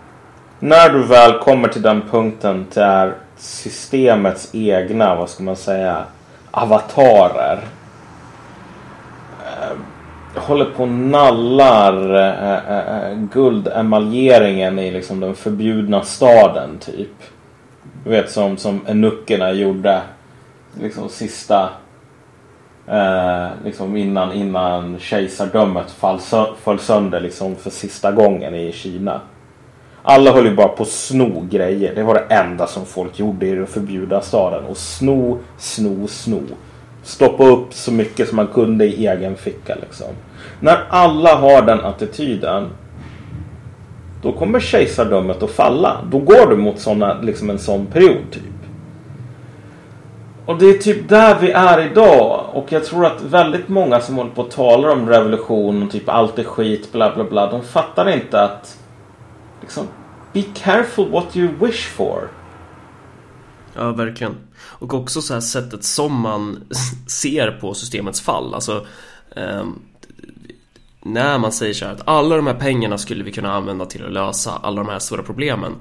när 0.61 0.89
du 0.93 1.03
väl 1.03 1.39
kommer 1.39 1.69
till 1.69 1.83
den 1.83 2.03
punkten 2.11 2.67
där 2.75 3.17
systemets 3.37 4.51
egna, 4.53 5.15
vad 5.15 5.31
ska 5.31 5.43
man 5.43 5.57
säga, 5.57 6.05
avatarer 6.51 7.65
håller 10.35 10.65
på 10.65 10.83
och 10.83 10.89
nallar 10.89 12.15
äh, 12.15 13.11
äh, 13.11 13.19
guldemaljeringen 13.33 14.79
i 14.79 14.91
liksom 14.91 15.21
den 15.21 15.35
förbjudna 15.35 16.03
staden 16.03 16.79
typ. 16.79 17.11
Du 18.05 18.11
vet 18.11 18.31
som, 18.31 18.57
som 18.57 18.81
enuckerna 18.87 19.53
gjorde 19.53 20.03
liksom 20.81 21.09
sista 21.09 21.69
äh, 22.87 23.47
liksom 23.65 23.97
innan, 23.97 24.33
innan 24.33 24.99
kejsardömet 24.99 25.91
fall, 25.91 26.19
sö- 26.19 26.55
föll 26.63 26.79
sönder 26.79 27.21
liksom 27.21 27.57
för 27.57 27.71
sista 27.71 28.13
gången 28.13 28.55
i 28.55 28.73
Kina. 28.73 29.21
Alla 30.03 30.33
höll 30.33 30.47
ju 30.47 30.55
bara 30.55 30.69
på 30.69 30.83
att 30.83 30.89
sno 30.89 31.47
grejer. 31.51 31.95
Det 31.95 32.03
var 32.03 32.15
det 32.15 32.35
enda 32.35 32.67
som 32.67 32.87
folk 32.87 33.19
gjorde 33.19 33.47
i 33.47 33.55
den 33.55 33.67
förbjudna 33.67 34.21
staden. 34.21 34.65
Och 34.65 34.77
sno, 34.77 35.39
sno, 35.59 36.07
sno. 36.09 36.41
Stoppa 37.03 37.45
upp 37.45 37.75
så 37.75 37.93
mycket 37.93 38.29
som 38.29 38.37
man 38.37 38.47
kunde 38.47 38.85
i 38.85 39.07
egen 39.07 39.37
ficka 39.37 39.75
liksom. 39.81 40.07
När 40.61 40.85
alla 40.89 41.35
har 41.35 41.63
den 41.63 41.81
attityden. 41.81 42.69
Då 44.23 44.33
kommer 44.33 44.61
kejsardömet 44.61 45.43
att 45.43 45.51
falla. 45.51 45.97
Då 46.11 46.19
går 46.19 46.47
du 46.51 46.57
mot 46.57 46.79
såna, 46.79 47.21
liksom 47.21 47.51
en 47.51 47.59
sån 47.59 47.87
period 47.87 48.31
typ. 48.31 48.43
Och 50.47 50.59
det 50.59 50.67
är 50.67 50.79
typ 50.79 51.09
där 51.09 51.39
vi 51.41 51.51
är 51.51 51.91
idag. 51.91 52.45
Och 52.53 52.73
jag 52.73 52.85
tror 52.85 53.07
att 53.07 53.23
väldigt 53.23 53.69
många 53.69 54.01
som 54.01 54.17
håller 54.17 54.31
på 54.31 54.43
och 54.43 54.51
talar 54.51 54.89
om 54.89 55.09
revolution 55.09 55.83
och 55.83 55.91
typ 55.91 56.09
allt 56.09 56.39
är 56.39 56.45
skit, 56.45 56.93
bla 56.93 57.15
bla 57.15 57.25
bla. 57.25 57.51
De 57.51 57.63
fattar 57.63 58.09
inte 58.09 58.43
att 58.43 58.79
liksom, 59.61 59.87
be 60.33 60.43
careful 60.55 61.11
what 61.11 61.37
you 61.37 61.49
wish 61.61 61.89
for. 61.89 62.29
Ja, 63.75 63.93
verkligen. 63.93 64.37
Och 64.61 64.95
också 64.95 65.23
så 65.23 65.35
här 65.35 65.41
sättet 65.41 65.85
som 65.85 66.21
man 66.21 66.65
ser 67.07 67.51
på 67.51 67.75
systemets 67.75 68.21
fall. 68.21 68.55
Alltså, 68.55 68.87
eh, 69.37 69.65
när 71.05 71.39
man 71.39 71.53
säger 71.53 71.75
så 71.75 71.85
här 71.85 71.93
att 71.93 72.09
alla 72.09 72.37
de 72.37 72.47
här 72.47 72.55
pengarna 72.55 72.99
skulle 72.99 73.25
vi 73.25 73.33
kunna 73.33 73.53
använda 73.53 73.87
till 73.87 74.05
att 74.05 74.13
lösa 74.13 74.51
alla 74.63 74.83
de 74.83 74.91
här 74.91 74.99
stora 74.99 75.23
problemen. 75.23 75.73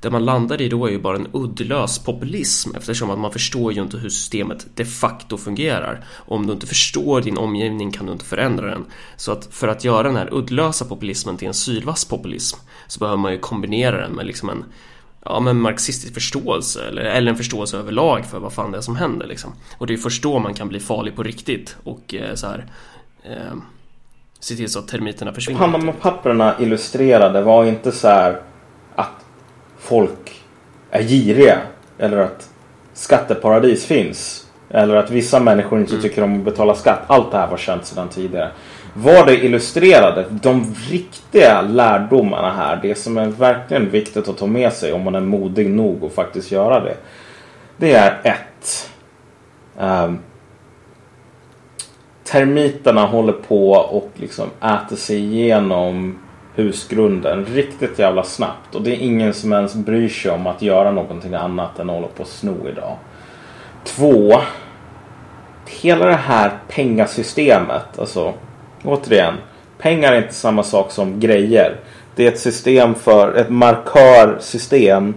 Det 0.00 0.10
man 0.10 0.24
landar 0.24 0.60
i 0.60 0.68
då 0.68 0.86
är 0.86 0.90
ju 0.90 1.00
bara 1.00 1.16
en 1.16 1.28
uddlös 1.32 1.98
populism 1.98 2.76
eftersom 2.76 3.10
att 3.10 3.18
man 3.18 3.32
förstår 3.32 3.72
ju 3.72 3.82
inte 3.82 3.96
hur 3.96 4.08
systemet 4.08 4.66
de 4.74 4.84
facto 4.84 5.36
fungerar. 5.36 6.04
Och 6.10 6.36
om 6.36 6.46
du 6.46 6.52
inte 6.52 6.66
förstår 6.66 7.20
din 7.20 7.38
omgivning 7.38 7.92
kan 7.92 8.06
du 8.06 8.12
inte 8.12 8.24
förändra 8.24 8.66
den. 8.66 8.84
Så 9.16 9.32
att 9.32 9.48
för 9.50 9.68
att 9.68 9.84
göra 9.84 10.02
den 10.02 10.16
här 10.16 10.34
uddlösa 10.34 10.84
populismen 10.84 11.36
till 11.36 11.48
en 11.48 11.54
sylvass 11.54 12.04
populism 12.04 12.58
så 12.86 12.98
behöver 12.98 13.18
man 13.18 13.32
ju 13.32 13.38
kombinera 13.38 14.00
den 14.00 14.12
med 14.12 14.26
liksom 14.26 14.48
en 14.50 14.64
ja, 15.24 15.40
men 15.40 15.60
marxistisk 15.60 16.14
förståelse 16.14 16.88
eller, 16.88 17.02
eller 17.02 17.30
en 17.30 17.36
förståelse 17.36 17.76
överlag 17.76 18.24
för 18.26 18.38
vad 18.38 18.52
fan 18.52 18.72
det 18.72 18.78
är 18.78 18.82
som 18.82 18.96
händer 18.96 19.26
liksom. 19.26 19.52
Och 19.78 19.86
det 19.86 19.94
är 19.94 19.98
först 19.98 20.22
då 20.22 20.38
man 20.38 20.54
kan 20.54 20.68
bli 20.68 20.80
farlig 20.80 21.16
på 21.16 21.22
riktigt 21.22 21.76
och 21.84 22.14
eh, 22.14 22.34
så 22.34 22.46
här 22.46 22.66
eh, 23.22 23.56
se 24.40 24.54
till 24.54 24.70
så 24.70 24.78
att 24.78 24.88
termiterna 24.88 25.32
försvinner. 25.32 25.60
Panama-papperna 25.60 26.54
illustrerade 26.60 27.42
var 27.42 27.64
inte 27.64 27.92
så 27.92 28.08
här 28.08 28.40
att 28.94 29.24
folk 29.78 30.42
är 30.90 31.02
giriga. 31.02 31.58
Eller 31.98 32.16
att 32.16 32.50
skatteparadis 32.92 33.86
finns. 33.86 34.46
Eller 34.70 34.96
att 34.96 35.10
vissa 35.10 35.40
människor 35.40 35.80
inte 35.80 36.02
tycker 36.02 36.22
om 36.22 36.38
att 36.38 36.44
betala 36.44 36.74
skatt. 36.74 37.00
Allt 37.06 37.30
det 37.30 37.38
här 37.38 37.46
var 37.46 37.56
känt 37.56 37.86
sedan 37.86 38.08
tidigare. 38.08 38.50
Vad 38.94 39.26
det 39.26 39.44
illustrerade, 39.44 40.24
de 40.30 40.74
riktiga 40.90 41.62
lärdomarna 41.62 42.52
här. 42.52 42.78
Det 42.82 42.94
som 42.94 43.18
är 43.18 43.26
verkligen 43.26 43.90
viktigt 43.90 44.28
att 44.28 44.38
ta 44.38 44.46
med 44.46 44.72
sig 44.72 44.92
om 44.92 45.02
man 45.02 45.14
är 45.14 45.20
modig 45.20 45.70
nog 45.70 46.04
att 46.04 46.14
faktiskt 46.14 46.50
göra 46.50 46.80
det. 46.80 46.96
Det 47.76 47.92
är 47.92 48.20
ett. 48.24 48.90
Um, 49.78 50.18
termiterna 52.24 53.06
håller 53.06 53.32
på 53.32 53.70
och 53.72 54.10
liksom 54.14 54.50
äter 54.60 54.96
sig 54.96 55.16
igenom 55.16 56.18
husgrunden 56.54 57.44
riktigt 57.44 57.98
jävla 57.98 58.22
snabbt. 58.22 58.74
Och 58.74 58.82
det 58.82 58.90
är 58.90 59.00
ingen 59.00 59.34
som 59.34 59.52
ens 59.52 59.74
bryr 59.74 60.08
sig 60.08 60.30
om 60.30 60.46
att 60.46 60.62
göra 60.62 60.90
någonting 60.90 61.34
annat 61.34 61.78
än 61.78 61.90
att 61.90 61.96
hålla 61.96 62.08
på 62.08 62.22
och 62.22 62.28
sno 62.28 62.68
idag. 62.68 62.96
Två. 63.84 64.40
Hela 65.66 66.06
det 66.06 66.12
här 66.12 66.58
pengasystemet. 66.68 67.98
Alltså 67.98 68.34
återigen. 68.84 69.34
Pengar 69.78 70.12
är 70.12 70.22
inte 70.22 70.34
samma 70.34 70.62
sak 70.62 70.90
som 70.90 71.20
grejer. 71.20 71.76
Det 72.14 72.26
är 72.26 72.32
ett 72.32 72.38
system 72.40 72.94
för 72.94 73.34
ett 73.34 73.50
markörsystem. 73.50 75.14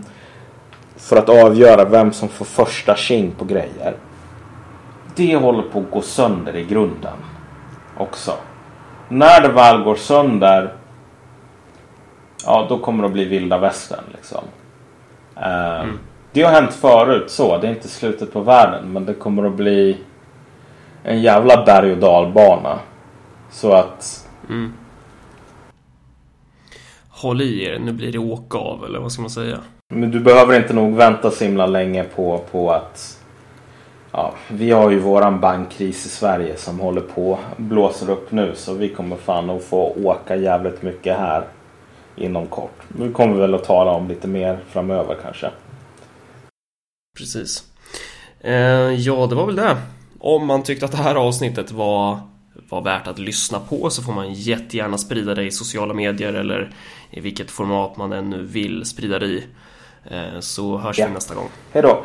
För 0.97 1.17
att 1.17 1.29
avgöra 1.29 1.85
vem 1.85 2.13
som 2.13 2.29
får 2.29 2.45
första 2.45 2.95
tjing 2.95 3.31
på 3.31 3.45
grejer. 3.45 3.95
Det 5.15 5.35
håller 5.35 5.61
på 5.63 5.79
att 5.79 5.91
gå 5.91 6.01
sönder 6.01 6.55
i 6.55 6.63
grunden. 6.63 7.17
Också. 7.97 8.33
När 9.09 9.41
det 9.41 9.47
väl 9.47 9.81
går 9.83 9.95
sönder. 9.95 10.73
Ja, 12.45 12.65
då 12.69 12.77
kommer 12.77 13.03
det 13.03 13.07
att 13.07 13.13
bli 13.13 13.25
vilda 13.25 13.57
västern 13.57 14.03
liksom. 14.15 14.43
Ehm, 15.35 15.99
Det 16.31 16.41
har 16.41 16.51
hänt 16.51 16.73
förut 16.73 17.31
så. 17.31 17.57
Det 17.57 17.67
är 17.67 17.71
inte 17.71 17.87
slutet 17.87 18.33
på 18.33 18.39
världen. 18.39 18.93
Men 18.93 19.05
det 19.05 19.13
kommer 19.13 19.43
att 19.43 19.53
bli 19.53 19.97
en 21.03 21.21
jävla 21.21 21.65
berg 21.65 21.91
och 21.91 21.97
dalbana. 21.97 22.79
Så 23.53 23.73
att... 23.73 24.29
Mm. 24.49 24.73
Håll 27.09 27.41
i 27.41 27.63
er, 27.63 27.79
nu 27.79 27.91
blir 27.91 28.11
det 28.11 28.17
åka 28.17 28.57
av 28.57 28.85
eller 28.85 28.99
vad 28.99 29.11
ska 29.11 29.21
man 29.21 29.31
säga? 29.31 29.59
Men 29.93 30.11
du 30.11 30.19
behöver 30.19 30.57
inte 30.57 30.73
nog 30.73 30.95
vänta 30.95 31.31
så 31.31 31.43
himla 31.43 31.65
länge 31.65 32.03
på, 32.03 32.41
på 32.51 32.71
att... 32.71 33.19
Ja, 34.11 34.33
vi 34.49 34.71
har 34.71 34.91
ju 34.91 34.99
våran 34.99 35.39
bankkris 35.39 36.05
i 36.05 36.09
Sverige 36.09 36.57
som 36.57 36.79
håller 36.79 37.01
på 37.01 37.39
blåser 37.57 38.09
upp 38.09 38.31
nu. 38.31 38.51
Så 38.55 38.73
vi 38.73 38.89
kommer 38.89 39.15
fan 39.15 39.49
att 39.49 39.63
få 39.63 39.93
åka 40.03 40.35
jävligt 40.35 40.81
mycket 40.81 41.17
här 41.17 41.47
inom 42.15 42.47
kort. 42.47 42.79
Nu 42.87 43.11
kommer 43.11 43.33
vi 43.33 43.39
väl 43.39 43.55
att 43.55 43.63
tala 43.63 43.91
om 43.91 44.07
lite 44.07 44.27
mer 44.27 44.59
framöver 44.69 45.17
kanske. 45.23 45.49
Precis. 47.17 47.63
Eh, 48.39 48.53
ja, 48.91 49.27
det 49.27 49.35
var 49.35 49.45
väl 49.45 49.55
det. 49.55 49.77
Om 50.19 50.47
man 50.47 50.63
tyckte 50.63 50.85
att 50.85 50.91
det 50.91 50.97
här 50.97 51.15
avsnittet 51.15 51.71
var, 51.71 52.19
var 52.73 52.81
värt 52.81 53.07
att 53.07 53.19
lyssna 53.19 53.59
på 53.59 53.89
så 53.89 54.01
får 54.03 54.13
man 54.13 54.33
jättegärna 54.33 54.97
sprida 54.97 55.35
det 55.35 55.43
i 55.43 55.51
sociala 55.51 55.93
medier 55.93 56.33
eller 56.33 56.71
i 57.11 57.19
vilket 57.19 57.51
format 57.51 57.97
man 57.97 58.13
ännu 58.13 58.41
vill 58.43 58.85
sprida 58.85 59.19
det 59.19 59.25
i. 59.25 59.43
Eh, 60.09 60.39
så 60.39 60.77
hörs 60.77 60.99
Ja. 60.99 61.07
vi 61.07 61.13
nästa 61.13 61.35
gång. 61.35 61.49
Hej 61.73 61.81
då! 61.81 62.03